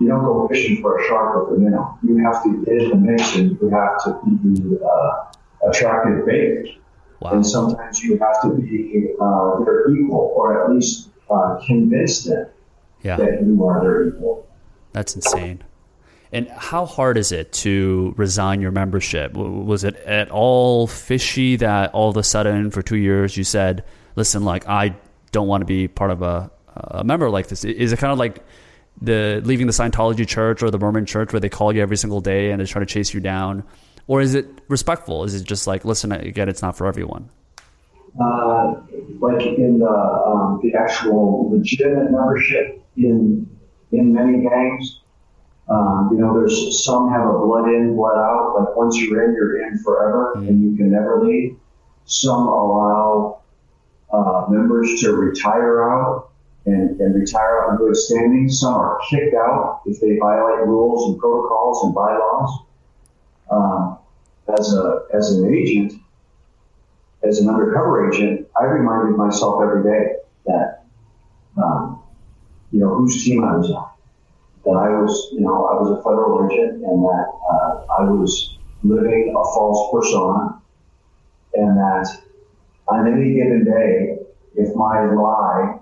you 0.00 0.08
don't 0.08 0.24
go 0.24 0.48
fishing 0.48 0.82
for 0.82 0.98
a 0.98 1.06
shark 1.06 1.48
with 1.48 1.58
a 1.58 1.60
minnow. 1.62 1.98
You 2.02 2.18
have 2.24 2.42
to 2.42 2.64
get 2.64 2.82
in 2.82 2.90
the 2.90 2.96
mix 2.96 3.36
and 3.36 3.58
you 3.60 3.68
have 3.70 4.02
to 4.04 4.20
be 4.42 4.76
uh, 4.84 5.68
attractive 5.68 6.26
bait. 6.26 6.78
Wow. 7.24 7.32
And 7.32 7.46
sometimes 7.46 8.02
you 8.02 8.18
have 8.18 8.42
to 8.42 8.50
be 8.50 9.14
uh, 9.18 9.64
their 9.64 9.90
equal 9.90 10.34
or 10.36 10.62
at 10.62 10.70
least 10.70 11.08
uh, 11.30 11.58
convince 11.66 12.24
them 12.24 12.48
yeah. 13.02 13.16
that 13.16 13.42
you 13.42 13.64
are 13.64 13.80
their 13.82 14.08
equal. 14.08 14.46
That's 14.92 15.14
insane. 15.14 15.64
And 16.32 16.48
how 16.48 16.84
hard 16.84 17.16
is 17.16 17.32
it 17.32 17.50
to 17.52 18.12
resign 18.18 18.60
your 18.60 18.72
membership? 18.72 19.32
Was 19.32 19.84
it 19.84 19.96
at 19.96 20.30
all 20.30 20.86
fishy 20.86 21.56
that 21.56 21.94
all 21.94 22.10
of 22.10 22.16
a 22.18 22.22
sudden 22.22 22.70
for 22.70 22.82
two 22.82 22.96
years 22.96 23.36
you 23.38 23.44
said, 23.44 23.84
listen, 24.16 24.44
like, 24.44 24.68
I 24.68 24.94
don't 25.32 25.48
want 25.48 25.62
to 25.62 25.66
be 25.66 25.88
part 25.88 26.10
of 26.10 26.20
a, 26.20 26.50
a 26.76 27.04
member 27.04 27.30
like 27.30 27.48
this? 27.48 27.64
Is 27.64 27.92
it 27.92 27.98
kind 28.00 28.12
of 28.12 28.18
like 28.18 28.44
the 29.00 29.40
leaving 29.44 29.66
the 29.66 29.72
Scientology 29.72 30.28
church 30.28 30.62
or 30.62 30.70
the 30.70 30.78
Mormon 30.78 31.06
church 31.06 31.32
where 31.32 31.40
they 31.40 31.48
call 31.48 31.74
you 31.74 31.80
every 31.80 31.96
single 31.96 32.20
day 32.20 32.50
and 32.50 32.60
they 32.60 32.66
try 32.66 32.80
to 32.80 32.86
chase 32.86 33.14
you 33.14 33.20
down? 33.20 33.64
Or 34.06 34.20
is 34.20 34.34
it 34.34 34.46
respectful? 34.68 35.24
Is 35.24 35.34
it 35.34 35.44
just 35.44 35.66
like, 35.66 35.84
listen, 35.84 36.12
again, 36.12 36.48
it's 36.48 36.62
not 36.62 36.76
for 36.76 36.86
everyone? 36.86 37.30
Uh, 38.20 38.74
like 39.18 39.44
in 39.44 39.78
the, 39.78 39.88
um, 39.88 40.60
the 40.62 40.74
actual 40.74 41.50
legitimate 41.50 42.10
membership 42.10 42.84
in, 42.96 43.48
in 43.92 44.12
many 44.12 44.42
gangs, 44.48 45.00
um, 45.68 46.10
you 46.12 46.18
know, 46.18 46.38
there's 46.38 46.84
some 46.84 47.10
have 47.10 47.26
a 47.26 47.38
blood 47.38 47.68
in, 47.68 47.96
blood 47.96 48.18
out. 48.18 48.54
Like 48.58 48.76
once 48.76 48.98
you're 48.98 49.24
in, 49.24 49.34
you're 49.34 49.66
in 49.66 49.78
forever, 49.78 50.34
mm-hmm. 50.36 50.48
and 50.48 50.62
you 50.62 50.76
can 50.76 50.90
never 50.90 51.24
leave. 51.24 51.56
Some 52.04 52.46
allow 52.48 53.40
uh, 54.12 54.46
members 54.50 55.00
to 55.00 55.12
retire 55.12 55.90
out 55.90 56.30
and, 56.66 57.00
and 57.00 57.14
retire 57.14 57.64
out 57.64 57.70
in 57.70 57.76
good 57.78 57.96
standing. 57.96 58.50
Some 58.50 58.74
are 58.74 59.00
kicked 59.08 59.34
out 59.34 59.80
if 59.86 60.00
they 60.00 60.18
violate 60.18 60.66
rules 60.66 61.10
and 61.10 61.18
protocols 61.18 61.84
and 61.84 61.94
bylaws. 61.94 62.63
As 64.46 64.74
a 64.74 65.06
as 65.12 65.32
an 65.36 65.52
agent, 65.52 65.94
as 67.22 67.40
an 67.40 67.48
undercover 67.48 68.10
agent, 68.12 68.46
I 68.60 68.64
reminded 68.64 69.16
myself 69.16 69.62
every 69.62 69.82
day 69.82 70.16
that 70.46 70.84
um, 71.56 72.02
you 72.70 72.80
know 72.80 72.94
whose 72.94 73.24
team 73.24 73.42
I 73.42 73.56
was 73.56 73.70
on. 73.70 73.90
That 74.64 74.70
I 74.70 74.88
was, 75.00 75.28
you 75.32 75.40
know, 75.40 75.66
I 75.66 75.74
was 75.80 75.98
a 75.98 76.02
federal 76.02 76.46
agent 76.46 76.84
and 76.84 77.04
that 77.04 77.26
uh, 77.50 77.84
I 77.98 78.04
was 78.04 78.56
living 78.82 79.34
a 79.36 79.44
false 79.54 79.90
persona 79.92 80.60
and 81.54 81.76
that 81.76 82.22
on 82.88 83.06
any 83.06 83.34
given 83.34 83.64
day, 83.64 84.18
if 84.56 84.74
my 84.74 85.04
lie 85.12 85.78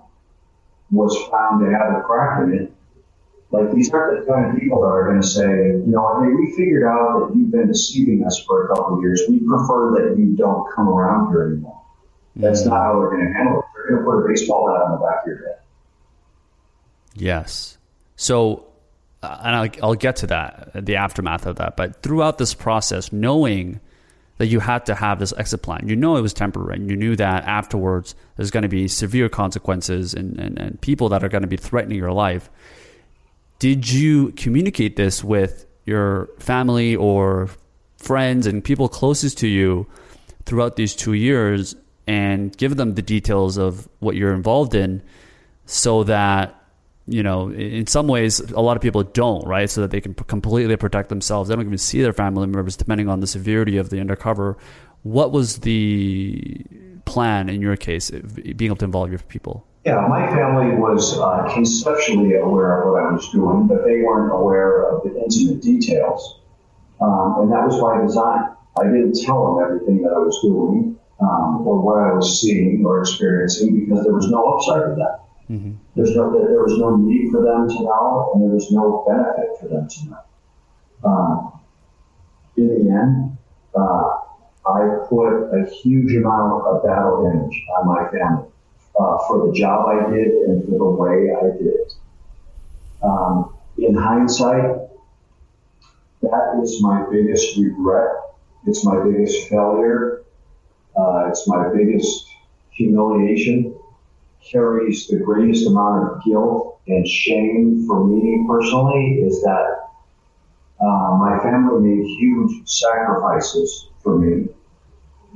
was 0.91 1.15
found 1.29 1.65
to 1.65 1.71
have 1.71 1.97
a 1.97 2.01
crack 2.01 2.43
in 2.43 2.53
it, 2.53 2.72
like 3.53 3.71
these 3.71 3.91
aren't 3.93 4.25
the 4.25 4.31
kind 4.33 4.51
of 4.51 4.59
people 4.59 4.81
that 4.81 4.87
are 4.87 5.09
going 5.09 5.21
to 5.21 5.27
say, 5.27 5.43
you 5.43 5.83
know, 5.85 6.21
hey, 6.21 6.29
we 6.29 6.51
figured 6.57 6.83
out 6.83 7.27
that 7.29 7.37
you've 7.37 7.51
been 7.51 7.67
deceiving 7.67 8.25
us 8.25 8.43
for 8.45 8.65
a 8.65 8.75
couple 8.75 8.97
of 8.97 9.01
years. 9.01 9.21
We 9.29 9.39
prefer 9.39 9.91
that 9.91 10.17
you 10.17 10.35
don't 10.35 10.69
come 10.73 10.89
around 10.89 11.31
here 11.31 11.53
anymore. 11.53 11.81
That's 12.35 12.61
mm-hmm. 12.61 12.69
not 12.69 12.81
how 12.81 12.99
they're 12.99 13.11
going 13.11 13.27
to 13.27 13.33
handle 13.33 13.59
it. 13.59 13.65
They're 13.75 13.89
going 13.91 14.03
to 14.03 14.11
put 14.11 14.25
a 14.25 14.27
baseball 14.27 14.67
bat 14.67 14.81
on 14.81 14.91
the 14.93 15.05
back 15.05 15.21
of 15.21 15.27
your 15.27 15.37
head. 15.47 15.59
Yes. 17.15 17.77
So 18.15 18.65
uh, 19.23 19.39
and 19.41 19.55
I'll, 19.55 19.69
I'll 19.81 19.95
get 19.95 20.17
to 20.17 20.27
that, 20.27 20.85
the 20.85 20.97
aftermath 20.97 21.45
of 21.45 21.55
that. 21.55 21.77
But 21.77 22.01
throughout 22.03 22.37
this 22.37 22.53
process, 22.53 23.13
knowing 23.13 23.79
that 24.37 24.47
you 24.47 24.59
had 24.59 24.85
to 24.87 24.95
have 24.95 25.19
this 25.19 25.33
exit 25.37 25.61
plan, 25.61 25.87
you 25.87 25.95
know 25.95 26.17
it 26.17 26.21
was 26.21 26.33
temporary, 26.33 26.75
and 26.75 26.89
you 26.89 26.97
knew 26.97 27.15
that 27.15 27.45
afterwards 27.45 28.15
there's 28.35 28.51
going 28.51 28.63
to 28.63 28.69
be 28.69 28.89
severe 28.89 29.29
consequences 29.29 30.13
and, 30.13 30.37
and, 30.37 30.59
and 30.59 30.81
people 30.81 31.07
that 31.09 31.23
are 31.23 31.29
going 31.29 31.43
to 31.43 31.47
be 31.47 31.55
threatening 31.55 31.97
your 31.97 32.11
life. 32.11 32.49
Did 33.63 33.89
you 33.89 34.33
communicate 34.33 34.97
this 34.97 35.23
with 35.23 35.65
your 35.85 36.27
family 36.37 36.97
or 36.97 37.49
friends 37.95 38.45
and 38.45 38.61
people 38.61 38.89
closest 38.89 39.37
to 39.37 39.47
you 39.47 39.87
throughout 40.45 40.75
these 40.75 40.93
two 40.93 41.13
years 41.13 41.73
and 42.05 42.57
give 42.57 42.75
them 42.75 42.95
the 42.95 43.01
details 43.01 43.55
of 43.57 43.87
what 43.99 44.17
you're 44.17 44.33
involved 44.33 44.75
in 44.75 45.01
so 45.65 46.03
that 46.03 46.61
you 47.07 47.23
know, 47.23 47.51
in 47.51 47.87
some 47.87 48.09
ways, 48.09 48.41
a 48.51 48.59
lot 48.59 48.75
of 48.75 48.81
people 48.81 49.03
don't, 49.03 49.47
right? 49.47 49.69
So 49.69 49.79
that 49.79 49.91
they 49.91 50.01
can 50.01 50.13
completely 50.13 50.75
protect 50.75 51.07
themselves. 51.07 51.47
They 51.47 51.55
don't 51.55 51.65
even 51.65 51.77
see 51.77 52.01
their 52.01 52.11
family 52.11 52.47
members, 52.47 52.75
depending 52.75 53.07
on 53.07 53.21
the 53.21 53.27
severity 53.27 53.77
of 53.77 53.89
the 53.89 54.01
undercover. 54.01 54.57
What 55.03 55.31
was 55.31 55.59
the 55.59 56.65
plan 57.05 57.47
in 57.47 57.61
your 57.61 57.77
case, 57.77 58.11
being 58.11 58.71
able 58.71 58.75
to 58.75 58.85
involve 58.85 59.09
your 59.09 59.19
people? 59.19 59.65
Yeah, 59.85 60.07
my 60.07 60.25
family 60.27 60.75
was 60.77 61.19
uh, 61.19 61.53
conceptually 61.53 62.35
aware 62.35 62.81
of 62.81 62.91
what 62.93 63.03
I 63.03 63.11
was 63.11 63.29
doing, 63.31 63.67
but 63.67 63.83
they 63.83 64.01
weren't 64.01 64.31
aware 64.31 64.87
of 64.87 65.03
the 65.03 65.21
intimate 65.21 65.61
details. 65.61 66.39
Um, 67.01 67.41
and 67.41 67.51
that 67.51 67.67
was 67.67 67.81
by 67.81 68.01
design. 68.01 68.55
I 68.79 68.83
didn't 68.85 69.19
tell 69.21 69.55
them 69.55 69.65
everything 69.65 70.01
that 70.03 70.13
I 70.13 70.19
was 70.19 70.39
doing 70.41 70.97
um, 71.19 71.67
or 71.67 71.81
what 71.81 71.97
I 71.97 72.13
was 72.13 72.39
seeing 72.39 72.85
or 72.85 73.01
experiencing 73.01 73.77
because 73.81 74.05
there 74.05 74.13
was 74.13 74.29
no 74.29 74.55
upside 74.55 74.87
to 74.87 74.95
that. 74.95 75.19
Mm-hmm. 75.51 75.73
There's 75.97 76.15
no, 76.15 76.31
there 76.31 76.63
was 76.63 76.77
no 76.79 76.95
need 76.95 77.31
for 77.31 77.43
them 77.43 77.67
to 77.67 77.83
know, 77.83 78.31
and 78.33 78.43
there 78.43 78.55
was 78.55 78.71
no 78.71 79.03
benefit 79.05 79.59
for 79.59 79.67
them 79.67 79.89
to 79.89 80.09
know. 80.09 80.23
Um, 81.03 81.59
in 82.55 82.67
the 82.69 82.89
end, 82.89 83.37
uh, 83.75 84.23
I 84.65 85.05
put 85.09 85.51
a 85.51 85.69
huge 85.69 86.15
amount 86.15 86.63
of 86.67 86.83
battle 86.85 87.29
damage 87.29 87.65
on 87.77 87.87
my 87.87 88.09
family 88.09 88.47
uh, 88.99 89.17
for 89.27 89.47
the 89.47 89.53
job 89.53 89.87
I 89.87 90.09
did 90.11 90.27
and 90.27 90.63
for 90.65 90.77
the 90.77 90.85
way 90.85 91.31
I 91.35 91.57
did 91.57 91.67
it. 91.67 91.93
Um, 93.01 93.55
in 93.77 93.95
hindsight, 93.95 94.89
that 96.21 96.59
is 96.63 96.81
my 96.81 97.05
biggest 97.11 97.57
regret. 97.57 98.15
It's 98.65 98.85
my 98.85 99.03
biggest 99.03 99.49
failure. 99.49 100.23
Uh, 100.95 101.27
it's 101.27 101.47
my 101.47 101.69
biggest 101.75 102.27
humiliation 102.71 103.75
carries 104.51 105.07
the 105.07 105.17
greatest 105.17 105.67
amount 105.67 106.11
of 106.11 106.23
guilt 106.23 106.79
and 106.87 107.07
shame 107.07 107.85
for 107.87 108.05
me 108.05 108.45
personally 108.47 109.21
is 109.25 109.41
that 109.41 109.89
uh, 110.81 111.17
my 111.17 111.39
family 111.41 111.95
made 111.95 112.05
huge 112.19 112.67
sacrifices 112.67 113.89
for 114.01 114.17
me 114.17 114.47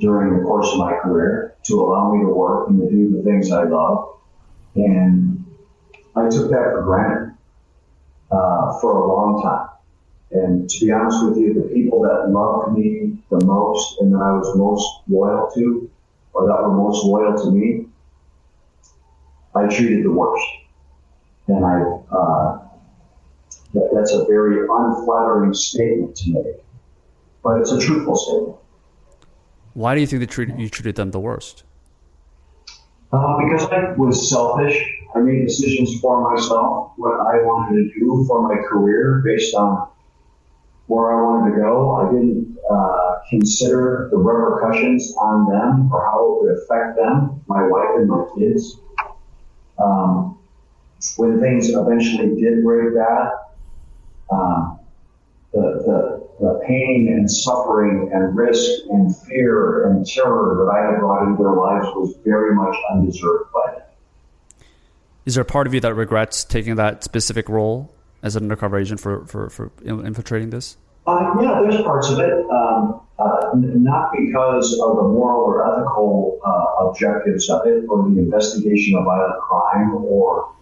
during 0.00 0.38
the 0.38 0.44
course 0.44 0.70
of 0.72 0.78
my 0.78 0.94
career 0.94 1.56
to 1.64 1.80
allow 1.80 2.12
me 2.12 2.24
to 2.24 2.28
work 2.28 2.68
and 2.68 2.80
to 2.80 2.88
do 2.88 3.16
the 3.16 3.22
things 3.22 3.50
I 3.50 3.64
love. 3.64 4.16
And 4.74 5.44
I 6.14 6.28
took 6.28 6.50
that 6.50 6.70
for 6.72 6.82
granted 6.82 7.34
uh, 8.30 8.78
for 8.80 8.92
a 8.92 9.08
long 9.08 9.42
time. 9.42 9.68
And 10.30 10.68
to 10.68 10.80
be 10.84 10.92
honest 10.92 11.24
with 11.24 11.38
you, 11.38 11.54
the 11.54 11.74
people 11.74 12.02
that 12.02 12.30
loved 12.30 12.76
me 12.76 13.18
the 13.30 13.44
most 13.44 14.00
and 14.00 14.12
that 14.12 14.18
I 14.18 14.32
was 14.32 14.56
most 14.56 14.86
loyal 15.08 15.50
to, 15.54 15.90
or 16.34 16.46
that 16.46 16.62
were 16.62 16.74
most 16.74 17.04
loyal 17.04 17.42
to 17.44 17.50
me, 17.50 17.86
I 19.54 19.66
treated 19.66 20.04
the 20.04 20.10
worst. 20.10 20.46
And 21.46 21.64
I, 21.64 21.80
uh, 22.14 22.58
that, 23.72 23.90
that's 23.94 24.12
a 24.12 24.26
very 24.26 24.66
unflattering 24.70 25.54
statement 25.54 26.14
to 26.16 26.32
make, 26.32 26.64
but 27.42 27.60
it's 27.60 27.72
a 27.72 27.80
truthful 27.80 28.16
statement. 28.16 28.56
Why 29.78 29.94
do 29.94 30.00
you 30.00 30.08
think 30.08 30.28
that 30.28 30.58
you 30.58 30.68
treated 30.68 30.96
them 30.96 31.12
the 31.12 31.20
worst? 31.20 31.62
Uh, 33.12 33.36
because 33.44 33.70
I 33.70 33.92
was 33.92 34.28
selfish. 34.28 34.76
I 35.14 35.20
made 35.20 35.46
decisions 35.46 36.00
for 36.00 36.34
myself, 36.34 36.94
what 36.96 37.12
I 37.12 37.36
wanted 37.44 37.84
to 37.84 38.00
do 38.00 38.24
for 38.26 38.48
my 38.48 38.60
career 38.68 39.22
based 39.24 39.54
on 39.54 39.86
where 40.88 41.12
I 41.12 41.22
wanted 41.22 41.54
to 41.54 41.60
go. 41.60 41.94
I 41.94 42.10
didn't 42.10 42.58
uh, 42.68 43.20
consider 43.30 44.08
the 44.10 44.16
repercussions 44.16 45.14
on 45.16 45.48
them 45.48 45.92
or 45.92 46.04
how 46.06 46.24
it 46.24 46.42
would 46.42 46.58
affect 46.58 46.96
them, 46.96 47.40
my 47.46 47.64
wife 47.64 47.90
and 47.98 48.08
my 48.08 48.26
kids. 48.36 48.80
Um, 49.78 50.40
when 51.18 51.40
things 51.40 51.70
eventually 51.70 52.34
did 52.34 52.64
break 52.64 52.96
bad, 52.96 53.30
um, 54.32 54.34
the, 54.34 54.34
the, 54.34 54.68
the 54.68 54.77
pain 56.68 57.08
and 57.08 57.30
suffering 57.30 58.10
and 58.12 58.36
risk 58.36 58.70
and 58.90 59.16
fear 59.16 59.88
and 59.88 60.06
terror 60.06 60.54
that 60.58 60.70
I 60.70 60.92
had 60.92 61.00
brought 61.00 61.26
into 61.26 61.42
their 61.42 61.54
lives 61.54 61.86
was 61.96 62.14
very 62.24 62.54
much 62.54 62.76
undeserved 62.92 63.50
by 63.52 63.72
them. 63.72 63.82
Is 65.24 65.34
there 65.34 65.42
a 65.42 65.46
part 65.46 65.66
of 65.66 65.74
you 65.74 65.80
that 65.80 65.94
regrets 65.94 66.44
taking 66.44 66.76
that 66.76 67.02
specific 67.02 67.48
role 67.48 67.92
as 68.22 68.36
an 68.36 68.44
undercover 68.44 68.78
agent 68.78 69.00
for, 69.00 69.26
for, 69.26 69.50
for 69.50 69.72
infiltrating 69.84 70.50
this? 70.50 70.76
Uh, 71.06 71.34
yeah, 71.40 71.60
there's 71.62 71.80
parts 71.82 72.10
of 72.10 72.18
it. 72.18 72.32
Um, 72.50 73.00
uh, 73.18 73.50
not 73.54 74.12
because 74.12 74.78
of 74.78 74.96
the 74.96 75.02
moral 75.02 75.40
or 75.40 75.66
ethical 75.66 76.38
uh, 76.44 76.86
objectives 76.86 77.50
of 77.50 77.66
it, 77.66 77.84
or 77.88 78.08
the 78.08 78.18
investigation 78.18 78.96
of 78.96 79.04
violent 79.04 79.40
crime, 79.40 79.94
or 79.96 80.52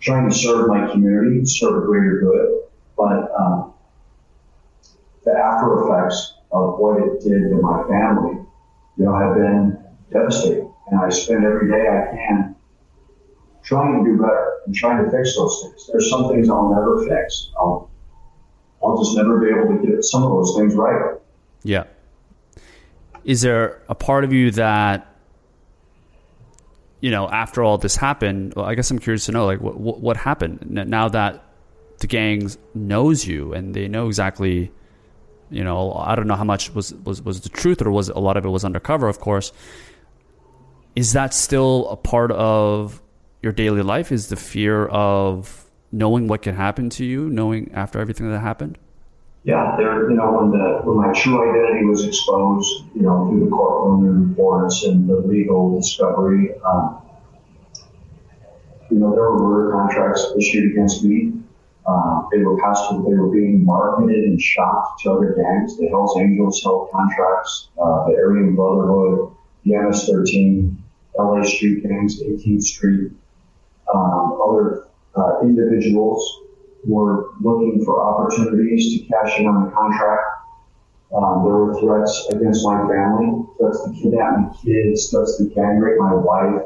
trying 0.00 0.28
to 0.28 0.34
serve 0.34 0.68
my 0.68 0.90
community, 0.90 1.44
serve 1.44 1.82
a 1.82 1.86
greater 1.86 2.20
good, 2.20 2.62
but 2.96 3.30
um, 3.38 3.74
the 5.28 5.38
after 5.38 5.84
effects 5.84 6.34
of 6.52 6.78
what 6.78 7.02
it 7.02 7.20
did 7.20 7.50
to 7.50 7.56
my 7.60 7.86
family, 7.88 8.40
you 8.96 9.04
know, 9.04 9.14
have 9.14 9.34
been 9.34 9.78
devastating. 10.10 10.72
And 10.90 11.00
I 11.00 11.10
spend 11.10 11.44
every 11.44 11.70
day 11.70 11.86
I 11.86 12.16
can 12.16 12.56
trying 13.62 14.02
to 14.02 14.10
do 14.10 14.16
better 14.16 14.60
and 14.64 14.74
trying 14.74 15.04
to 15.04 15.10
fix 15.10 15.36
those 15.36 15.62
things. 15.62 15.90
There's 15.92 16.08
some 16.08 16.28
things 16.28 16.48
I'll 16.48 16.72
never 16.72 17.06
fix. 17.06 17.50
I'll 17.58 17.90
I'll 18.82 18.96
just 19.02 19.16
never 19.16 19.38
be 19.38 19.48
able 19.48 19.76
to 19.78 19.86
get 19.86 20.04
some 20.04 20.22
of 20.22 20.30
those 20.30 20.56
things 20.56 20.74
right. 20.74 21.18
Yeah. 21.62 21.84
Is 23.24 23.42
there 23.42 23.82
a 23.88 23.94
part 23.94 24.24
of 24.24 24.32
you 24.32 24.52
that, 24.52 25.14
you 27.00 27.10
know, 27.10 27.28
after 27.28 27.62
all 27.62 27.76
this 27.76 27.96
happened, 27.96 28.54
well, 28.54 28.64
I 28.64 28.76
guess 28.76 28.90
I'm 28.90 29.00
curious 29.00 29.26
to 29.26 29.32
know, 29.32 29.44
like, 29.44 29.60
what, 29.60 30.00
what 30.00 30.16
happened 30.16 30.70
now 30.70 31.08
that 31.08 31.42
the 31.98 32.06
gangs 32.06 32.56
knows 32.74 33.26
you 33.26 33.52
and 33.52 33.74
they 33.74 33.88
know 33.88 34.06
exactly 34.06 34.70
you 35.50 35.64
know 35.64 35.92
i 35.94 36.14
don't 36.14 36.26
know 36.26 36.36
how 36.36 36.44
much 36.44 36.74
was 36.74 36.94
was, 37.04 37.22
was 37.22 37.40
the 37.40 37.48
truth 37.48 37.80
or 37.82 37.90
was 37.90 38.08
a 38.08 38.18
lot 38.18 38.36
of 38.36 38.44
it 38.44 38.48
was 38.48 38.64
undercover 38.64 39.08
of 39.08 39.20
course. 39.20 39.52
Is 40.96 41.12
that 41.12 41.32
still 41.32 41.88
a 41.90 41.96
part 41.96 42.32
of 42.32 43.00
your 43.40 43.52
daily 43.52 43.82
life? 43.82 44.10
Is 44.10 44.30
the 44.30 44.36
fear 44.36 44.86
of 44.86 45.64
knowing 45.92 46.26
what 46.26 46.42
can 46.42 46.56
happen 46.56 46.90
to 46.90 47.04
you 47.04 47.28
knowing 47.28 47.70
after 47.72 48.00
everything 48.00 48.30
that 48.30 48.40
happened? 48.40 48.78
Yeah 49.44 49.76
there 49.76 50.10
you 50.10 50.16
know 50.16 50.32
when 50.32 50.50
the 50.50 50.80
when 50.82 50.96
my 50.96 51.12
true 51.12 51.48
identity 51.48 51.84
was 51.86 52.04
exposed 52.04 52.84
you 52.94 53.02
know 53.02 53.28
through 53.28 53.44
the 53.44 53.50
courtroom 53.50 54.30
reports 54.30 54.84
and 54.84 55.08
the 55.08 55.16
legal 55.16 55.78
discovery 55.80 56.50
um, 56.66 57.00
you 58.90 58.98
know 58.98 59.12
there 59.12 59.30
were 59.30 59.72
contracts 59.72 60.26
issued 60.36 60.72
against 60.72 61.04
me 61.04 61.37
um, 61.88 62.28
they 62.30 62.38
were 62.38 62.56
they 62.56 63.14
were 63.14 63.30
being 63.30 63.64
marketed 63.64 64.24
and 64.24 64.40
shopped 64.40 65.00
to 65.02 65.12
other 65.12 65.34
gangs. 65.34 65.78
The 65.78 65.88
Hells 65.88 66.18
Angels 66.18 66.62
held 66.62 66.90
contracts, 66.90 67.68
uh, 67.80 68.06
the 68.06 68.14
Aryan 68.14 68.54
Brotherhood, 68.54 69.32
the 69.64 69.74
MS-13, 69.76 70.76
LA 71.18 71.42
Street 71.44 71.82
Gangs, 71.82 72.22
18th 72.22 72.62
Street, 72.62 73.12
um, 73.92 74.38
other 74.46 74.88
uh, 75.16 75.40
individuals 75.40 76.40
were 76.84 77.30
looking 77.40 77.82
for 77.84 78.04
opportunities 78.04 79.00
to 79.00 79.06
cash 79.06 79.38
in 79.38 79.46
on 79.46 79.64
the 79.64 79.70
contract. 79.70 80.22
Um, 81.16 81.42
there 81.44 81.54
were 81.54 81.80
threats 81.80 82.28
against 82.30 82.66
my 82.66 82.86
family, 82.86 83.46
threats 83.58 83.82
to 83.84 83.92
kidnap 83.94 84.38
my 84.38 84.54
kids, 84.62 85.10
threats 85.10 85.38
to 85.38 85.44
gang 85.54 85.78
rape 85.78 85.98
my 85.98 86.14
wife. 86.14 86.64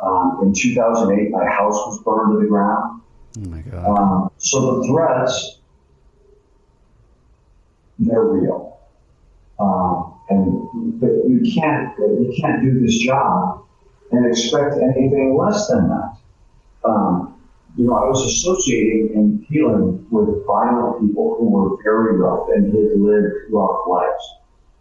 Um, 0.00 0.38
in 0.42 0.54
2008, 0.54 1.30
my 1.30 1.46
house 1.46 1.74
was 1.74 2.00
burned 2.04 2.34
to 2.34 2.40
the 2.40 2.46
ground. 2.46 3.01
Oh 3.38 3.48
my 3.48 3.60
God. 3.60 3.86
Um, 3.86 4.30
so 4.38 4.80
the 4.80 4.88
threats, 4.88 5.58
they're 7.98 8.24
real. 8.24 8.78
Um, 9.58 10.14
and 10.28 11.00
but 11.00 11.10
you 11.28 11.40
can't 11.54 11.96
you 11.98 12.34
can't 12.40 12.62
do 12.62 12.80
this 12.80 12.98
job 12.98 13.64
and 14.10 14.26
expect 14.26 14.76
anything 14.76 15.36
less 15.38 15.68
than 15.68 15.88
that. 15.88 16.16
Um, 16.84 17.40
you 17.76 17.86
know, 17.86 17.94
I 17.94 18.06
was 18.06 18.26
associating 18.26 19.12
and 19.14 19.48
dealing 19.48 20.06
with 20.10 20.46
violent 20.46 21.00
people 21.00 21.36
who 21.38 21.48
were 21.48 21.82
very 21.82 22.18
rough 22.18 22.48
and 22.54 22.66
had 22.66 23.00
lived 23.00 23.50
rough 23.50 23.86
lives. 23.88 24.34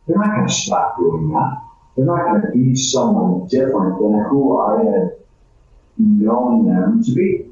They're 0.08 0.18
not 0.18 0.36
going 0.36 0.48
to 0.48 0.54
stop 0.54 0.98
doing 0.98 1.30
that. 1.30 1.62
They're 1.96 2.06
not 2.06 2.26
going 2.26 2.42
to 2.42 2.52
be 2.52 2.76
someone 2.76 3.48
different 3.48 4.00
than 4.00 4.26
who 4.30 4.60
I 4.60 4.84
had 4.84 5.12
known 5.98 6.66
them 6.66 7.04
to 7.04 7.12
be. 7.14 7.51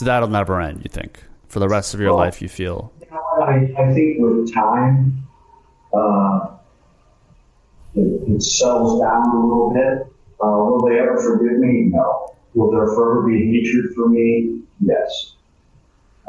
So 0.00 0.06
that'll 0.06 0.30
never 0.30 0.58
end, 0.62 0.80
you 0.82 0.88
think? 0.88 1.22
For 1.48 1.58
the 1.58 1.68
rest 1.68 1.92
of 1.92 2.00
your 2.00 2.14
well, 2.14 2.24
life, 2.24 2.40
you 2.40 2.48
feel? 2.48 2.90
You 3.02 3.10
know, 3.10 3.20
I, 3.42 3.70
I 3.76 3.92
think 3.92 4.16
with 4.18 4.50
time, 4.50 5.28
uh, 5.92 6.52
it, 7.94 8.30
it, 8.30 8.42
settles 8.42 8.98
down 8.98 9.28
a 9.28 9.46
little 9.46 9.70
bit. 9.74 10.10
Uh, 10.42 10.56
will 10.56 10.88
they 10.88 10.98
ever 10.98 11.20
forgive 11.20 11.58
me? 11.58 11.90
No. 11.92 12.34
Will 12.54 12.70
there 12.70 12.86
forever 12.86 13.28
be 13.28 13.52
hatred 13.52 13.94
for 13.94 14.08
me? 14.08 14.62
Yes. 14.80 15.34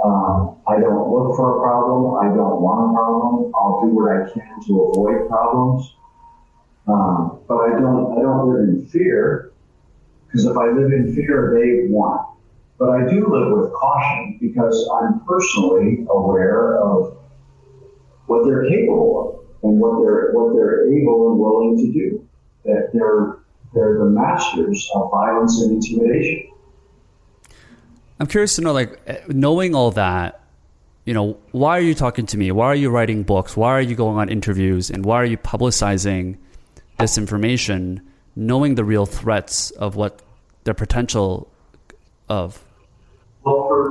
Um, 0.04 0.58
I 0.68 0.78
don't 0.78 1.10
look 1.10 1.38
for 1.38 1.56
a 1.56 1.62
problem. 1.62 2.16
I 2.16 2.36
don't 2.36 2.60
want 2.60 2.92
a 2.92 2.94
problem. 2.94 3.54
I'll 3.56 3.80
do 3.84 3.88
what 3.96 4.12
I 4.12 4.30
can 4.34 4.68
to 4.68 4.82
avoid 4.82 5.30
problems. 5.30 5.96
Um, 6.90 7.40
but 7.48 7.56
I 7.56 7.80
don't. 7.80 8.20
I 8.20 8.22
don't 8.22 8.50
live 8.50 8.68
in 8.68 8.86
fear 8.88 9.54
because 10.28 10.46
if 10.46 10.58
I 10.58 10.66
live 10.72 10.92
in 10.92 11.16
fear, 11.16 11.58
they 11.58 11.90
want. 11.90 12.32
But 12.82 12.90
I 12.90 13.08
do 13.08 13.28
live 13.28 13.56
with 13.56 13.72
caution 13.74 14.40
because 14.42 14.90
I'm 14.92 15.24
personally 15.28 16.04
aware 16.10 16.82
of 16.82 17.16
what 18.26 18.44
they're 18.44 18.68
capable 18.68 19.46
of 19.62 19.70
and 19.70 19.80
what 19.80 20.02
they're 20.02 20.32
what 20.32 20.56
they're 20.56 20.92
able 20.92 21.30
and 21.30 21.40
willing 21.40 21.78
to 21.78 21.94
do. 21.94 22.28
That 22.66 22.90
they're 22.92 23.38
they're 23.76 24.00
the 24.00 24.06
masters 24.06 24.90
of 24.96 25.12
violence 25.12 25.62
and 25.62 25.74
intimidation. 25.74 26.50
I'm 28.20 28.26
curious 28.26 28.56
to 28.56 28.62
know, 28.62 28.74
like, 28.74 29.00
eh, 29.06 29.20
knowing 29.28 29.76
all 29.76 29.92
that, 29.92 30.42
you 31.06 31.14
know, 31.14 31.38
why 31.52 31.78
are 31.78 31.82
you 31.82 31.94
talking 31.94 32.26
to 32.26 32.38
me? 32.40 32.52
Why 32.52 32.66
are 32.66 32.76
you 32.76 32.90
writing 32.90 33.22
books? 33.22 33.56
Why 33.56 33.74
are 33.74 33.82
you 33.82 33.94
going 33.94 34.18
on 34.18 34.28
interviews? 34.28 34.90
And 34.90 35.06
why 35.06 35.18
are 35.18 35.26
you 35.26 35.38
publicizing 35.38 36.36
this 36.98 37.20
information, 37.20 38.02
knowing 38.36 38.74
the 38.74 38.84
real 38.84 39.06
threats 39.06 39.70
of 39.70 39.96
what 39.96 40.24
their 40.64 40.74
potential 40.74 41.48
of? 42.28 42.66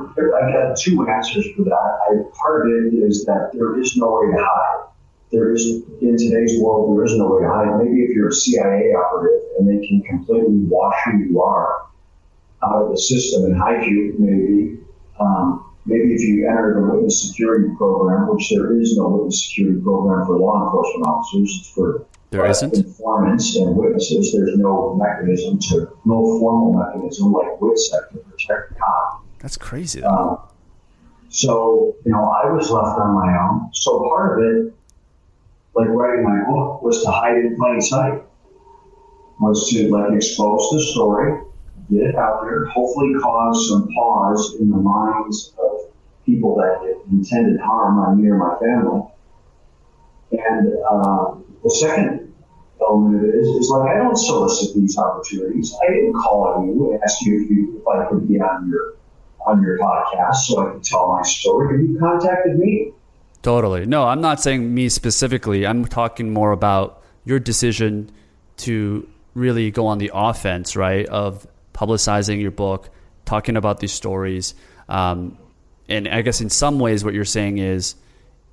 Well, 0.01 0.13
for, 0.13 0.35
I 0.35 0.51
got 0.51 0.77
two 0.77 1.07
answers 1.07 1.47
for 1.55 1.63
that. 1.63 1.99
I, 2.09 2.23
part 2.41 2.67
of 2.67 2.73
it 2.73 2.93
is 2.93 3.25
that 3.25 3.51
there 3.53 3.79
is 3.79 3.95
no 3.97 4.19
way 4.19 4.35
to 4.35 4.43
hide. 4.43 4.87
There 5.31 5.53
is, 5.53 5.65
in 6.01 6.17
today's 6.17 6.59
world, 6.61 6.97
there 6.97 7.05
is 7.05 7.15
no 7.15 7.27
way 7.27 7.43
to 7.43 7.49
hide. 7.49 7.83
Maybe 7.83 8.03
if 8.03 8.15
you're 8.15 8.29
a 8.29 8.33
CIA 8.33 8.93
operative 8.93 9.41
and 9.57 9.67
they 9.67 9.85
can 9.85 10.01
completely 10.01 10.57
wash 10.67 10.95
who 11.05 11.17
you 11.19 11.41
are 11.41 11.87
out 12.63 12.83
of 12.83 12.91
the 12.91 12.97
system 12.97 13.45
and 13.45 13.57
hide 13.57 13.85
you, 13.85 14.15
maybe. 14.19 14.79
Um, 15.19 15.73
maybe 15.85 16.13
if 16.13 16.21
you 16.21 16.47
enter 16.49 16.73
the 16.75 16.81
witness 16.81 17.27
security 17.27 17.69
program, 17.77 18.27
which 18.27 18.49
there 18.49 18.79
is 18.79 18.97
no 18.97 19.09
witness 19.09 19.45
security 19.47 19.79
program 19.81 20.25
for 20.25 20.37
law 20.37 20.65
enforcement 20.65 21.05
officers, 21.05 21.57
it's 21.59 21.69
for 21.69 22.05
there 22.31 22.45
isn't 22.45 22.73
informants 22.73 23.55
and 23.57 23.75
witnesses. 23.75 24.31
There's 24.33 24.57
no 24.57 24.95
mechanism 24.95 25.59
to 25.69 25.97
no 26.05 26.39
formal 26.39 26.73
mechanism 26.73 27.33
like 27.33 27.59
WITSEC 27.59 28.11
to 28.11 28.17
protect 28.17 28.79
cops 28.79 29.20
that's 29.41 29.57
crazy. 29.57 30.03
Um, 30.03 30.37
so, 31.29 31.95
you 32.05 32.11
know, 32.11 32.25
I 32.25 32.51
was 32.51 32.69
left 32.69 32.99
on 32.99 33.15
my 33.15 33.37
own. 33.39 33.73
So 33.73 33.99
part 33.99 34.39
of 34.39 34.67
it, 34.67 34.73
like 35.73 35.87
writing 35.87 36.23
my 36.25 36.43
book, 36.49 36.81
was 36.81 37.03
to 37.03 37.11
hide 37.11 37.37
in 37.37 37.55
plain 37.55 37.81
sight, 37.81 38.21
was 39.39 39.69
to 39.69 39.89
like 39.89 40.13
expose 40.13 40.69
the 40.71 40.83
story, 40.91 41.41
get 41.89 42.01
it 42.01 42.15
out 42.15 42.41
there, 42.43 42.65
hopefully 42.65 43.15
cause 43.21 43.69
some 43.69 43.87
pause 43.95 44.55
in 44.59 44.69
the 44.69 44.77
minds 44.77 45.53
of 45.57 45.89
people 46.25 46.55
that 46.57 47.01
intended 47.09 47.59
harm 47.59 47.97
on 47.99 48.21
me 48.21 48.29
or 48.29 48.37
my 48.37 48.55
family. 48.59 49.01
And 50.31 50.73
uh, 50.89 51.35
the 51.63 51.69
second 51.69 52.33
element 52.81 53.23
of 53.23 53.29
it 53.29 53.35
is, 53.35 53.47
is 53.47 53.69
like 53.69 53.89
I 53.89 53.97
don't 53.97 54.17
solicit 54.17 54.75
these 54.75 54.97
opportunities. 54.97 55.75
I 55.81 55.93
didn't 55.93 56.13
call 56.13 56.65
you 56.65 56.91
and 56.91 57.03
ask 57.03 57.21
you 57.21 57.43
if, 57.43 57.49
you 57.49 57.81
if 57.81 57.87
I 57.87 58.09
could 58.09 58.27
be 58.27 58.39
on 58.39 58.69
your 58.69 58.95
on 59.45 59.61
your 59.61 59.77
podcast 59.77 60.35
so 60.35 60.67
I 60.67 60.71
can 60.71 60.81
tell 60.81 61.07
my 61.13 61.21
story. 61.23 61.85
You 61.85 61.99
contacted 61.99 62.57
me. 62.57 62.91
Totally. 63.41 63.85
No, 63.85 64.03
I'm 64.03 64.21
not 64.21 64.39
saying 64.39 64.73
me 64.73 64.89
specifically. 64.89 65.65
I'm 65.65 65.85
talking 65.85 66.31
more 66.31 66.51
about 66.51 67.03
your 67.25 67.39
decision 67.39 68.11
to 68.57 69.07
really 69.33 69.71
go 69.71 69.87
on 69.87 69.97
the 69.97 70.11
offense, 70.13 70.75
right? 70.75 71.05
Of 71.07 71.47
publicizing 71.73 72.41
your 72.41 72.51
book, 72.51 72.89
talking 73.25 73.57
about 73.57 73.79
these 73.79 73.91
stories. 73.91 74.53
Um, 74.89 75.37
and 75.89 76.07
I 76.07 76.21
guess 76.21 76.41
in 76.41 76.49
some 76.49 76.79
ways, 76.79 77.03
what 77.03 77.13
you're 77.13 77.25
saying 77.25 77.57
is 77.57 77.95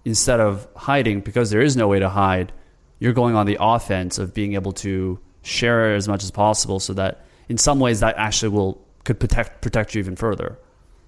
instead 0.04 0.40
of 0.40 0.66
hiding, 0.74 1.20
because 1.20 1.50
there 1.50 1.60
is 1.60 1.76
no 1.76 1.88
way 1.88 1.98
to 1.98 2.08
hide, 2.08 2.52
you're 2.98 3.12
going 3.12 3.34
on 3.34 3.46
the 3.46 3.58
offense 3.60 4.18
of 4.18 4.32
being 4.32 4.54
able 4.54 4.72
to 4.72 5.18
share 5.42 5.94
as 5.94 6.08
much 6.08 6.24
as 6.24 6.30
possible 6.30 6.80
so 6.80 6.94
that 6.94 7.24
in 7.48 7.58
some 7.58 7.78
ways 7.78 8.00
that 8.00 8.16
actually 8.16 8.50
will 8.50 8.84
could 9.04 9.20
protect 9.20 9.62
protect 9.62 9.94
you 9.94 10.00
even 10.00 10.16
further. 10.16 10.58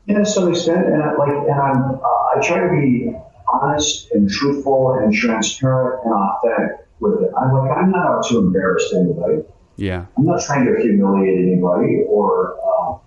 Yeah, 0.06 0.18
to 0.18 0.26
some 0.26 0.50
extent, 0.50 0.86
and 0.86 1.02
I, 1.02 1.14
like, 1.16 1.30
and 1.30 1.60
I'm, 1.60 1.94
uh, 1.94 2.36
I 2.36 2.40
try 2.42 2.60
to 2.60 2.70
be 2.70 3.12
honest 3.52 4.10
and 4.12 4.28
truthful 4.30 4.94
and 4.94 5.12
transparent 5.12 6.04
and 6.04 6.14
authentic 6.14 6.86
with 7.00 7.22
it. 7.22 7.30
I'm 7.38 7.52
like, 7.52 7.76
I'm 7.76 7.90
not 7.90 8.06
out 8.06 8.26
to 8.28 8.38
embarrass 8.38 8.92
anybody. 8.94 9.42
Yeah. 9.76 10.06
I'm 10.16 10.26
not 10.26 10.42
trying 10.42 10.66
to 10.66 10.80
humiliate 10.80 11.38
anybody 11.38 12.04
or. 12.06 12.56
Uh, 12.60 12.98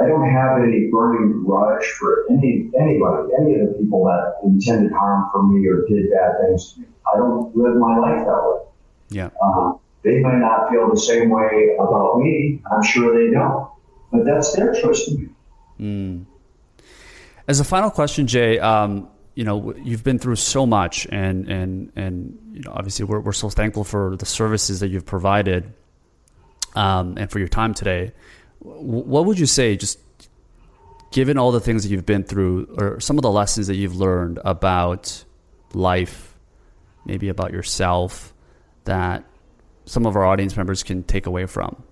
I 0.00 0.06
don't 0.06 0.30
have 0.30 0.62
any 0.62 0.88
burning 0.92 1.42
grudge 1.44 1.84
for 1.98 2.24
any 2.30 2.70
anybody, 2.78 3.32
any 3.40 3.54
of 3.58 3.68
the 3.68 3.74
people 3.78 4.04
that 4.04 4.36
intended 4.44 4.92
harm 4.92 5.28
for 5.32 5.42
me 5.42 5.66
or 5.66 5.86
did 5.88 6.10
bad 6.12 6.38
things 6.40 6.74
to 6.74 6.80
me. 6.80 6.86
I 7.12 7.16
don't 7.18 7.54
live 7.56 7.76
my 7.76 7.98
life 7.98 8.24
that 8.24 8.42
way. 8.44 8.60
Yeah. 9.10 9.30
Uh, 9.42 9.72
they 10.04 10.20
might 10.20 10.38
not 10.38 10.70
feel 10.70 10.88
the 10.88 11.00
same 11.00 11.30
way 11.30 11.76
about 11.80 12.18
me. 12.20 12.62
I'm 12.70 12.82
sure 12.82 13.12
they 13.18 13.32
don't, 13.32 13.68
but 14.12 14.24
that's 14.24 14.54
their 14.54 14.72
choice 14.72 15.06
to 15.06 15.18
make. 15.18 15.30
Mm. 15.80 16.26
As 17.46 17.60
a 17.60 17.64
final 17.64 17.90
question, 17.90 18.26
Jay, 18.26 18.58
um, 18.58 19.08
you 19.34 19.44
know 19.44 19.72
you've 19.76 20.02
been 20.02 20.18
through 20.18 20.36
so 20.36 20.66
much, 20.66 21.06
and 21.10 21.48
and 21.48 21.92
and 21.96 22.38
you 22.52 22.60
know 22.60 22.72
obviously 22.72 23.04
we're 23.04 23.20
we're 23.20 23.32
so 23.32 23.48
thankful 23.48 23.84
for 23.84 24.16
the 24.16 24.26
services 24.26 24.80
that 24.80 24.88
you've 24.88 25.06
provided, 25.06 25.72
um, 26.74 27.16
and 27.16 27.30
for 27.30 27.38
your 27.38 27.48
time 27.48 27.72
today. 27.72 28.12
What 28.60 29.24
would 29.26 29.38
you 29.38 29.46
say, 29.46 29.76
just 29.76 30.00
given 31.12 31.38
all 31.38 31.52
the 31.52 31.60
things 31.60 31.84
that 31.84 31.90
you've 31.90 32.04
been 32.04 32.24
through, 32.24 32.74
or 32.78 33.00
some 33.00 33.16
of 33.16 33.22
the 33.22 33.30
lessons 33.30 33.68
that 33.68 33.76
you've 33.76 33.96
learned 33.96 34.40
about 34.44 35.24
life, 35.72 36.36
maybe 37.06 37.28
about 37.28 37.52
yourself, 37.52 38.34
that 38.84 39.24
some 39.84 40.04
of 40.04 40.16
our 40.16 40.26
audience 40.26 40.56
members 40.56 40.82
can 40.82 41.04
take 41.04 41.26
away 41.26 41.46
from? 41.46 41.82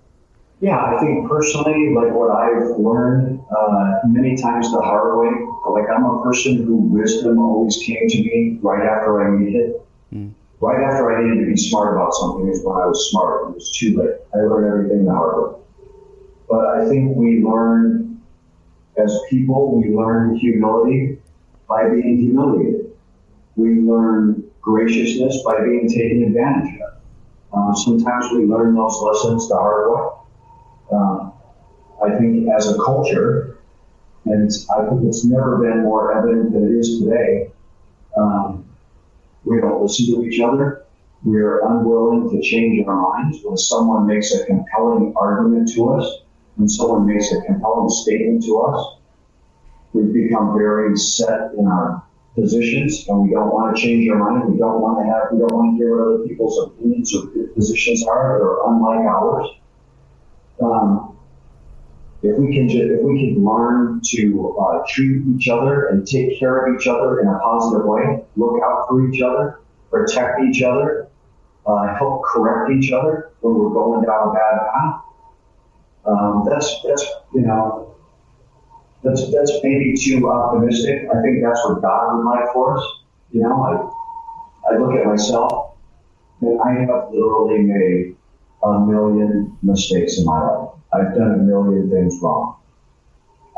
Yeah, 0.60 0.78
I 0.78 0.98
think 1.00 1.28
personally, 1.28 1.94
like 1.94 2.12
what 2.12 2.30
I've 2.30 2.78
learned 2.78 3.40
uh, 3.54 4.00
many 4.06 4.36
times 4.36 4.72
the 4.72 4.80
hard 4.80 5.18
way, 5.18 5.30
like 5.70 5.84
I'm 5.90 6.04
a 6.04 6.22
person 6.22 6.64
who 6.64 6.76
wisdom 6.76 7.38
always 7.38 7.76
came 7.76 8.08
to 8.08 8.18
me 8.18 8.58
right 8.62 8.86
after 8.86 9.22
I 9.22 9.38
needed 9.38 9.70
it. 9.70 9.86
Mm. 10.14 10.32
Right 10.60 10.82
after 10.82 11.14
I 11.14 11.22
needed 11.22 11.44
to 11.44 11.50
be 11.50 11.56
smart 11.58 11.94
about 11.94 12.14
something 12.14 12.48
is 12.48 12.64
when 12.64 12.74
I 12.74 12.86
was 12.86 13.10
smart. 13.10 13.50
It 13.50 13.54
was 13.56 13.76
too 13.76 13.98
late. 13.98 14.16
I 14.34 14.38
learned 14.38 14.66
everything 14.66 15.04
the 15.04 15.12
hard 15.12 15.52
way. 15.52 15.60
But 16.48 16.66
I 16.66 16.88
think 16.88 17.16
we 17.16 17.44
learn 17.44 18.22
as 18.96 19.20
people, 19.28 19.78
we 19.78 19.94
learn 19.94 20.36
humility 20.36 21.18
by 21.68 21.90
being 21.90 22.18
humiliated. 22.18 22.92
We 23.56 23.80
learn 23.80 24.44
graciousness 24.62 25.42
by 25.44 25.62
being 25.64 25.86
taken 25.88 26.24
advantage 26.24 26.80
of. 26.80 26.94
Uh, 27.52 27.74
sometimes 27.74 28.32
we 28.32 28.44
learn 28.44 28.74
those 28.74 28.98
lessons 29.02 29.48
the 29.48 29.54
hard 29.54 29.90
way. 29.90 30.15
I 32.06 32.18
think 32.18 32.48
as 32.48 32.68
a 32.68 32.76
culture, 32.76 33.58
and 34.24 34.50
I 34.76 34.88
think 34.88 35.04
it's 35.04 35.24
never 35.24 35.58
been 35.58 35.82
more 35.82 36.16
evident 36.16 36.52
than 36.52 36.64
it 36.64 36.78
is 36.78 37.00
today, 37.00 37.50
um, 38.16 38.64
we 39.44 39.60
don't 39.60 39.82
listen 39.82 40.06
to 40.06 40.24
each 40.24 40.40
other. 40.40 40.84
We're 41.24 41.66
unwilling 41.66 42.30
to 42.30 42.42
change 42.42 42.86
our 42.86 42.94
minds 42.94 43.38
when 43.42 43.56
someone 43.56 44.06
makes 44.06 44.34
a 44.34 44.44
compelling 44.44 45.14
argument 45.16 45.72
to 45.74 45.90
us, 45.90 46.22
when 46.56 46.68
someone 46.68 47.06
makes 47.06 47.32
a 47.32 47.40
compelling 47.42 47.88
statement 47.88 48.44
to 48.44 48.58
us. 48.60 48.98
We've 49.92 50.12
become 50.12 50.56
very 50.56 50.96
set 50.96 51.54
in 51.58 51.66
our 51.66 52.02
positions 52.34 53.08
and 53.08 53.22
we 53.22 53.30
don't 53.30 53.52
want 53.52 53.74
to 53.74 53.82
change 53.82 54.08
our 54.10 54.18
mind. 54.18 54.52
We 54.52 54.58
don't 54.58 54.80
want 54.80 54.98
to 55.00 55.12
have, 55.12 55.32
we 55.32 55.38
don't 55.38 55.52
want 55.52 55.72
to 55.72 55.82
hear 55.82 55.96
what 55.96 56.14
other 56.14 56.28
people's 56.28 56.58
opinions 56.66 57.14
or 57.14 57.26
positions 57.54 58.06
are 58.06 58.38
that 58.38 58.44
are 58.44 58.68
unlike 58.68 59.06
ours. 59.06 59.48
Um, 60.62 61.15
if 62.26 62.38
we 62.38 62.54
can 62.54 62.70
if 62.70 63.02
we 63.02 63.34
can 63.34 63.44
learn 63.44 64.00
to 64.04 64.56
uh, 64.60 64.84
treat 64.88 65.22
each 65.34 65.48
other 65.48 65.86
and 65.86 66.06
take 66.06 66.38
care 66.38 66.66
of 66.66 66.76
each 66.76 66.86
other 66.86 67.20
in 67.20 67.28
a 67.28 67.38
positive 67.38 67.86
way, 67.86 68.22
look 68.36 68.62
out 68.62 68.86
for 68.88 69.06
each 69.08 69.22
other, 69.22 69.60
protect 69.90 70.40
each 70.40 70.62
other, 70.62 71.08
uh, 71.66 71.94
help 71.96 72.22
correct 72.24 72.70
each 72.70 72.92
other 72.92 73.32
when 73.40 73.54
we're 73.54 73.70
going 73.70 74.04
down 74.04 74.28
a 74.28 74.32
bad 74.32 74.58
path. 74.72 75.02
Um, 76.06 76.46
that's 76.48 76.82
that's 76.82 77.04
you 77.34 77.42
know 77.42 77.94
that's 79.02 79.30
that's 79.32 79.52
maybe 79.62 79.94
too 79.96 80.30
optimistic. 80.30 81.08
I 81.12 81.22
think 81.22 81.42
that's 81.42 81.60
what 81.64 81.82
God 81.82 82.16
would 82.16 82.24
like 82.24 82.52
for 82.52 82.78
us. 82.78 82.84
You 83.30 83.42
know, 83.42 83.94
I 84.66 84.72
I 84.72 84.78
look 84.78 84.94
at 84.94 85.06
myself 85.06 85.74
and 86.40 86.60
I 86.60 86.72
have 86.80 87.10
literally 87.12 87.58
made 87.62 88.16
a 88.62 88.80
million 88.80 89.56
mistakes 89.62 90.18
in 90.18 90.24
my 90.24 90.40
life. 90.40 90.65
I've 90.96 91.14
done 91.14 91.34
a 91.34 91.38
million 91.38 91.90
things 91.90 92.18
wrong. 92.22 92.56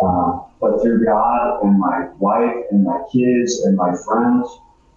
Uh, 0.02 0.40
but 0.60 0.80
through 0.82 1.04
God 1.04 1.62
and 1.62 1.78
my 1.78 2.08
wife 2.18 2.54
and 2.70 2.84
my 2.84 3.02
kids 3.12 3.60
and 3.62 3.76
my 3.76 3.94
friends, 4.06 4.48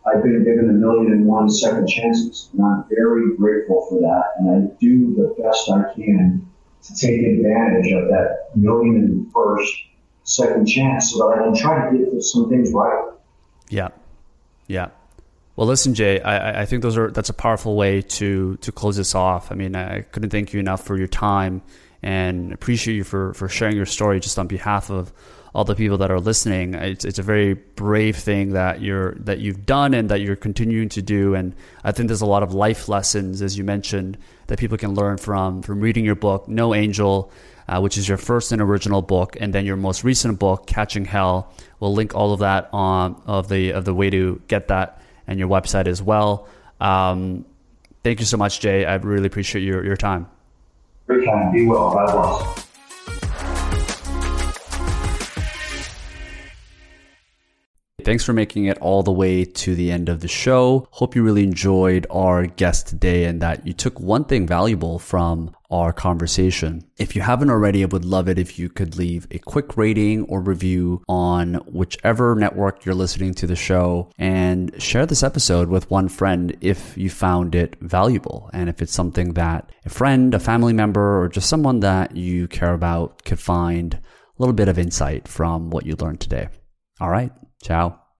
I've 0.05 0.23
been 0.23 0.43
given 0.43 0.69
a 0.69 0.73
million 0.73 1.11
and 1.11 1.25
one 1.25 1.49
second 1.49 1.87
chances. 1.87 2.49
And 2.53 2.65
I'm 2.65 2.85
very 2.89 3.35
grateful 3.37 3.85
for 3.89 3.99
that. 4.01 4.23
And 4.39 4.49
I 4.49 4.75
do 4.79 5.13
the 5.15 5.35
best 5.41 5.69
I 5.69 5.93
can 5.93 6.47
to 6.83 6.95
take 6.95 7.21
advantage 7.21 7.91
of 7.93 8.07
that 8.09 8.49
million 8.55 8.95
and 8.95 9.31
first 9.31 9.71
second 10.23 10.65
chance 10.65 11.11
so 11.11 11.19
that 11.19 11.39
I 11.39 11.43
can 11.43 11.55
try 11.55 11.91
to 11.91 11.97
get 11.97 12.23
some 12.23 12.49
things 12.49 12.71
right. 12.73 13.13
Yeah. 13.69 13.89
Yeah. 14.67 14.89
Well, 15.55 15.67
listen, 15.67 15.93
Jay. 15.93 16.19
I, 16.21 16.61
I 16.61 16.65
think 16.65 16.81
those 16.81 16.97
are 16.97 17.11
that's 17.11 17.29
a 17.29 17.33
powerful 17.33 17.75
way 17.75 18.01
to 18.01 18.57
to 18.57 18.71
close 18.71 18.95
this 18.97 19.13
off. 19.13 19.51
I 19.51 19.55
mean, 19.55 19.75
I 19.75 20.01
couldn't 20.01 20.29
thank 20.29 20.53
you 20.53 20.59
enough 20.59 20.83
for 20.83 20.97
your 20.97 21.07
time 21.07 21.61
and 22.03 22.51
appreciate 22.51 22.95
you 22.95 23.03
for 23.03 23.33
for 23.33 23.47
sharing 23.47 23.75
your 23.75 23.85
story 23.85 24.19
just 24.19 24.39
on 24.39 24.47
behalf 24.47 24.89
of 24.89 25.13
all 25.53 25.65
the 25.65 25.75
people 25.75 25.97
that 25.97 26.11
are 26.11 26.19
listening. 26.19 26.73
It's 26.73 27.05
it's 27.05 27.19
a 27.19 27.23
very 27.23 27.53
brave 27.53 28.15
thing 28.15 28.53
that 28.53 28.81
you're 28.81 29.15
that 29.15 29.39
you've 29.39 29.65
done 29.65 29.93
and 29.93 30.09
that 30.09 30.21
you're 30.21 30.35
continuing 30.35 30.89
to 30.89 31.01
do. 31.01 31.35
And 31.35 31.55
I 31.83 31.91
think 31.91 32.07
there's 32.07 32.21
a 32.21 32.25
lot 32.25 32.43
of 32.43 32.53
life 32.53 32.87
lessons, 32.87 33.41
as 33.41 33.57
you 33.57 33.63
mentioned, 33.63 34.17
that 34.47 34.59
people 34.59 34.77
can 34.77 34.93
learn 34.93 35.17
from 35.17 35.61
from 35.61 35.81
reading 35.81 36.05
your 36.05 36.15
book, 36.15 36.47
No 36.47 36.73
Angel. 36.73 37.31
Uh, 37.69 37.79
which 37.79 37.97
is 37.97 38.05
your 38.05 38.17
first 38.17 38.51
and 38.51 38.61
original 38.61 39.01
book, 39.01 39.37
and 39.39 39.53
then 39.53 39.65
your 39.65 39.77
most 39.77 40.03
recent 40.03 40.37
book, 40.39 40.67
Catching 40.67 41.05
Hell. 41.05 41.53
We'll 41.79 41.93
link 41.93 42.13
all 42.13 42.33
of 42.33 42.41
that 42.41 42.69
on 42.73 43.21
of 43.25 43.47
the 43.47 43.71
of 43.71 43.85
the 43.85 43.93
way 43.93 44.09
to 44.09 44.41
get 44.49 44.67
that 44.67 45.01
and 45.27 45.39
your 45.39 45.47
website 45.47 45.87
as 45.87 46.01
well. 46.01 46.49
Um, 46.81 47.45
thank 48.03 48.19
you 48.19 48.25
so 48.25 48.35
much, 48.35 48.59
Jay. 48.59 48.83
I 48.83 48.95
really 48.95 49.27
appreciate 49.27 49.61
your, 49.61 49.85
your 49.85 49.95
time. 49.95 50.27
Great 51.07 51.25
time. 51.25 51.51
Be 51.51 51.65
well. 51.65 51.93
God 51.93 52.11
bless. 52.11 52.70
Thanks 58.03 58.23
for 58.23 58.33
making 58.33 58.65
it 58.65 58.77
all 58.79 59.03
the 59.03 59.11
way 59.11 59.45
to 59.45 59.75
the 59.75 59.91
end 59.91 60.09
of 60.09 60.21
the 60.21 60.27
show. 60.27 60.87
Hope 60.91 61.15
you 61.15 61.23
really 61.23 61.43
enjoyed 61.43 62.07
our 62.09 62.45
guest 62.45 62.87
today 62.87 63.25
and 63.25 63.41
that 63.41 63.65
you 63.65 63.73
took 63.73 63.99
one 63.99 64.25
thing 64.25 64.47
valuable 64.47 64.99
from 64.99 65.55
our 65.69 65.93
conversation. 65.93 66.83
If 66.97 67.15
you 67.15 67.21
haven't 67.21 67.49
already, 67.49 67.83
I 67.83 67.87
would 67.87 68.03
love 68.03 68.27
it 68.27 68.37
if 68.37 68.59
you 68.59 68.67
could 68.67 68.97
leave 68.97 69.25
a 69.31 69.39
quick 69.39 69.77
rating 69.77 70.25
or 70.25 70.41
review 70.41 71.01
on 71.07 71.55
whichever 71.65 72.35
network 72.35 72.83
you're 72.83 72.93
listening 72.93 73.33
to 73.35 73.47
the 73.47 73.55
show 73.55 74.09
and 74.17 74.81
share 74.81 75.05
this 75.05 75.23
episode 75.23 75.69
with 75.69 75.89
one 75.89 76.09
friend 76.09 76.57
if 76.59 76.97
you 76.97 77.09
found 77.09 77.55
it 77.55 77.77
valuable. 77.79 78.49
And 78.53 78.67
if 78.67 78.81
it's 78.81 78.93
something 78.93 79.33
that 79.35 79.71
a 79.85 79.89
friend, 79.89 80.33
a 80.33 80.39
family 80.39 80.73
member, 80.73 81.21
or 81.21 81.29
just 81.29 81.47
someone 81.47 81.79
that 81.79 82.15
you 82.15 82.47
care 82.47 82.73
about 82.73 83.23
could 83.23 83.39
find 83.39 83.93
a 83.93 83.99
little 84.37 84.53
bit 84.53 84.67
of 84.67 84.77
insight 84.77 85.27
from 85.27 85.69
what 85.69 85.85
you 85.85 85.95
learned 85.95 86.19
today. 86.19 86.49
All 86.99 87.09
right. 87.09 87.31
Chao. 87.61 88.00